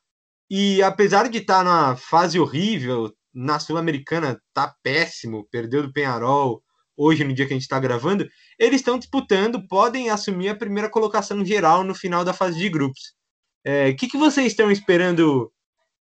E 0.48 0.82
apesar 0.82 1.28
de 1.28 1.38
estar 1.38 1.58
tá 1.58 1.64
na 1.64 1.96
fase 1.96 2.38
horrível, 2.38 3.12
na 3.34 3.58
Sul-Americana 3.58 4.40
tá 4.54 4.74
péssimo, 4.82 5.46
perdeu 5.50 5.82
do 5.82 5.92
Penharol, 5.92 6.62
hoje, 6.96 7.24
no 7.24 7.34
dia 7.34 7.46
que 7.46 7.52
a 7.52 7.56
gente 7.56 7.62
está 7.62 7.78
gravando, 7.78 8.28
eles 8.58 8.80
estão 8.80 8.98
disputando, 8.98 9.66
podem 9.66 10.10
assumir 10.10 10.48
a 10.48 10.56
primeira 10.56 10.88
colocação 10.88 11.44
geral 11.44 11.84
no 11.84 11.94
final 11.94 12.24
da 12.24 12.32
fase 12.32 12.58
de 12.58 12.68
grupos. 12.68 13.14
O 13.64 13.68
é, 13.68 13.92
que, 13.92 14.08
que 14.08 14.16
vocês 14.16 14.46
estão 14.48 14.70
esperando 14.70 15.52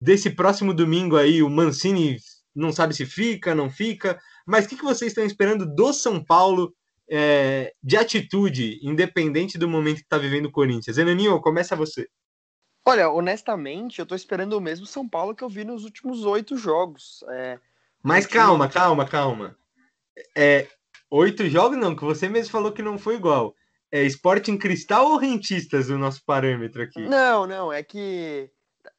desse 0.02 0.30
próximo 0.30 0.74
domingo 0.74 1.18
aí? 1.18 1.44
O 1.44 1.50
Mancini 1.50 2.18
não 2.56 2.72
sabe 2.72 2.96
se 2.96 3.06
fica, 3.06 3.54
não 3.54 3.70
fica, 3.70 4.20
mas 4.46 4.66
o 4.66 4.70
que, 4.70 4.78
que 4.78 4.84
vocês 4.84 5.12
estão 5.12 5.26
esperando 5.26 5.66
do 5.66 5.94
São 5.94 6.24
Paulo 6.24 6.74
é, 7.10 7.74
de 7.84 7.98
atitude, 7.98 8.80
independente 8.82 9.58
do 9.58 9.68
momento 9.68 9.98
que 9.98 10.04
está 10.04 10.18
vivendo 10.18 10.46
o 10.46 10.52
Corinthians? 10.52 10.98
Enaninho, 10.98 11.40
começa 11.42 11.76
você. 11.76 12.08
Olha, 12.86 13.10
honestamente, 13.10 14.00
eu 14.00 14.04
estou 14.04 14.16
esperando 14.16 14.54
o 14.54 14.62
mesmo 14.62 14.86
São 14.86 15.08
Paulo 15.08 15.36
que 15.36 15.44
eu 15.44 15.50
vi 15.50 15.64
nos 15.64 15.84
últimos 15.84 16.24
oito 16.24 16.58
jogos. 16.58 17.24
É, 17.30 17.60
mas 18.02 18.26
calma, 18.26 18.68
calma, 18.70 19.06
calma. 19.06 19.58
É, 20.36 20.68
Oito 21.12 21.50
jogos 21.50 21.78
não, 21.78 21.96
que 21.96 22.04
você 22.04 22.30
mesmo 22.30 22.52
falou 22.52 22.72
que 22.72 22.84
não 22.84 22.98
foi 22.98 23.16
igual. 23.16 23.56
É 23.92 24.04
esporte 24.04 24.52
em 24.52 24.58
cristal 24.58 25.08
ou 25.08 25.18
rentistas 25.18 25.90
o 25.90 25.98
nosso 25.98 26.24
parâmetro 26.24 26.84
aqui? 26.84 27.02
Não, 27.02 27.48
não, 27.48 27.74
é 27.74 27.82
que 27.82 28.52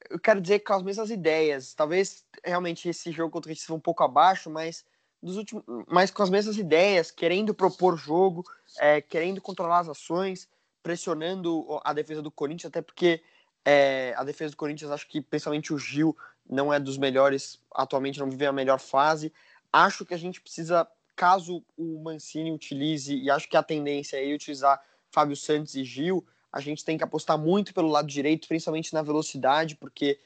eu 0.09 0.19
quero 0.19 0.41
dizer 0.41 0.59
com 0.59 0.73
as 0.73 0.83
mesmas 0.83 1.09
ideias. 1.09 1.73
Talvez 1.73 2.25
realmente 2.43 2.89
esse 2.89 3.11
jogo 3.11 3.31
contra 3.31 3.47
o 3.47 3.49
Rentistas 3.49 3.67
foi 3.67 3.77
um 3.77 3.81
pouco 3.81 4.03
abaixo, 4.03 4.49
mas 4.49 4.85
dos 5.21 5.37
últimos, 5.37 5.63
mas 5.87 6.11
com 6.11 6.23
as 6.23 6.29
mesmas 6.29 6.57
ideias, 6.57 7.11
querendo 7.11 7.53
propor 7.53 7.97
jogo, 7.97 8.43
é, 8.79 8.99
querendo 8.99 9.39
controlar 9.39 9.79
as 9.79 9.89
ações, 9.89 10.49
pressionando 10.81 11.79
a 11.83 11.93
defesa 11.93 12.21
do 12.21 12.31
Corinthians, 12.31 12.69
até 12.69 12.81
porque 12.81 13.21
é, 13.63 14.13
a 14.17 14.23
defesa 14.23 14.51
do 14.51 14.57
Corinthians, 14.57 14.91
acho 14.91 15.07
que 15.07 15.21
principalmente 15.21 15.73
o 15.73 15.77
Gil 15.77 16.17
não 16.49 16.73
é 16.73 16.79
dos 16.79 16.97
melhores, 16.97 17.61
atualmente 17.73 18.19
não 18.19 18.29
vive 18.29 18.45
a 18.45 18.51
melhor 18.51 18.79
fase. 18.79 19.31
Acho 19.71 20.05
que 20.05 20.13
a 20.13 20.17
gente 20.17 20.41
precisa 20.41 20.87
caso 21.21 21.63
o 21.77 22.01
Mancini 22.01 22.51
utilize, 22.51 23.15
e 23.15 23.29
acho 23.29 23.47
que 23.47 23.55
a 23.55 23.61
tendência 23.61 24.17
é 24.17 24.33
utilizar 24.33 24.81
Fábio 25.11 25.35
Santos 25.35 25.75
e 25.75 25.83
Gil, 25.83 26.25
a 26.51 26.59
gente 26.59 26.83
tem 26.83 26.97
que 26.97 27.03
apostar 27.03 27.37
muito 27.37 27.75
pelo 27.75 27.89
lado 27.89 28.07
direito, 28.07 28.47
principalmente 28.47 28.91
na 28.91 29.03
velocidade, 29.03 29.75
porque 29.75 30.19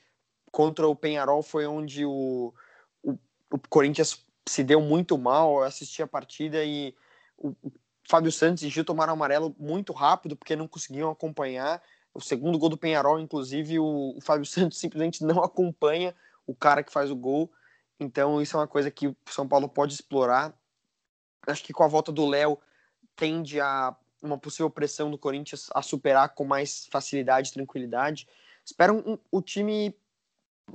contra 0.54 0.88
o 0.88 0.96
Penharol 0.96 1.44
foi 1.44 1.68
onde 1.68 2.06
o, 2.06 2.54
o, 3.04 3.12
o 3.52 3.60
Corinthians 3.68 4.26
se 4.48 4.64
deu 4.64 4.80
muito 4.80 5.18
mal. 5.18 5.58
Eu 5.58 5.64
assisti 5.64 6.02
a 6.02 6.08
partida 6.08 6.64
e 6.64 6.96
o, 7.38 7.50
o 7.50 7.74
Fábio 8.08 8.32
Santos 8.32 8.64
e 8.64 8.70
Gil 8.70 8.86
tomaram 8.86 9.12
amarelo 9.12 9.54
muito 9.60 9.92
rápido, 9.92 10.38
porque 10.38 10.56
não 10.56 10.66
conseguiam 10.66 11.12
acompanhar. 11.12 11.84
O 12.14 12.22
segundo 12.22 12.58
gol 12.58 12.70
do 12.70 12.78
Penharol, 12.78 13.20
inclusive, 13.20 13.80
o, 13.80 14.16
o 14.16 14.22
Fábio 14.22 14.46
Santos 14.48 14.78
simplesmente 14.78 15.26
não 15.26 15.44
acompanha 15.44 16.16
o 16.48 16.56
cara 16.56 16.82
que 16.82 16.94
faz 16.94 17.12
o 17.12 17.18
gol. 17.18 17.52
Então, 18.00 18.42
isso 18.42 18.56
é 18.56 18.62
uma 18.62 18.68
coisa 18.68 18.90
que 18.90 19.08
o 19.08 19.18
São 19.30 19.46
Paulo 19.46 19.68
pode 19.68 19.94
explorar. 19.94 20.58
Acho 21.48 21.64
que 21.64 21.74
com 21.74 21.84
a 21.84 21.88
volta 21.88 22.12
do 22.12 22.28
Léo, 22.28 22.58
tende 23.16 23.60
a 23.60 23.96
uma 24.22 24.38
possível 24.38 24.70
pressão 24.70 25.12
do 25.12 25.18
Corinthians 25.18 25.70
a 25.74 25.82
superar 25.82 26.30
com 26.30 26.44
mais 26.44 26.88
facilidade 26.88 27.54
tranquilidade. 27.54 28.28
Espero 28.66 28.96
um, 28.96 29.14
um, 29.14 29.18
o 29.32 29.42
time 29.42 29.96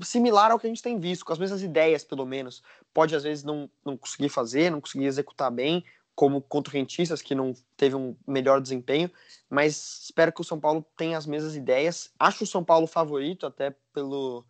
similar 0.01 0.53
ao 0.53 0.59
que 0.59 0.67
a 0.67 0.71
gente 0.71 0.83
tem 0.83 0.99
visto, 0.99 1.25
com 1.25 1.33
as 1.33 1.39
mesmas 1.39 1.63
ideias, 1.63 2.05
pelo 2.05 2.25
menos. 2.25 2.63
Pode, 2.95 3.15
às 3.17 3.25
vezes, 3.25 3.43
não, 3.43 3.69
não 3.85 3.97
conseguir 3.97 4.29
fazer, 4.29 4.71
não 4.71 4.81
conseguir 4.81 5.07
executar 5.07 5.51
bem, 5.51 5.85
como 6.15 6.41
contra 6.41 6.71
o 6.71 6.75
Rentistas, 6.75 7.23
que 7.23 7.35
não 7.35 7.55
teve 7.77 7.97
um 7.97 8.15
melhor 8.27 8.61
desempenho, 8.61 9.11
mas 9.49 10.03
espero 10.05 10.33
que 10.33 10.41
o 10.41 10.45
São 10.45 10.61
Paulo 10.61 10.85
tenha 10.97 11.17
as 11.17 11.27
mesmas 11.27 11.57
ideias. 11.57 12.13
Acho 12.19 12.45
o 12.45 12.47
São 12.47 12.63
Paulo 12.63 12.87
favorito, 12.87 13.47
até 13.47 13.75
pelo, 13.93 14.45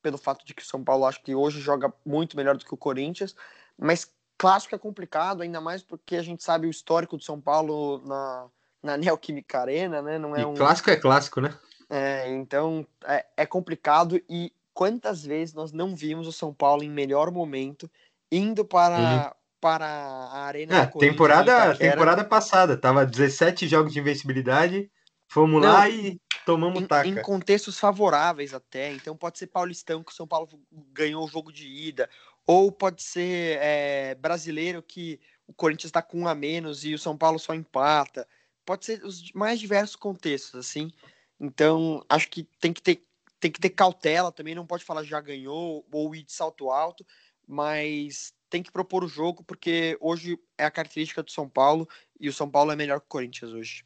pelo 0.00 0.18
fato 0.18 0.44
de 0.44 0.54
que 0.54 0.62
o 0.62 0.66
São 0.66 0.82
Paulo 0.82 1.04
acho 1.04 1.22
que 1.22 1.34
hoje 1.34 1.60
joga 1.60 1.92
muito 2.04 2.36
melhor 2.36 2.56
do 2.56 2.64
que 2.64 2.74
o 2.74 2.78
Corinthians, 2.78 3.36
mas 3.78 4.10
clássico 4.42 4.74
é 4.74 4.78
complicado, 4.78 5.42
ainda 5.42 5.60
mais 5.60 5.84
porque 5.84 6.16
a 6.16 6.22
gente 6.22 6.42
sabe 6.42 6.66
o 6.66 6.70
histórico 6.70 7.16
do 7.16 7.22
São 7.22 7.40
Paulo 7.40 8.02
na, 8.04 8.46
na 8.82 8.96
Neoquímica 8.98 9.60
Arena, 9.60 10.02
né? 10.02 10.18
Não 10.18 10.34
é 10.34 10.40
e 10.40 10.44
um... 10.44 10.54
clássico 10.54 10.90
é 10.90 10.96
clássico, 10.96 11.40
né? 11.40 11.54
É, 11.88 12.28
então 12.28 12.84
é, 13.04 13.24
é 13.36 13.46
complicado 13.46 14.20
e 14.28 14.52
quantas 14.74 15.24
vezes 15.24 15.54
nós 15.54 15.70
não 15.70 15.94
vimos 15.94 16.26
o 16.26 16.32
São 16.32 16.52
Paulo 16.52 16.82
em 16.82 16.90
melhor 16.90 17.30
momento 17.30 17.88
indo 18.32 18.64
para, 18.64 18.98
uhum 18.98 19.42
para 19.62 19.86
a 19.86 20.46
Arena 20.46 20.76
é, 20.76 20.86
temporada, 20.86 21.76
temporada 21.76 22.24
passada, 22.24 22.76
tava 22.76 23.06
17 23.06 23.68
jogos 23.68 23.92
de 23.92 24.00
invencibilidade, 24.00 24.90
fomos 25.28 25.62
Não, 25.62 25.72
lá 25.72 25.88
e 25.88 26.20
tomamos 26.44 26.82
em, 26.82 26.86
taca. 26.86 27.08
Em 27.08 27.22
contextos 27.22 27.78
favoráveis 27.78 28.52
até, 28.52 28.92
então 28.92 29.16
pode 29.16 29.38
ser 29.38 29.46
paulistão 29.46 30.02
que 30.02 30.10
o 30.10 30.14
São 30.14 30.26
Paulo 30.26 30.48
ganhou 30.92 31.24
o 31.24 31.28
jogo 31.28 31.52
de 31.52 31.68
ida, 31.68 32.10
ou 32.46 32.72
pode 32.72 33.02
ser 33.02 33.58
é, 33.60 34.14
brasileiro 34.14 34.82
que 34.82 35.20
o 35.46 35.52
Corinthians 35.52 35.88
está 35.88 36.02
com 36.02 36.20
um 36.20 36.28
a 36.28 36.34
menos 36.34 36.84
e 36.84 36.94
o 36.94 36.98
São 36.98 37.16
Paulo 37.16 37.38
só 37.38 37.54
empata, 37.54 38.26
pode 38.64 38.84
ser 38.84 39.04
os 39.04 39.32
mais 39.32 39.60
diversos 39.60 39.96
contextos, 39.96 40.54
assim, 40.54 40.90
então 41.38 42.04
acho 42.08 42.28
que 42.28 42.44
tem 42.60 42.72
que 42.72 42.82
ter 42.82 43.04
tem 43.40 43.50
que 43.50 43.60
ter 43.60 43.70
cautela 43.70 44.30
também, 44.30 44.54
não 44.54 44.64
pode 44.64 44.84
falar 44.84 45.02
já 45.02 45.20
ganhou 45.20 45.84
ou 45.90 46.14
ir 46.14 46.22
de 46.22 46.32
salto 46.32 46.70
alto, 46.70 47.04
mas 47.46 48.32
tem 48.48 48.62
que 48.62 48.70
propor 48.70 49.02
o 49.02 49.08
jogo, 49.08 49.42
porque 49.42 49.98
hoje 50.00 50.38
é 50.56 50.64
a 50.64 50.70
característica 50.70 51.24
do 51.24 51.30
São 51.32 51.48
Paulo 51.48 51.88
e 52.20 52.28
o 52.28 52.32
São 52.32 52.48
Paulo 52.48 52.70
é 52.70 52.76
melhor 52.76 53.00
que 53.00 53.06
o 53.06 53.08
Corinthians 53.08 53.52
hoje. 53.52 53.84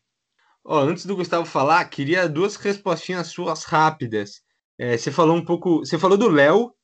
Oh, 0.62 0.74
antes 0.74 1.06
do 1.06 1.16
Gustavo 1.16 1.46
falar, 1.46 1.84
queria 1.86 2.28
duas 2.28 2.56
respostinhas 2.56 3.28
suas 3.28 3.62
rápidas. 3.62 4.42
É, 4.76 4.98
você 4.98 5.12
falou 5.12 5.36
um 5.36 5.44
pouco. 5.44 5.78
Você 5.78 5.96
falou 5.96 6.18
do 6.18 6.28
Léo, 6.28 6.74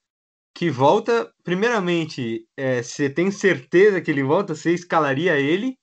que 0.54 0.70
volta. 0.70 1.32
Primeiramente, 1.42 2.46
é, 2.56 2.82
você 2.82 3.08
tem 3.08 3.30
certeza 3.30 4.00
que 4.00 4.10
ele 4.10 4.22
volta? 4.22 4.54
Você 4.54 4.72
escalaria 4.72 5.38
ele? 5.38 5.78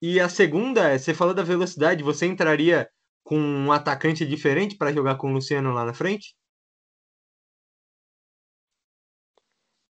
E 0.00 0.20
a 0.20 0.28
segunda, 0.28 0.98
você 0.98 1.14
falou 1.14 1.34
da 1.34 1.42
velocidade, 1.42 2.02
você 2.02 2.26
entraria 2.26 2.88
com 3.24 3.38
um 3.38 3.72
atacante 3.72 4.24
diferente 4.26 4.76
para 4.76 4.92
jogar 4.92 5.16
com 5.16 5.30
o 5.30 5.32
Luciano 5.32 5.72
lá 5.72 5.84
na 5.84 5.94
frente? 5.94 6.36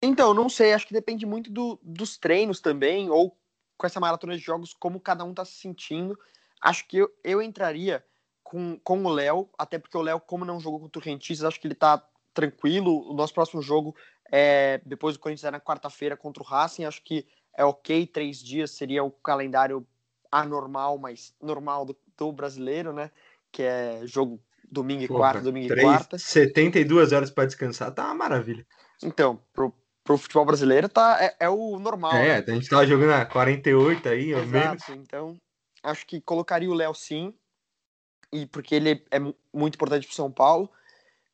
Então, 0.02 0.34
não 0.34 0.50
sei, 0.50 0.74
acho 0.74 0.86
que 0.86 0.94
depende 0.94 1.26
muito 1.26 1.50
do, 1.50 1.80
dos 1.82 2.18
treinos 2.18 2.60
também, 2.60 3.10
ou 3.10 3.38
com 3.78 3.88
essa 3.88 4.02
maratona 4.02 4.38
de 4.38 4.44
jogos, 4.44 4.74
como 4.74 5.00
cada 5.00 5.24
um 5.24 5.32
está 5.32 5.46
se 5.46 5.54
sentindo. 5.54 6.20
Acho 6.62 6.86
que 6.88 6.98
eu, 6.98 7.10
eu 7.24 7.42
entraria 7.42 8.06
com, 8.44 8.78
com 8.84 9.04
o 9.04 9.10
Léo, 9.10 9.50
até 9.58 9.80
porque 9.80 9.98
o 9.98 10.02
Léo, 10.02 10.20
como 10.20 10.44
não 10.44 10.60
jogou 10.60 10.82
contra 10.82 11.00
o 11.00 11.04
Rentistas, 11.04 11.46
acho 11.46 11.60
que 11.60 11.68
ele 11.68 11.74
está 11.74 12.06
tranquilo. 12.34 13.10
O 13.10 13.14
nosso 13.14 13.34
próximo 13.34 13.62
jogo 13.62 13.96
é 14.32 14.82
depois 14.86 15.16
do 15.16 15.20
Corinthians 15.20 15.46
é 15.46 15.52
na 15.52 15.60
quarta-feira 15.60 16.18
contra 16.18 16.42
o 16.42 16.46
Racing. 16.46 16.86
Acho 16.86 17.02
que 17.04 17.26
é 17.56 17.64
ok, 17.64 18.08
três 18.08 18.42
dias 18.42 18.72
seria 18.72 19.04
o 19.04 19.12
calendário 19.12 19.86
anormal, 20.32 20.98
mas 20.98 21.34
normal 21.42 21.86
do, 21.86 21.96
do 22.18 22.32
brasileiro, 22.32 22.92
né? 22.92 23.12
Que 23.52 23.64
é 23.64 24.02
jogo 24.06 24.42
domingo 24.70 25.04
e 25.04 25.08
quarta, 25.08 25.42
domingo 25.42 25.72
e 25.72 25.82
quarta. 25.82 26.18
72 26.18 27.12
horas 27.12 27.30
para 27.30 27.46
descansar, 27.46 27.92
tá 27.92 28.06
uma 28.06 28.16
maravilha. 28.16 28.66
Então, 29.04 29.40
pro, 29.54 29.74
pro 30.04 30.18
futebol 30.18 30.46
brasileiro 30.46 30.90
tá, 30.90 31.18
é, 31.22 31.36
é 31.42 31.50
o 31.50 31.78
normal. 31.78 32.14
É, 32.14 32.42
né? 32.42 32.46
a 32.48 32.52
gente 32.52 32.70
tava 32.70 32.88
jogando 32.88 33.14
a 33.14 33.26
48 33.26 34.10
aí, 34.10 34.34
ao 34.34 34.46
menos. 34.46 34.90
Então, 34.90 35.38
acho 35.84 36.06
que 36.08 36.20
colocaria 36.20 36.70
o 36.70 36.74
Léo 36.74 36.96
sim, 36.96 37.34
e 38.32 38.48
porque 38.48 38.74
ele 38.74 39.06
é 39.12 39.20
muito 39.54 39.76
importante 39.76 40.08
pro 40.08 40.16
São 40.16 40.32
Paulo, 40.32 40.70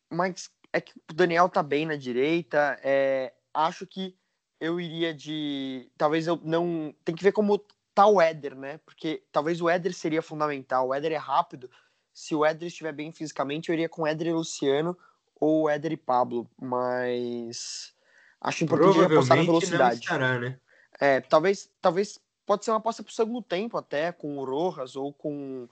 mas 0.10 0.52
é 0.72 0.82
que 0.82 0.94
o 1.10 1.14
Daniel 1.14 1.50
tá 1.50 1.64
bem 1.64 1.86
na 1.86 1.96
direita, 1.96 2.80
é, 2.84 3.34
acho 3.54 3.88
que 3.88 4.16
eu 4.60 4.80
iria 4.80 5.14
de. 5.14 5.90
Talvez 5.98 6.28
eu 6.28 6.40
não. 6.44 6.94
Tem 7.04 7.16
que 7.16 7.24
ver 7.24 7.32
como 7.32 7.64
tá 7.94 8.06
o 8.06 8.22
Éder, 8.22 8.56
né? 8.56 8.80
Porque 8.86 9.24
talvez 9.32 9.62
o 9.62 9.70
Éder 9.70 9.94
seria 9.94 10.22
fundamental. 10.22 10.88
O 10.88 10.94
Éder 10.94 11.12
é 11.12 11.18
rápido. 11.18 11.70
Se 12.14 12.36
o 12.36 12.46
Éder 12.46 12.68
estiver 12.68 12.92
bem 12.92 13.12
fisicamente, 13.12 13.70
eu 13.70 13.74
iria 13.74 13.90
com 13.90 14.06
Éder 14.06 14.28
e 14.28 14.34
Luciano 14.34 14.98
ou 15.40 15.70
Éder 15.70 15.94
e 15.94 15.98
Pablo. 15.98 16.50
Mas 16.62 17.94
Acho 18.42 18.64
importante 18.64 19.00
apostar 19.02 19.38
na 19.38 19.44
velocidade. 19.44 20.00
Estará, 20.00 20.40
né? 20.40 20.58
É, 21.00 21.22
talvez, 21.22 21.70
talvez 21.82 22.20
pode 22.46 22.64
ser 22.64 22.72
uma 22.72 22.78
aposta 22.78 23.04
para 23.04 23.12
o 23.12 23.14
segundo 23.14 23.42
tempo 23.42 23.78
até, 23.78 24.12
com 24.12 24.38
o 24.38 24.46
Rojas 24.46 24.96
ou 24.96 25.14
com, 25.14 25.68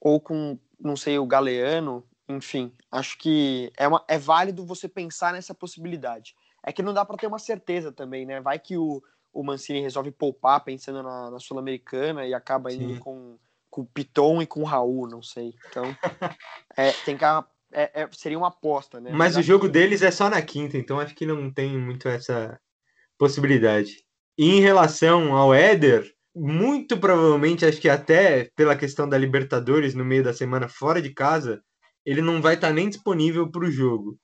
ou 0.00 0.20
com, 0.20 0.58
não 0.80 0.96
sei, 0.96 1.18
o 1.18 1.26
Galeano, 1.26 2.04
enfim. 2.28 2.72
Acho 2.90 3.18
que 3.18 3.72
é, 3.76 3.86
uma, 3.86 4.04
é 4.08 4.18
válido 4.18 4.64
você 4.64 4.88
pensar 4.88 5.32
nessa 5.32 5.54
possibilidade. 5.54 6.34
É 6.64 6.72
que 6.72 6.82
não 6.82 6.94
dá 6.94 7.04
para 7.04 7.16
ter 7.16 7.26
uma 7.26 7.38
certeza 7.38 7.90
também, 7.90 8.24
né? 8.24 8.40
Vai 8.40 8.58
que 8.58 8.76
o, 8.76 9.02
o 9.32 9.42
Mancini 9.42 9.80
resolve 9.80 10.10
poupar 10.10 10.62
pensando 10.62 11.02
na, 11.02 11.30
na 11.30 11.38
Sul-Americana 11.38 12.26
e 12.26 12.34
acaba 12.34 12.72
indo 12.72 12.98
com, 13.00 13.36
com 13.68 13.80
o 13.82 13.86
Piton 13.86 14.42
e 14.42 14.46
com 14.46 14.60
o 14.60 14.66
Raul, 14.66 15.08
não 15.08 15.22
sei. 15.22 15.54
Então, 15.68 15.84
é, 16.76 16.92
tem 17.04 17.16
que 17.16 17.24
é, 17.72 18.02
é, 18.02 18.08
seria 18.12 18.38
uma 18.38 18.48
aposta, 18.48 19.00
né? 19.00 19.10
Mas, 19.10 19.34
Mas 19.34 19.36
o 19.38 19.42
jogo 19.42 19.66
que... 19.66 19.72
deles 19.72 20.02
é 20.02 20.10
só 20.10 20.28
na 20.28 20.42
quinta, 20.42 20.76
então 20.76 21.00
acho 21.00 21.14
que 21.14 21.26
não 21.26 21.50
tem 21.50 21.76
muito 21.78 22.06
essa 22.08 22.60
possibilidade. 23.18 24.04
E 24.38 24.50
em 24.50 24.60
relação 24.60 25.34
ao 25.34 25.54
Éder, 25.54 26.12
muito 26.34 26.98
provavelmente, 26.98 27.64
acho 27.64 27.80
que 27.80 27.88
até 27.88 28.50
pela 28.54 28.76
questão 28.76 29.08
da 29.08 29.18
Libertadores 29.18 29.94
no 29.94 30.04
meio 30.04 30.22
da 30.22 30.32
semana 30.32 30.68
fora 30.68 31.00
de 31.00 31.10
casa, 31.10 31.62
ele 32.04 32.22
não 32.22 32.40
vai 32.42 32.54
estar 32.54 32.68
tá 32.68 32.72
nem 32.74 32.88
disponível 32.88 33.50
para 33.50 33.64
o 33.64 33.70
jogo. 33.70 34.18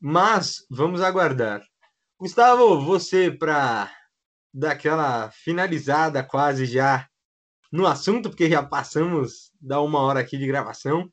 Mas 0.00 0.64
vamos 0.70 1.00
aguardar. 1.00 1.62
Gustavo, 2.18 2.80
você 2.80 3.30
para 3.30 3.92
dar 4.52 4.72
aquela 4.72 5.30
finalizada 5.30 6.22
quase 6.22 6.66
já 6.66 7.08
no 7.70 7.86
assunto, 7.86 8.30
porque 8.30 8.48
já 8.48 8.62
passamos 8.62 9.50
da 9.60 9.80
uma 9.80 10.00
hora 10.00 10.20
aqui 10.20 10.38
de 10.38 10.46
gravação 10.46 11.10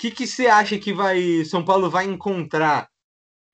que, 0.00 0.10
que 0.10 0.26
você 0.26 0.46
acha 0.46 0.78
que 0.78 0.94
vai 0.94 1.44
São 1.44 1.62
Paulo 1.62 1.90
vai 1.90 2.06
encontrar 2.06 2.88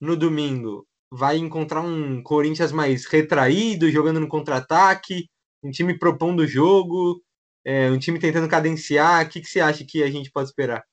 no 0.01 0.17
domingo? 0.17 0.87
Vai 1.11 1.39
encontrar 1.39 1.81
um 1.81 2.23
Corinthians 2.23 2.71
mais 2.71 3.05
retraído, 3.07 3.91
jogando 3.91 4.21
no 4.21 4.29
contra-ataque, 4.29 5.29
um 5.61 5.73
time 5.73 5.99
propondo 5.99 6.41
o 6.41 6.47
jogo, 6.47 7.21
é, 7.65 7.91
um 7.91 7.99
time 7.99 8.21
tentando 8.21 8.49
cadenciar. 8.49 9.27
O 9.27 9.29
que, 9.29 9.41
que 9.41 9.49
você 9.49 9.59
acha 9.59 9.85
que 9.85 10.05
a 10.05 10.11
gente 10.11 10.31
pode 10.31 10.49
esperar? 10.49 10.85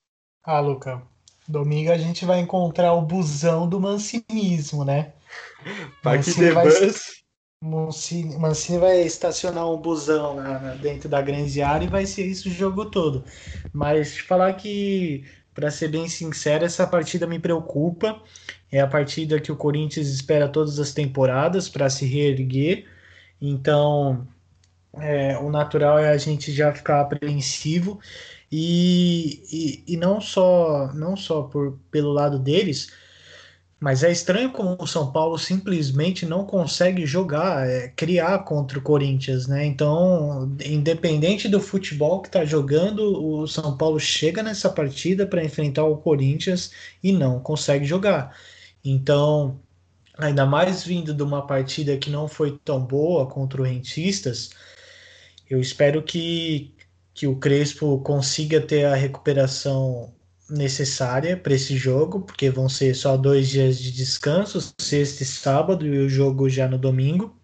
Ah, 0.44 0.60
Luca, 0.60 1.02
domingo 1.48 1.91
a 1.91 1.98
gente 1.98 2.26
vai 2.26 2.39
encontrar 2.39 2.94
o 2.94 3.02
busão 3.02 3.68
do 3.68 3.80
mancinismo, 3.80 4.84
né? 4.84 5.14
De 6.38 6.52
vai... 6.52 6.66
Mancini, 7.62 8.38
Mancini 8.38 8.78
vai 8.78 9.02
estacionar 9.04 9.72
um 9.72 9.78
busão 9.78 10.36
na, 10.36 10.60
na, 10.60 10.76
dentro 10.76 11.08
da 11.08 11.22
grande 11.22 11.62
área 11.62 11.86
e 11.86 11.89
vai 11.89 12.06
ser 12.06 12.26
isso 12.26 12.50
o 12.50 12.52
jogo 12.52 12.91
todo. 12.91 13.24
Mas 13.72 14.18
falar 14.18 14.54
que 14.54 15.24
para 15.54 15.72
ser 15.72 15.88
bem 15.89 16.10
sincero, 16.10 16.66
essa 16.66 16.86
partida 16.86 17.28
me 17.28 17.39
preocupa. 17.39 18.22
É 18.72 18.82
a 18.82 18.88
partida 18.88 19.39
que 19.39 19.52
o 19.52 19.56
Corinthians 19.56 20.08
espera 20.08 20.50
todas 20.50 20.80
as 20.80 20.94
temporadas 20.94 21.70
para 21.70 21.89
se 21.89 22.06
reerguer. 22.06 22.86
Então, 23.39 24.28
é, 25.00 25.38
o 25.38 25.50
natural 25.50 26.00
é 26.00 26.10
a 26.10 26.18
gente 26.18 26.52
já 26.52 26.74
ficar 26.74 27.02
apreensivo. 27.02 28.00
E, 28.56 29.84
e, 29.88 29.97
não 29.97 30.22
só 30.22 30.93
não 30.93 31.18
só 31.18 31.41
por, 31.41 31.80
pelo 31.89 32.12
lado 32.12 32.38
deles, 32.38 32.91
mas 33.80 34.04
é 34.04 34.12
estranho 34.12 34.51
como 34.51 34.78
o 34.80 34.86
São 34.86 35.12
Paulo 35.12 35.39
simplesmente 35.39 36.24
não 36.24 36.45
consegue 36.45 37.04
jogar, 37.04 37.68
é, 37.68 37.88
criar 37.89 38.43
contra 38.45 38.78
o 38.78 38.82
Corinthians, 38.84 39.47
né? 39.47 39.66
Então, 39.66 40.56
independente 40.64 41.49
do 41.49 41.60
futebol 41.60 42.22
que 42.22 42.28
está 42.28 42.45
jogando, 42.45 43.01
o 43.26 43.47
São 43.47 43.76
Paulo 43.76 43.99
chega 43.99 44.43
nessa 44.43 44.70
partida 44.70 45.26
para 45.26 45.43
enfrentar 45.43 45.86
o 45.86 45.97
Corinthians 45.97 46.72
e 47.04 47.12
não 47.12 47.39
consegue 47.39 47.86
jogar. 47.86 48.38
Então, 48.86 49.60
ainda 50.18 50.45
mais 50.45 50.84
vindo 50.84 51.12
de 51.14 51.24
uma 51.24 51.47
partida 51.47 51.97
que 51.97 52.12
não 52.12 52.28
foi 52.28 52.60
tão 52.64 52.80
boa 52.86 53.26
contra 53.28 53.62
o 53.62 53.66
Rentistas, 53.66 54.51
eu 55.49 55.60
espero 55.60 56.04
que 56.04 56.74
que 57.14 57.28
o 57.28 57.38
Crespo 57.38 57.99
consiga 57.99 58.59
ter 58.59 58.86
a 58.86 58.95
recuperação 58.95 60.14
necessária 60.49 61.38
para 61.38 61.53
esse 61.53 61.78
jogo, 61.78 62.22
porque 62.22 62.49
vão 62.49 62.68
ser 62.68 62.93
só 62.95 63.16
dois 63.18 63.47
dias 63.49 63.78
de 63.78 63.91
descanso, 63.91 64.74
sexta 64.80 65.24
e 65.24 65.26
sábado, 65.26 65.86
e 65.86 65.99
o 65.99 66.09
jogo 66.09 66.49
já 66.49 66.68
no 66.68 66.78
domingo. 66.78 67.39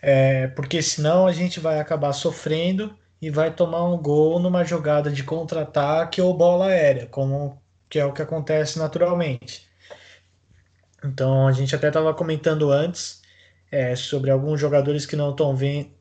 É, 0.00 0.48
porque 0.48 0.80
senão 0.80 1.26
a 1.26 1.32
gente 1.32 1.58
vai 1.58 1.80
acabar 1.80 2.12
sofrendo 2.12 2.96
e 3.20 3.30
vai 3.30 3.52
tomar 3.52 3.84
um 3.84 3.98
gol 3.98 4.38
numa 4.38 4.64
jogada 4.64 5.10
de 5.10 5.24
contra-ataque 5.24 6.20
ou 6.20 6.36
bola 6.36 6.66
aérea, 6.66 7.06
como 7.06 7.60
que 7.88 7.98
é 7.98 8.04
o 8.04 8.12
que 8.12 8.22
acontece 8.22 8.78
naturalmente. 8.78 9.68
Então 11.04 11.46
a 11.46 11.52
gente 11.52 11.74
até 11.74 11.88
estava 11.88 12.14
comentando 12.14 12.70
antes 12.70 13.22
é, 13.70 13.96
sobre 13.96 14.30
alguns 14.30 14.60
jogadores 14.60 15.06
que 15.06 15.16
não 15.16 15.30
estão 15.30 15.56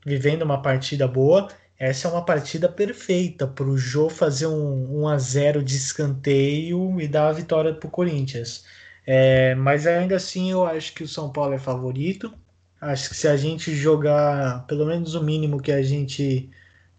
vivendo 0.05 0.43
uma 0.43 0.61
partida 0.61 1.07
boa 1.07 1.49
essa 1.79 2.07
é 2.07 2.11
uma 2.11 2.25
partida 2.25 2.67
perfeita 2.69 3.47
para 3.47 3.65
o 3.65 3.77
Jô 3.77 4.09
fazer 4.09 4.47
um 4.47 5.03
1 5.03 5.07
a 5.09 5.17
0 5.17 5.63
de 5.63 5.75
escanteio 5.75 6.99
e 6.99 7.07
dar 7.07 7.29
a 7.29 7.31
vitória 7.33 7.73
para 7.73 7.87
o 7.87 7.91
Corinthians. 7.91 8.65
É, 9.05 9.55
mas 9.55 9.87
ainda 9.87 10.15
assim 10.17 10.51
eu 10.51 10.65
acho 10.65 10.93
que 10.93 11.03
o 11.03 11.07
São 11.07 11.31
Paulo 11.31 11.53
é 11.53 11.59
favorito. 11.59 12.33
Acho 12.81 13.09
que 13.09 13.15
se 13.15 13.27
a 13.27 13.37
gente 13.37 13.73
jogar 13.75 14.65
pelo 14.67 14.85
menos 14.85 15.15
o 15.15 15.23
mínimo 15.23 15.61
que 15.61 15.71
a 15.71 15.81
gente 15.83 16.49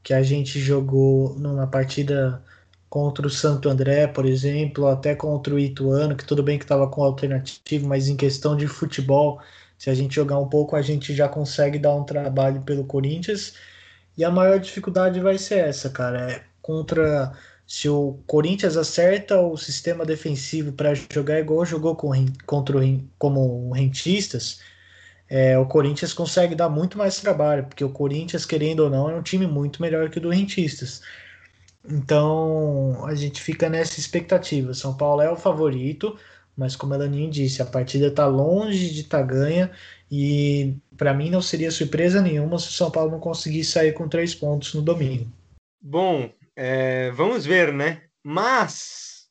que 0.03 0.15
a 0.15 0.23
gente 0.23 0.61
jogou 0.61 1.39
numa 1.39 1.67
partida 1.67 2.43
contra 2.89 3.27
o 3.27 3.31
Santo 3.31 3.69
André, 3.69 4.07
por 4.07 4.25
exemplo, 4.27 4.87
até 4.87 5.15
contra 5.15 5.55
o 5.55 5.59
Ituano, 5.59 6.17
que 6.17 6.25
tudo 6.25 6.43
bem 6.43 6.59
que 6.59 6.65
estava 6.65 6.89
com 6.89 7.03
alternativo, 7.03 7.87
mas 7.87 8.09
em 8.09 8.17
questão 8.17 8.57
de 8.57 8.67
futebol, 8.67 9.41
se 9.77 9.91
a 9.91 9.95
gente 9.95 10.15
jogar 10.15 10.39
um 10.39 10.49
pouco, 10.49 10.77
a 10.77 10.83
gente 10.83 11.15
já 11.15 11.29
consegue 11.29 11.79
dar 11.79 11.95
um 11.95 12.05
trabalho 12.05 12.63
pelo 12.63 12.85
Corinthians. 12.85 13.55
E 14.19 14.25
a 14.25 14.31
maior 14.31 14.59
dificuldade 14.59 15.21
vai 15.21 15.39
ser 15.39 15.61
essa, 15.61 15.89
cara. 15.89 16.33
É 16.33 16.45
contra 16.61 17.33
se 17.67 17.89
o 17.89 18.19
Corinthians 18.27 18.77
acerta 18.77 19.41
o 19.41 19.57
sistema 19.57 20.05
defensivo 20.05 20.73
para 20.73 20.93
jogar 20.95 21.39
igual 21.39 21.65
jogou 21.65 21.95
com, 21.95 22.11
contra 22.45 22.79
o, 22.79 23.05
como 23.19 23.71
rentistas, 23.73 24.61
é, 25.29 25.59
o 25.59 25.67
Corinthians 25.67 26.13
consegue 26.13 26.55
dar 26.55 26.69
muito 26.69 26.99
mais 26.99 27.21
trabalho, 27.21 27.65
porque 27.67 27.85
o 27.85 27.91
Corinthians, 27.91 28.45
querendo 28.47 28.81
ou 28.81 28.91
não, 28.91 29.11
é 29.11 29.15
um 29.15 29.23
time 29.23 29.47
muito 29.47 29.81
melhor 29.83 30.11
que 30.11 30.19
o 30.19 30.21
do 30.21 30.31
rentistas. 30.31 31.03
Então 31.89 33.05
a 33.07 33.15
gente 33.15 33.41
fica 33.41 33.69
nessa 33.69 34.01
expectativa. 34.01 34.75
São 34.75 34.97
Paulo 34.97 35.23
é 35.23 35.31
o 35.31 35.37
favorito, 35.37 36.19
mas 36.57 36.75
como 36.75 36.95
a 36.95 36.97
Laninho 36.97 37.31
disse, 37.31 37.63
a 37.63 37.67
partida 37.67 38.09
está 38.09 38.27
longe 38.27 38.91
de 38.91 39.03
estar 39.03 39.19
tá 39.19 39.25
ganha 39.25 39.71
e 40.11 40.75
para 40.97 41.13
mim 41.13 41.31
não 41.31 41.43
seria 41.43 41.71
surpresa 41.71 42.21
nenhuma 42.21 42.59
se 42.59 42.69
o 42.69 42.73
São 42.73 42.91
Paulo 42.91 43.11
não 43.11 43.21
conseguisse 43.21 43.73
sair 43.73 43.93
com 43.93 44.09
três 44.09 44.35
pontos 44.35 44.73
no 44.75 44.83
domingo. 44.83 45.31
Bom, 45.81 46.33
é, 46.57 47.11
vamos 47.13 47.45
ver, 47.45 47.73
né? 47.73 48.03
Mas 48.25 49.29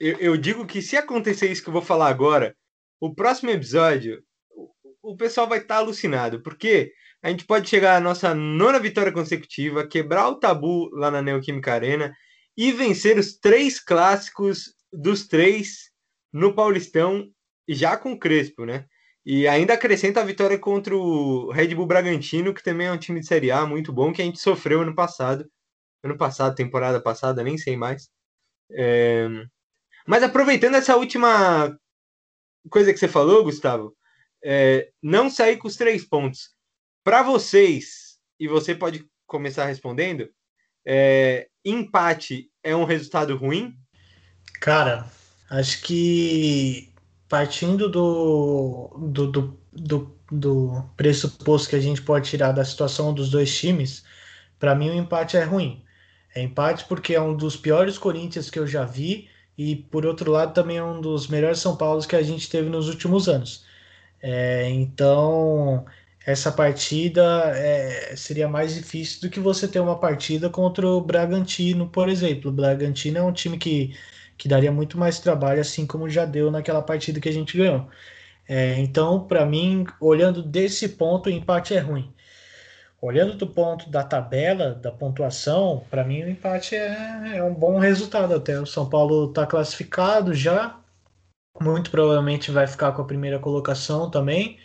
eu, 0.00 0.18
eu, 0.18 0.36
digo 0.36 0.66
que 0.66 0.82
se 0.82 0.96
acontecer 0.96 1.50
isso 1.50 1.62
que 1.62 1.68
eu 1.68 1.72
vou 1.72 1.82
falar 1.82 2.08
agora, 2.08 2.56
o 3.00 3.14
próximo 3.14 3.50
episódio 3.50 4.22
o, 4.50 5.12
o 5.12 5.16
pessoal 5.16 5.48
vai 5.48 5.58
estar 5.58 5.76
tá 5.76 5.80
alucinado, 5.80 6.42
porque 6.42 6.92
a 7.22 7.30
gente 7.30 7.44
pode 7.44 7.68
chegar 7.68 7.96
à 7.96 8.00
nossa 8.00 8.34
nona 8.34 8.78
vitória 8.78 9.12
consecutiva, 9.12 9.86
quebrar 9.86 10.28
o 10.28 10.38
tabu 10.38 10.88
lá 10.92 11.10
na 11.10 11.22
Neoquímica 11.22 11.72
Arena 11.72 12.14
e 12.56 12.72
vencer 12.72 13.18
os 13.18 13.36
três 13.38 13.78
clássicos 13.78 14.74
dos 14.92 15.26
três 15.26 15.90
no 16.32 16.54
Paulistão, 16.54 17.28
já 17.68 17.96
com 17.96 18.18
Crespo, 18.18 18.64
né? 18.64 18.86
E 19.26 19.48
ainda 19.48 19.74
acrescenta 19.74 20.20
a 20.20 20.24
vitória 20.24 20.56
contra 20.56 20.96
o 20.96 21.50
Red 21.50 21.74
Bull 21.74 21.84
Bragantino, 21.84 22.54
que 22.54 22.62
também 22.62 22.86
é 22.86 22.92
um 22.92 22.96
time 22.96 23.18
de 23.18 23.26
Série 23.26 23.50
A 23.50 23.66
muito 23.66 23.92
bom, 23.92 24.12
que 24.12 24.22
a 24.22 24.24
gente 24.24 24.38
sofreu 24.38 24.82
ano 24.82 24.94
passado. 24.94 25.50
Ano 26.04 26.16
passado, 26.16 26.54
temporada 26.54 27.00
passada, 27.00 27.42
nem 27.42 27.58
sei 27.58 27.76
mais. 27.76 28.08
É... 28.70 29.26
Mas 30.06 30.22
aproveitando 30.22 30.76
essa 30.76 30.96
última 30.96 31.76
coisa 32.70 32.92
que 32.92 33.00
você 33.00 33.08
falou, 33.08 33.42
Gustavo, 33.42 33.96
é... 34.44 34.92
não 35.02 35.28
sair 35.28 35.56
com 35.56 35.66
os 35.66 35.74
três 35.74 36.04
pontos. 36.04 36.54
Para 37.02 37.24
vocês, 37.24 38.20
e 38.38 38.46
você 38.46 38.76
pode 38.76 39.04
começar 39.26 39.66
respondendo, 39.66 40.30
é... 40.86 41.48
empate 41.64 42.48
é 42.62 42.76
um 42.76 42.84
resultado 42.84 43.36
ruim? 43.36 43.76
Cara, 44.60 45.04
acho 45.50 45.82
que 45.82 46.94
partindo 47.28 47.88
do, 47.88 48.90
do, 48.98 49.26
do, 49.32 49.58
do, 49.72 50.16
do 50.30 50.84
pressuposto 50.96 51.70
que 51.70 51.76
a 51.76 51.80
gente 51.80 52.02
pode 52.02 52.28
tirar 52.30 52.52
da 52.52 52.64
situação 52.64 53.12
dos 53.12 53.30
dois 53.30 53.56
times, 53.56 54.04
para 54.58 54.74
mim 54.74 54.90
o 54.90 54.94
empate 54.94 55.36
é 55.36 55.44
ruim. 55.44 55.82
É 56.34 56.42
empate 56.42 56.84
porque 56.86 57.14
é 57.14 57.20
um 57.20 57.36
dos 57.36 57.56
piores 57.56 57.98
Corinthians 57.98 58.50
que 58.50 58.58
eu 58.58 58.66
já 58.66 58.84
vi 58.84 59.28
e 59.56 59.76
por 59.76 60.04
outro 60.06 60.30
lado 60.30 60.52
também 60.54 60.76
é 60.78 60.84
um 60.84 61.00
dos 61.00 61.28
melhores 61.28 61.58
São 61.60 61.76
Paulos 61.76 62.06
que 62.06 62.16
a 62.16 62.22
gente 62.22 62.48
teve 62.50 62.68
nos 62.68 62.88
últimos 62.88 63.28
anos. 63.28 63.64
É, 64.22 64.68
então 64.70 65.84
essa 66.26 66.50
partida 66.52 67.22
é, 67.56 68.16
seria 68.16 68.48
mais 68.48 68.74
difícil 68.74 69.20
do 69.22 69.30
que 69.30 69.40
você 69.40 69.68
ter 69.68 69.80
uma 69.80 69.98
partida 69.98 70.50
contra 70.50 70.86
o 70.86 71.00
Bragantino, 71.00 71.88
por 71.88 72.08
exemplo. 72.08 72.50
O 72.50 72.54
Bragantino 72.54 73.18
é 73.18 73.22
um 73.22 73.32
time 73.32 73.56
que 73.58 73.94
que 74.36 74.48
daria 74.48 74.72
muito 74.72 74.98
mais 74.98 75.18
trabalho, 75.20 75.60
assim 75.60 75.86
como 75.86 76.08
já 76.08 76.24
deu 76.24 76.50
naquela 76.50 76.82
partida 76.82 77.20
que 77.20 77.28
a 77.28 77.32
gente 77.32 77.56
ganhou. 77.56 77.88
É, 78.48 78.78
então, 78.78 79.26
para 79.26 79.44
mim, 79.46 79.86
olhando 80.00 80.42
desse 80.42 80.88
ponto, 80.90 81.28
o 81.28 81.32
empate 81.32 81.74
é 81.74 81.78
ruim. 81.80 82.12
Olhando 83.00 83.36
do 83.36 83.46
ponto 83.46 83.90
da 83.90 84.02
tabela, 84.04 84.74
da 84.74 84.90
pontuação, 84.90 85.84
para 85.90 86.04
mim 86.04 86.24
o 86.24 86.30
empate 86.30 86.74
é, 86.74 87.36
é, 87.36 87.42
um 87.44 87.54
bom 87.54 87.78
resultado 87.78 88.34
até. 88.34 88.58
O 88.60 88.66
São 88.66 88.88
Paulo 88.88 89.28
está 89.28 89.46
classificado 89.46 90.34
já, 90.34 90.80
muito 91.60 91.90
provavelmente 91.90 92.50
vai 92.50 92.66
ficar 92.66 92.92
com 92.92 93.02
a 93.02 93.06
primeira 93.06 93.38
colocação 93.38 94.10
também, 94.10 94.58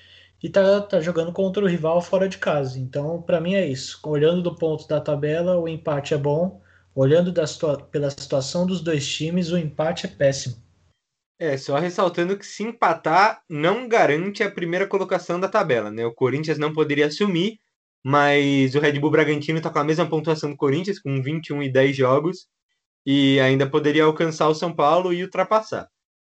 e 0.43 0.49
tá, 0.49 0.81
tá 0.81 1.01
jogando 1.01 1.31
contra 1.31 1.63
o 1.63 1.67
rival 1.67 2.01
fora 2.01 2.27
de 2.29 2.37
casa. 2.37 2.79
Então, 2.79 3.21
para 3.21 3.39
mim 3.41 3.55
é 3.55 3.65
isso. 3.65 3.99
Olhando 4.03 4.41
do 4.41 4.55
ponto 4.55 4.87
da 4.87 4.99
tabela, 4.99 5.57
o 5.59 5.67
empate 5.67 6.13
é 6.13 6.17
bom 6.17 6.60
Olhando 6.93 7.33
situa 7.47 7.77
pela 7.77 8.09
situação 8.09 8.65
dos 8.65 8.81
dois 8.81 9.07
times, 9.07 9.51
o 9.51 9.57
empate 9.57 10.05
é 10.05 10.09
péssimo. 10.09 10.55
É, 11.39 11.57
só 11.57 11.77
ressaltando 11.77 12.37
que 12.37 12.45
se 12.45 12.61
empatar 12.63 13.41
não 13.49 13.87
garante 13.87 14.43
a 14.43 14.51
primeira 14.51 14.85
colocação 14.85 15.39
da 15.39 15.47
tabela, 15.47 15.89
né? 15.89 16.05
O 16.05 16.13
Corinthians 16.13 16.57
não 16.57 16.71
poderia 16.71 17.07
assumir, 17.07 17.59
mas 18.03 18.75
o 18.75 18.79
Red 18.79 18.99
Bull 18.99 19.09
Bragantino 19.09 19.57
está 19.57 19.69
com 19.69 19.79
a 19.79 19.83
mesma 19.83 20.07
pontuação 20.07 20.51
do 20.51 20.57
Corinthians, 20.57 20.99
com 20.99 21.21
21 21.21 21.63
e 21.63 21.71
10 21.71 21.95
jogos, 21.95 22.47
e 23.05 23.39
ainda 23.39 23.67
poderia 23.67 24.03
alcançar 24.03 24.49
o 24.49 24.55
São 24.55 24.73
Paulo 24.73 25.13
e 25.13 25.23
ultrapassar. 25.23 25.87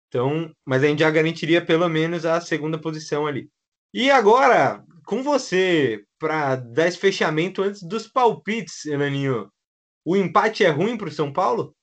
Então, 0.08 0.52
mas 0.66 0.84
a 0.84 0.88
gente 0.88 1.00
já 1.00 1.12
garantiria 1.12 1.64
pelo 1.64 1.88
menos 1.88 2.26
a 2.26 2.42
segunda 2.42 2.80
posição 2.80 3.28
ali. 3.28 3.50
E 3.94 4.10
agora, 4.10 4.84
com 5.06 5.24
você, 5.24 6.04
para 6.20 6.56
dar 6.56 6.88
esse 6.88 6.98
fechamento 6.98 7.64
antes 7.64 7.82
dos 7.84 8.08
palpites, 8.08 8.86
Elaninho. 8.86 9.50
O 10.10 10.16
empate 10.16 10.64
é 10.64 10.70
ruim 10.70 10.98
para 10.98 11.10
o 11.10 11.12
São 11.12 11.34
Paulo? 11.34 11.76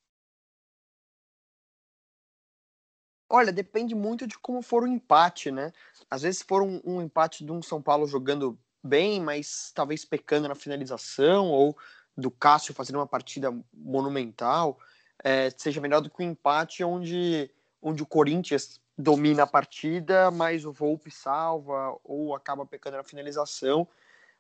Olha, 3.28 3.52
depende 3.52 3.94
muito 3.94 4.26
de 4.26 4.38
como 4.38 4.62
for 4.62 4.82
o 4.82 4.86
empate, 4.86 5.50
né? 5.50 5.70
Às 6.08 6.22
vezes, 6.22 6.38
se 6.38 6.44
for 6.46 6.62
um, 6.62 6.80
um, 6.86 7.02
empate 7.02 7.44
de 7.44 7.52
um 7.52 7.60
São 7.60 7.82
Paulo 7.82 8.06
jogando 8.06 8.58
bem, 8.82 9.20
mas 9.20 9.70
talvez 9.74 10.06
pecando 10.06 10.48
na 10.48 10.54
finalização, 10.54 11.50
ou 11.50 11.76
do 12.16 12.30
Cássio 12.30 12.72
fazendo 12.72 12.96
uma 12.96 13.06
partida 13.06 13.54
monumental, 13.74 14.78
é, 15.22 15.50
seja 15.50 15.82
melhor 15.82 16.00
do 16.00 16.08
que 16.08 16.22
o 16.22 16.26
um 16.26 16.30
empate 16.30 16.82
onde, 16.82 17.50
onde 17.82 18.02
o 18.02 18.06
Corinthians 18.06 18.80
domina 18.96 19.42
a 19.42 19.46
partida, 19.46 20.30
mas 20.30 20.64
o 20.64 20.72
Volpe 20.72 21.10
salva, 21.10 21.94
ou 22.02 22.34
acaba 22.34 22.64
pecando 22.64 22.96
na 22.96 23.04
finalização 23.04 23.86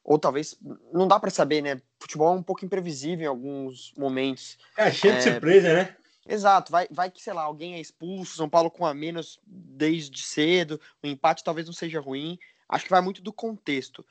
ou 0.04 0.18
talvez 0.18 0.56
não 0.92 1.08
dá 1.08 1.18
para 1.18 1.30
saber, 1.30 1.62
né? 1.62 1.80
Futebol 1.98 2.34
é 2.34 2.38
um 2.38 2.42
pouco 2.42 2.64
imprevisível 2.64 3.24
em 3.24 3.28
alguns 3.28 3.92
momentos. 3.96 4.58
É 4.76 4.92
cheio 4.92 5.14
é... 5.14 5.16
de 5.16 5.22
surpresa, 5.22 5.72
né? 5.72 5.96
Exato, 6.26 6.70
vai, 6.70 6.86
vai 6.90 7.10
que, 7.10 7.22
sei 7.22 7.32
lá, 7.32 7.42
alguém 7.42 7.74
é 7.74 7.80
expulso, 7.80 8.36
São 8.36 8.48
Paulo 8.48 8.70
com 8.70 8.86
a 8.86 8.94
menos 8.94 9.38
desde 9.46 10.22
cedo, 10.22 10.80
o 11.02 11.06
empate 11.06 11.44
talvez 11.44 11.66
não 11.66 11.74
seja 11.74 12.00
ruim. 12.00 12.38
Acho 12.68 12.84
que 12.84 12.90
vai 12.90 13.00
muito 13.00 13.22
do 13.22 13.32
contexto. 13.32 14.04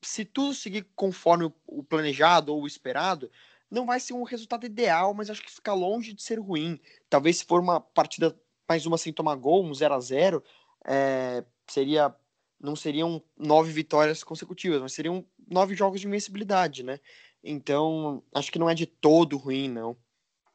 Se 0.00 0.24
tudo 0.24 0.54
seguir 0.54 0.86
conforme 0.96 1.52
o 1.66 1.82
planejado 1.84 2.52
ou 2.52 2.62
o 2.62 2.66
esperado, 2.66 3.30
não 3.70 3.86
vai 3.86 4.00
ser 4.00 4.12
um 4.12 4.24
resultado 4.24 4.66
ideal, 4.66 5.14
mas 5.14 5.30
acho 5.30 5.42
que 5.42 5.50
fica 5.50 5.72
longe 5.72 6.12
de 6.12 6.22
ser 6.22 6.40
ruim. 6.40 6.80
Talvez 7.08 7.38
se 7.38 7.44
for 7.44 7.60
uma 7.60 7.80
partida 7.80 8.36
mais 8.68 8.84
uma 8.84 8.98
sem 8.98 9.12
tomar 9.12 9.36
gol, 9.36 9.64
um 9.64 9.72
0 9.72 9.94
a 9.94 10.00
0 10.00 10.44
é, 10.84 11.44
seria 11.68 12.14
não 12.62 12.76
seriam 12.76 13.22
nove 13.36 13.72
vitórias 13.72 14.22
consecutivas, 14.22 14.80
mas 14.80 14.92
seriam 14.92 15.24
nove 15.50 15.74
jogos 15.74 16.00
de 16.00 16.06
invencibilidade, 16.06 16.82
né? 16.82 16.98
Então, 17.42 18.22
acho 18.32 18.52
que 18.52 18.58
não 18.58 18.70
é 18.70 18.74
de 18.74 18.86
todo 18.86 19.36
ruim, 19.36 19.68
não. 19.68 19.96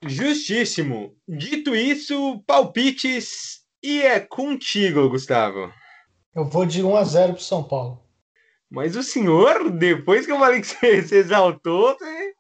Justíssimo. 0.02 1.16
Dito 1.28 1.76
isso, 1.76 2.42
palpites 2.48 3.62
e 3.84 4.02
é 4.02 4.20
contigo, 4.20 5.10
Gustavo. 5.10 5.72
Eu 6.34 6.46
vou 6.46 6.66
de 6.66 6.84
1 6.84 6.96
a 6.96 7.04
0 7.04 7.34
pro 7.34 7.42
São 7.42 7.64
Paulo. 7.64 8.04
Mas 8.70 8.96
o 8.96 9.04
senhor, 9.04 9.72
depois 9.72 10.26
que 10.26 10.32
eu 10.32 10.40
falei 10.40 10.62
que 10.62 10.68
você, 10.68 11.02
você 11.04 11.18
exaltou, 11.18 11.98
você, 11.98 12.34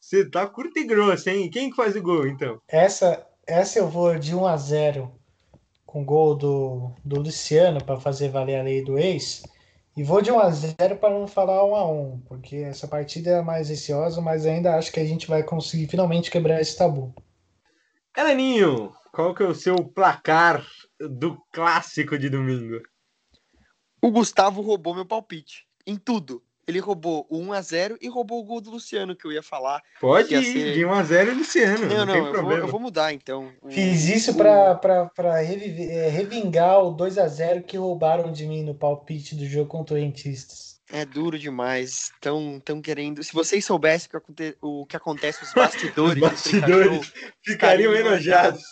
Você 0.00 0.30
tá 0.30 0.46
curto 0.46 0.78
e 0.78 0.84
grosso, 0.84 1.28
hein? 1.30 1.50
Quem 1.50 1.70
que 1.70 1.76
faz 1.76 1.94
o 1.94 2.02
gol, 2.02 2.26
então? 2.26 2.60
Essa, 2.68 3.26
essa 3.46 3.78
eu 3.78 3.88
vou 3.88 4.18
de 4.18 4.34
1 4.34 4.46
a 4.46 4.56
0 4.56 5.21
com 5.92 6.02
gol 6.02 6.34
do, 6.34 6.90
do 7.04 7.20
Luciano 7.20 7.84
para 7.84 8.00
fazer 8.00 8.30
valer 8.30 8.58
a 8.58 8.62
lei 8.62 8.82
do 8.82 8.98
ex. 8.98 9.42
E 9.94 10.02
vou 10.02 10.22
de 10.22 10.32
1 10.32 10.38
a 10.38 10.50
0 10.50 10.96
para 10.96 11.10
não 11.10 11.28
falar 11.28 11.62
1 11.62 11.74
a 11.76 11.92
1, 11.92 12.20
porque 12.20 12.56
essa 12.56 12.88
partida 12.88 13.30
é 13.30 13.42
mais 13.42 13.68
receosa, 13.68 14.18
mas 14.22 14.46
ainda 14.46 14.74
acho 14.74 14.90
que 14.90 14.98
a 14.98 15.04
gente 15.04 15.28
vai 15.28 15.42
conseguir 15.42 15.86
finalmente 15.86 16.30
quebrar 16.30 16.62
esse 16.62 16.78
tabu. 16.78 17.14
Heleninho, 18.16 18.90
qual 19.12 19.34
que 19.34 19.42
é 19.42 19.46
o 19.46 19.54
seu 19.54 19.76
placar 19.84 20.64
do 20.98 21.36
clássico 21.52 22.18
de 22.18 22.30
domingo? 22.30 22.80
O 24.00 24.10
Gustavo 24.10 24.62
roubou 24.62 24.94
meu 24.94 25.04
palpite 25.04 25.66
em 25.86 25.98
tudo. 25.98 26.42
Ele 26.66 26.78
roubou 26.78 27.26
o 27.28 27.38
1x0 27.40 27.96
e 28.00 28.08
roubou 28.08 28.38
o 28.40 28.44
gol 28.44 28.60
do 28.60 28.70
Luciano, 28.70 29.16
que 29.16 29.26
eu 29.26 29.32
ia 29.32 29.42
falar. 29.42 29.82
Pode 30.00 30.32
ia 30.32 30.40
ir, 30.40 30.44
ser- 30.44 30.72
de 30.74 30.80
1x0 30.84 31.34
Luciano, 31.36 31.86
não, 31.86 31.88
Não, 31.88 32.06
não, 32.06 32.12
tem 32.12 32.16
eu 32.18 32.22
vou, 32.24 32.32
problema. 32.32 32.60
eu 32.62 32.68
vou 32.68 32.80
mudar 32.80 33.12
então. 33.12 33.52
O- 33.60 33.70
Fiz 33.70 34.04
isso 34.08 34.34
para 34.34 34.78
revingar 36.10 36.80
o 36.84 36.90
2 36.92 37.18
a 37.18 37.26
0 37.26 37.62
que 37.64 37.76
roubaram 37.76 38.30
de 38.32 38.46
mim 38.46 38.62
no 38.62 38.74
palpite 38.74 39.34
do 39.34 39.44
jogo 39.46 39.68
contra 39.68 39.96
o 39.96 39.98
Rentistas. 39.98 40.80
É 40.92 41.04
duro 41.04 41.38
demais. 41.38 42.10
Estão 42.14 42.60
tão 42.64 42.80
querendo. 42.82 43.24
Se 43.24 43.32
vocês 43.32 43.64
soubessem 43.64 44.06
o 44.06 44.10
que, 44.10 44.16
aconte- 44.16 44.56
o 44.60 44.86
que 44.86 44.96
acontece 44.96 45.40
nos 45.42 45.52
bastidores, 45.54 46.22
Os 46.22 46.28
bastidores 46.30 47.06
Show, 47.06 47.14
Ficariam 47.44 47.92
Estariam 47.92 47.96
enojados. 47.96 48.62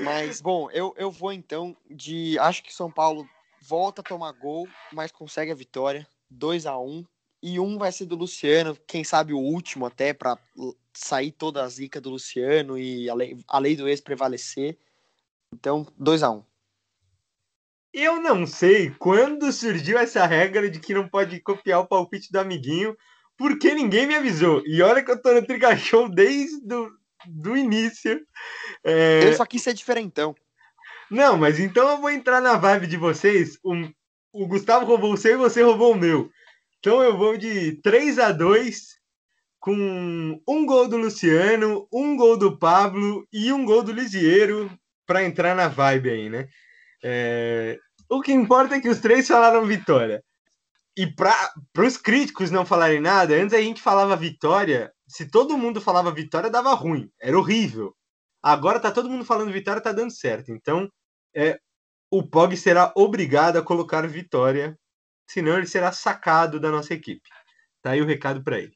Mas, 0.00 0.40
bom, 0.40 0.68
eu, 0.72 0.92
eu 0.98 1.10
vou 1.10 1.32
então 1.32 1.76
de. 1.88 2.36
Acho 2.40 2.62
que 2.62 2.74
São 2.74 2.90
Paulo 2.90 3.26
volta 3.66 4.00
a 4.00 4.04
tomar 4.04 4.32
gol, 4.32 4.68
mas 4.92 5.10
consegue 5.10 5.50
a 5.50 5.54
vitória. 5.54 6.06
2 6.30 6.66
a 6.66 6.78
1 6.78 7.04
E 7.42 7.60
um 7.60 7.78
vai 7.78 7.92
ser 7.92 8.06
do 8.06 8.16
Luciano, 8.16 8.76
quem 8.86 9.04
sabe 9.04 9.32
o 9.32 9.38
último 9.38 9.86
até, 9.86 10.12
para 10.12 10.38
sair 10.92 11.32
toda 11.32 11.62
a 11.62 11.68
zica 11.68 12.00
do 12.00 12.10
Luciano 12.10 12.78
e 12.78 13.08
a 13.08 13.14
lei, 13.14 13.38
a 13.48 13.58
lei 13.58 13.76
do 13.76 13.88
ex 13.88 14.00
prevalecer. 14.00 14.78
Então, 15.52 15.86
2 15.96 16.22
a 16.22 16.30
1 16.30 16.44
Eu 17.92 18.20
não 18.20 18.46
sei 18.46 18.90
quando 18.90 19.52
surgiu 19.52 19.98
essa 19.98 20.26
regra 20.26 20.70
de 20.70 20.80
que 20.80 20.94
não 20.94 21.08
pode 21.08 21.40
copiar 21.40 21.80
o 21.80 21.86
palpite 21.86 22.32
do 22.32 22.40
amiguinho, 22.40 22.96
porque 23.36 23.74
ninguém 23.74 24.06
me 24.06 24.14
avisou. 24.14 24.62
E 24.66 24.82
olha 24.82 25.02
que 25.02 25.10
eu 25.10 25.20
tô 25.20 25.32
no 25.32 25.44
Trica 25.44 25.76
Show 25.76 26.08
desde 26.08 26.60
do, 26.66 26.90
do 27.26 27.56
início. 27.56 28.20
É, 28.82 29.24
Eu 29.24 29.32
só 29.34 29.44
quis 29.44 29.62
ser 29.62 29.74
diferentão. 29.74 30.34
Não, 31.10 31.36
mas 31.36 31.58
então 31.58 31.88
eu 31.88 31.98
vou 31.98 32.10
entrar 32.10 32.40
na 32.40 32.56
vibe 32.56 32.86
de 32.86 32.96
vocês. 32.96 33.58
O, 34.32 34.46
Gustavo 34.46 34.84
roubou 34.86 35.12
o 35.12 35.16
seu 35.16 35.34
e 35.34 35.36
você 35.36 35.62
roubou 35.62 35.92
o 35.92 35.98
meu. 35.98 36.30
Então 36.78 37.02
eu 37.02 37.16
vou 37.16 37.36
de 37.36 37.80
3 37.82 38.18
a 38.18 38.32
2 38.32 38.94
com 39.60 40.40
um 40.46 40.66
gol 40.66 40.86
do 40.88 40.98
Luciano, 40.98 41.88
um 41.92 42.16
gol 42.16 42.36
do 42.36 42.58
Pablo 42.58 43.26
e 43.32 43.52
um 43.52 43.64
gol 43.64 43.82
do 43.82 43.92
Lisieiro 43.92 44.70
para 45.06 45.24
entrar 45.24 45.54
na 45.54 45.68
vibe 45.68 46.10
aí, 46.10 46.28
né? 46.28 46.48
É, 47.02 47.78
O 48.08 48.20
que 48.20 48.32
importa 48.32 48.76
é 48.76 48.80
que 48.80 48.88
os 48.88 49.00
três 49.00 49.26
falaram 49.26 49.64
vitória. 49.64 50.22
E 50.96 51.06
para 51.06 51.52
os 51.78 51.96
críticos 51.96 52.50
não 52.50 52.64
falarem 52.64 53.00
nada, 53.00 53.34
antes 53.34 53.54
a 53.54 53.60
gente 53.60 53.82
falava 53.82 54.14
vitória. 54.16 54.92
Se 55.08 55.28
todo 55.30 55.58
mundo 55.58 55.80
falava 55.80 56.12
vitória, 56.12 56.50
dava 56.50 56.72
ruim. 56.74 57.10
Era 57.20 57.38
horrível. 57.38 57.94
Agora 58.46 58.78
tá 58.78 58.90
todo 58.90 59.08
mundo 59.08 59.24
falando 59.24 59.50
vitória, 59.50 59.80
tá 59.80 59.90
dando 59.90 60.10
certo. 60.10 60.52
Então, 60.52 60.86
é, 61.34 61.58
o 62.10 62.22
Pog 62.22 62.54
será 62.58 62.92
obrigado 62.94 63.56
a 63.56 63.62
colocar 63.62 64.06
vitória, 64.06 64.78
senão 65.26 65.56
ele 65.56 65.66
será 65.66 65.90
sacado 65.92 66.60
da 66.60 66.70
nossa 66.70 66.92
equipe. 66.92 67.26
Tá 67.80 67.92
aí 67.92 68.02
o 68.02 68.06
recado 68.06 68.44
para 68.44 68.58
ele. 68.58 68.74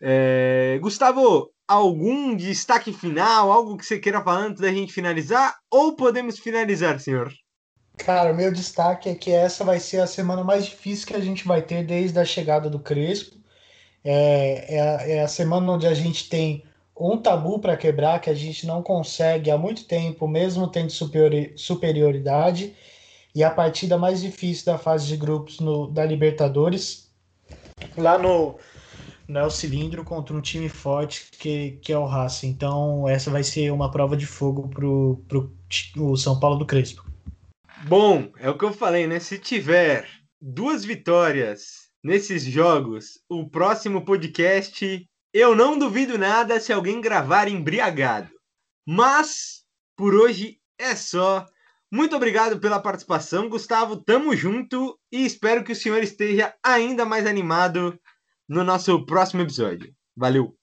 É, 0.00 0.78
Gustavo, 0.80 1.52
algum 1.66 2.34
destaque 2.34 2.90
final, 2.94 3.52
algo 3.52 3.76
que 3.76 3.84
você 3.84 3.98
queira 3.98 4.24
falar 4.24 4.46
antes 4.46 4.62
da 4.62 4.72
gente 4.72 4.90
finalizar? 4.90 5.54
Ou 5.70 5.94
podemos 5.94 6.38
finalizar, 6.38 6.98
senhor? 6.98 7.30
Cara, 7.98 8.32
meu 8.32 8.50
destaque 8.50 9.10
é 9.10 9.14
que 9.14 9.30
essa 9.30 9.64
vai 9.64 9.80
ser 9.80 10.00
a 10.00 10.06
semana 10.06 10.42
mais 10.42 10.64
difícil 10.64 11.06
que 11.06 11.14
a 11.14 11.20
gente 11.20 11.46
vai 11.46 11.60
ter 11.60 11.84
desde 11.84 12.18
a 12.18 12.24
chegada 12.24 12.70
do 12.70 12.80
Crespo. 12.80 13.36
É, 14.02 14.76
é, 14.76 14.80
a, 14.80 15.08
é 15.08 15.20
a 15.24 15.28
semana 15.28 15.72
onde 15.72 15.86
a 15.86 15.92
gente 15.92 16.30
tem 16.30 16.64
um 16.98 17.16
tabu 17.16 17.58
para 17.58 17.76
quebrar 17.76 18.20
que 18.20 18.28
a 18.28 18.34
gente 18.34 18.66
não 18.66 18.82
consegue 18.82 19.50
há 19.50 19.56
muito 19.56 19.84
tempo, 19.84 20.26
mesmo 20.26 20.66
tendo 20.66 20.90
superiori- 20.90 21.52
superioridade. 21.56 22.74
E 23.34 23.44
a 23.44 23.50
partida 23.50 23.96
mais 23.96 24.20
difícil 24.20 24.64
da 24.66 24.78
fase 24.78 25.06
de 25.06 25.16
grupos 25.16 25.60
no, 25.60 25.86
da 25.86 26.04
Libertadores, 26.04 27.08
lá 27.96 28.18
no, 28.18 28.58
no 29.28 29.50
Cilindro, 29.50 30.02
contra 30.02 30.36
um 30.36 30.40
time 30.40 30.68
forte 30.68 31.28
que, 31.38 31.78
que 31.82 31.92
é 31.92 31.98
o 31.98 32.06
Racing. 32.06 32.48
Então, 32.48 33.08
essa 33.08 33.30
vai 33.30 33.44
ser 33.44 33.70
uma 33.70 33.90
prova 33.90 34.16
de 34.16 34.26
fogo 34.26 34.68
pro, 34.68 35.22
pro 35.28 35.52
o 35.98 36.16
São 36.16 36.40
Paulo 36.40 36.58
do 36.58 36.66
Crespo. 36.66 37.04
Bom, 37.86 38.28
é 38.40 38.50
o 38.50 38.58
que 38.58 38.64
eu 38.64 38.72
falei, 38.72 39.06
né? 39.06 39.20
Se 39.20 39.38
tiver 39.38 40.04
duas 40.40 40.84
vitórias 40.84 41.88
nesses 42.02 42.42
jogos, 42.42 43.20
o 43.28 43.48
próximo 43.48 44.04
podcast, 44.04 45.06
eu 45.38 45.54
não 45.54 45.78
duvido 45.78 46.18
nada 46.18 46.58
se 46.58 46.72
alguém 46.72 47.00
gravar 47.00 47.48
embriagado. 47.48 48.30
Mas, 48.86 49.62
por 49.96 50.14
hoje 50.14 50.58
é 50.78 50.96
só. 50.96 51.46
Muito 51.90 52.16
obrigado 52.16 52.58
pela 52.58 52.80
participação, 52.80 53.48
Gustavo. 53.48 53.96
Tamo 53.96 54.34
junto 54.34 54.98
e 55.12 55.24
espero 55.24 55.62
que 55.62 55.72
o 55.72 55.76
senhor 55.76 56.02
esteja 56.02 56.54
ainda 56.62 57.04
mais 57.04 57.26
animado 57.26 57.98
no 58.48 58.64
nosso 58.64 59.06
próximo 59.06 59.42
episódio. 59.42 59.94
Valeu! 60.16 60.56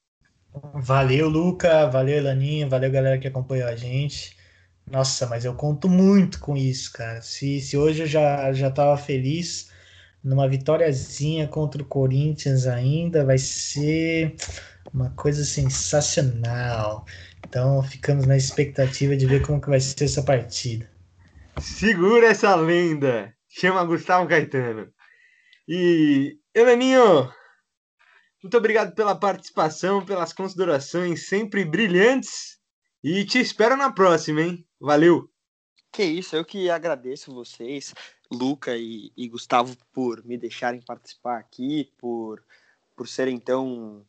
Valeu, 0.74 1.30
Luca. 1.30 1.88
Valeu, 1.88 2.18
Elaninha. 2.18 2.68
Valeu, 2.68 2.92
galera 2.92 3.18
que 3.18 3.28
acompanhou 3.28 3.68
a 3.68 3.76
gente. 3.76 4.36
Nossa, 4.90 5.26
mas 5.26 5.46
eu 5.46 5.56
conto 5.56 5.90
muito 5.90 6.40
com 6.40 6.56
isso, 6.56 6.92
cara. 6.92 7.22
Se, 7.22 7.60
se 7.60 7.78
hoje 7.78 8.04
eu 8.04 8.08
já, 8.08 8.54
já 8.54 8.70
tava 8.70 8.98
feliz 8.98 9.72
numa 10.26 10.50
vitóriazinha 10.50 11.48
contra 11.48 11.84
o 11.84 11.86
Corinthians 11.86 12.66
ainda, 12.66 13.24
vai 13.24 13.38
ser 13.38 14.36
uma 14.92 15.12
coisa 15.12 15.46
sensacional. 15.46 17.06
Então, 17.48 17.84
ficamos 17.84 18.26
na 18.26 18.36
expectativa 18.36 19.16
de 19.16 19.28
ver 19.28 19.46
como 19.46 19.62
que 19.62 19.70
vai 19.70 19.80
ser 19.80 20.04
essa 20.04 20.24
partida. 20.24 20.90
Segura 21.62 22.28
essa 22.28 22.56
lenda. 22.56 23.34
Chama 23.48 23.86
Gustavo 23.86 24.28
Caetano. 24.28 24.92
E, 25.68 26.40
Elaninho, 26.54 27.32
muito 28.42 28.58
obrigado 28.58 28.96
pela 28.96 29.16
participação, 29.16 30.04
pelas 30.04 30.34
considerações 30.34 31.28
sempre 31.28 31.64
brilhantes. 31.64 32.58
E 33.04 33.24
te 33.24 33.40
espero 33.40 33.78
na 33.78 33.92
próxima, 33.92 34.42
hein? 34.42 34.66
Valeu! 34.82 35.35
Que 35.96 36.04
isso, 36.04 36.36
eu 36.36 36.44
que 36.44 36.70
agradeço 36.70 37.34
vocês, 37.34 37.94
Luca 38.30 38.76
e, 38.76 39.14
e 39.16 39.30
Gustavo, 39.30 39.78
por 39.94 40.26
me 40.26 40.38
deixarem 40.38 40.82
participar 40.82 41.38
aqui, 41.38 41.90
por, 41.98 42.44
por 42.98 43.08
serem 43.08 43.40
tão, 43.40 44.06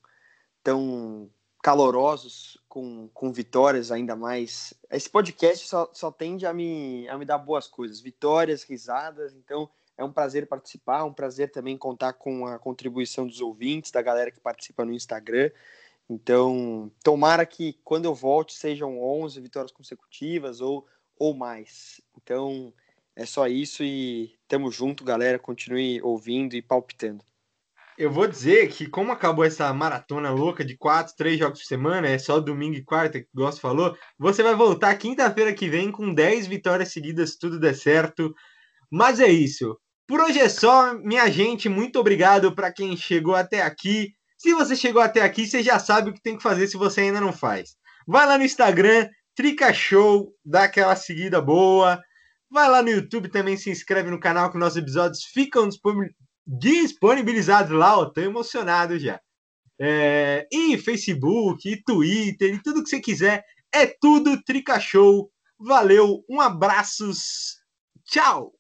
tão 0.65 1.31
calorosos 1.63 2.59
com, 2.69 3.09
com 3.15 3.33
vitórias 3.33 3.93
ainda 3.93 4.17
mais. 4.17 4.75
Esse 4.91 5.09
podcast 5.09 5.69
só, 5.69 5.89
só 5.93 6.11
tende 6.11 6.45
a 6.45 6.53
me, 6.53 7.09
a 7.09 7.17
me 7.17 7.25
dar 7.25 7.39
boas 7.39 7.69
coisas, 7.69 8.01
vitórias, 8.01 8.65
risadas, 8.65 9.33
então 9.33 9.71
é 9.97 10.03
um 10.03 10.11
prazer 10.11 10.49
participar, 10.49 11.05
um 11.05 11.13
prazer 11.13 11.53
também 11.53 11.79
contar 11.79 12.15
com 12.15 12.49
a 12.49 12.59
contribuição 12.59 13.29
dos 13.29 13.41
ouvintes, 13.41 13.93
da 13.93 14.03
galera 14.03 14.33
que 14.33 14.41
participa 14.41 14.85
no 14.85 14.93
Instagram. 14.93 15.53
Então, 16.11 16.91
tomara 17.05 17.47
que 17.47 17.79
quando 17.85 18.07
eu 18.07 18.15
volte 18.15 18.55
sejam 18.55 19.01
11 19.01 19.41
vitórias 19.41 19.71
consecutivas 19.71 20.61
ou, 20.61 20.85
ou 21.19 21.35
mais. 21.35 22.01
Então, 22.17 22.73
é 23.15 23.25
só 23.25 23.47
isso 23.47 23.83
e 23.83 24.35
tamo 24.47 24.71
junto, 24.71 25.05
galera. 25.05 25.39
Continue 25.39 26.01
ouvindo 26.03 26.55
e 26.55 26.63
palpitando. 26.63 27.25
Eu 27.99 28.11
vou 28.11 28.29
dizer 28.29 28.69
que, 28.69 28.87
como 28.87 29.11
acabou 29.11 29.43
essa 29.43 29.73
maratona 29.73 30.31
louca 30.31 30.63
de 30.63 30.77
quatro, 30.77 31.15
três 31.17 31.39
jogos 31.39 31.61
por 31.61 31.67
semana, 31.67 32.07
é 32.07 32.19
só 32.19 32.39
domingo 32.39 32.77
e 32.77 32.85
quarta, 32.85 33.21
que 33.21 33.27
o 33.35 33.39
Gosto 33.39 33.59
falou, 33.59 33.97
você 34.19 34.43
vai 34.43 34.55
voltar 34.55 34.95
quinta-feira 34.97 35.55
que 35.55 35.67
vem 35.67 35.91
com 35.91 36.13
10 36.13 36.47
vitórias 36.47 36.93
seguidas, 36.93 37.31
se 37.31 37.39
tudo 37.39 37.59
der 37.59 37.75
certo. 37.75 38.35
Mas 38.91 39.19
é 39.19 39.29
isso. 39.29 39.79
Por 40.07 40.21
hoje 40.21 40.39
é 40.39 40.49
só, 40.49 40.95
minha 40.95 41.29
gente. 41.31 41.71
Muito 41.71 41.99
obrigado 41.99 42.55
para 42.55 42.71
quem 42.71 42.95
chegou 42.99 43.35
até 43.35 43.63
aqui. 43.63 44.13
Se 44.37 44.53
você 44.53 44.77
chegou 44.77 45.01
até 45.01 45.23
aqui, 45.23 45.47
você 45.47 45.63
já 45.63 45.79
sabe 45.79 46.11
o 46.11 46.13
que 46.13 46.21
tem 46.21 46.37
que 46.37 46.43
fazer 46.43 46.69
se 46.69 46.77
você 46.77 47.01
ainda 47.01 47.21
não 47.21 47.33
faz. 47.33 47.77
Vai 48.07 48.27
lá 48.27 48.37
no 48.37 48.45
Instagram, 48.45 49.09
Trica 49.37 49.71
Show, 49.73 50.35
dá 50.43 50.65
aquela 50.65 50.97
seguida 50.97 51.43
boa. 51.43 52.03
Vai 52.51 52.71
lá 52.71 52.81
no 52.81 52.89
YouTube 52.89 53.29
também, 53.29 53.57
se 53.57 53.71
inscreve 53.71 54.11
no 54.11 54.19
canal 54.19 54.51
que 54.51 54.57
nossos 54.57 54.79
episódios 54.79 55.25
ficam 55.25 55.69
disponibilizados 56.47 57.71
lá. 57.71 57.99
Ó, 57.99 58.07
tô 58.07 58.23
emocionado 58.23 58.99
já. 58.99 59.21
É, 59.79 60.49
e 60.51 60.79
Facebook, 60.79 61.69
e 61.71 61.83
Twitter, 61.83 62.55
e 62.55 62.63
tudo 62.63 62.83
que 62.83 62.89
você 62.89 62.99
quiser. 62.99 63.45
É 63.71 63.87
tudo 63.87 64.43
Trica 64.43 64.81
Show. 64.81 65.31
Valeu, 65.59 66.25
um 66.29 66.41
abraços. 66.41 67.59
Tchau! 68.05 68.55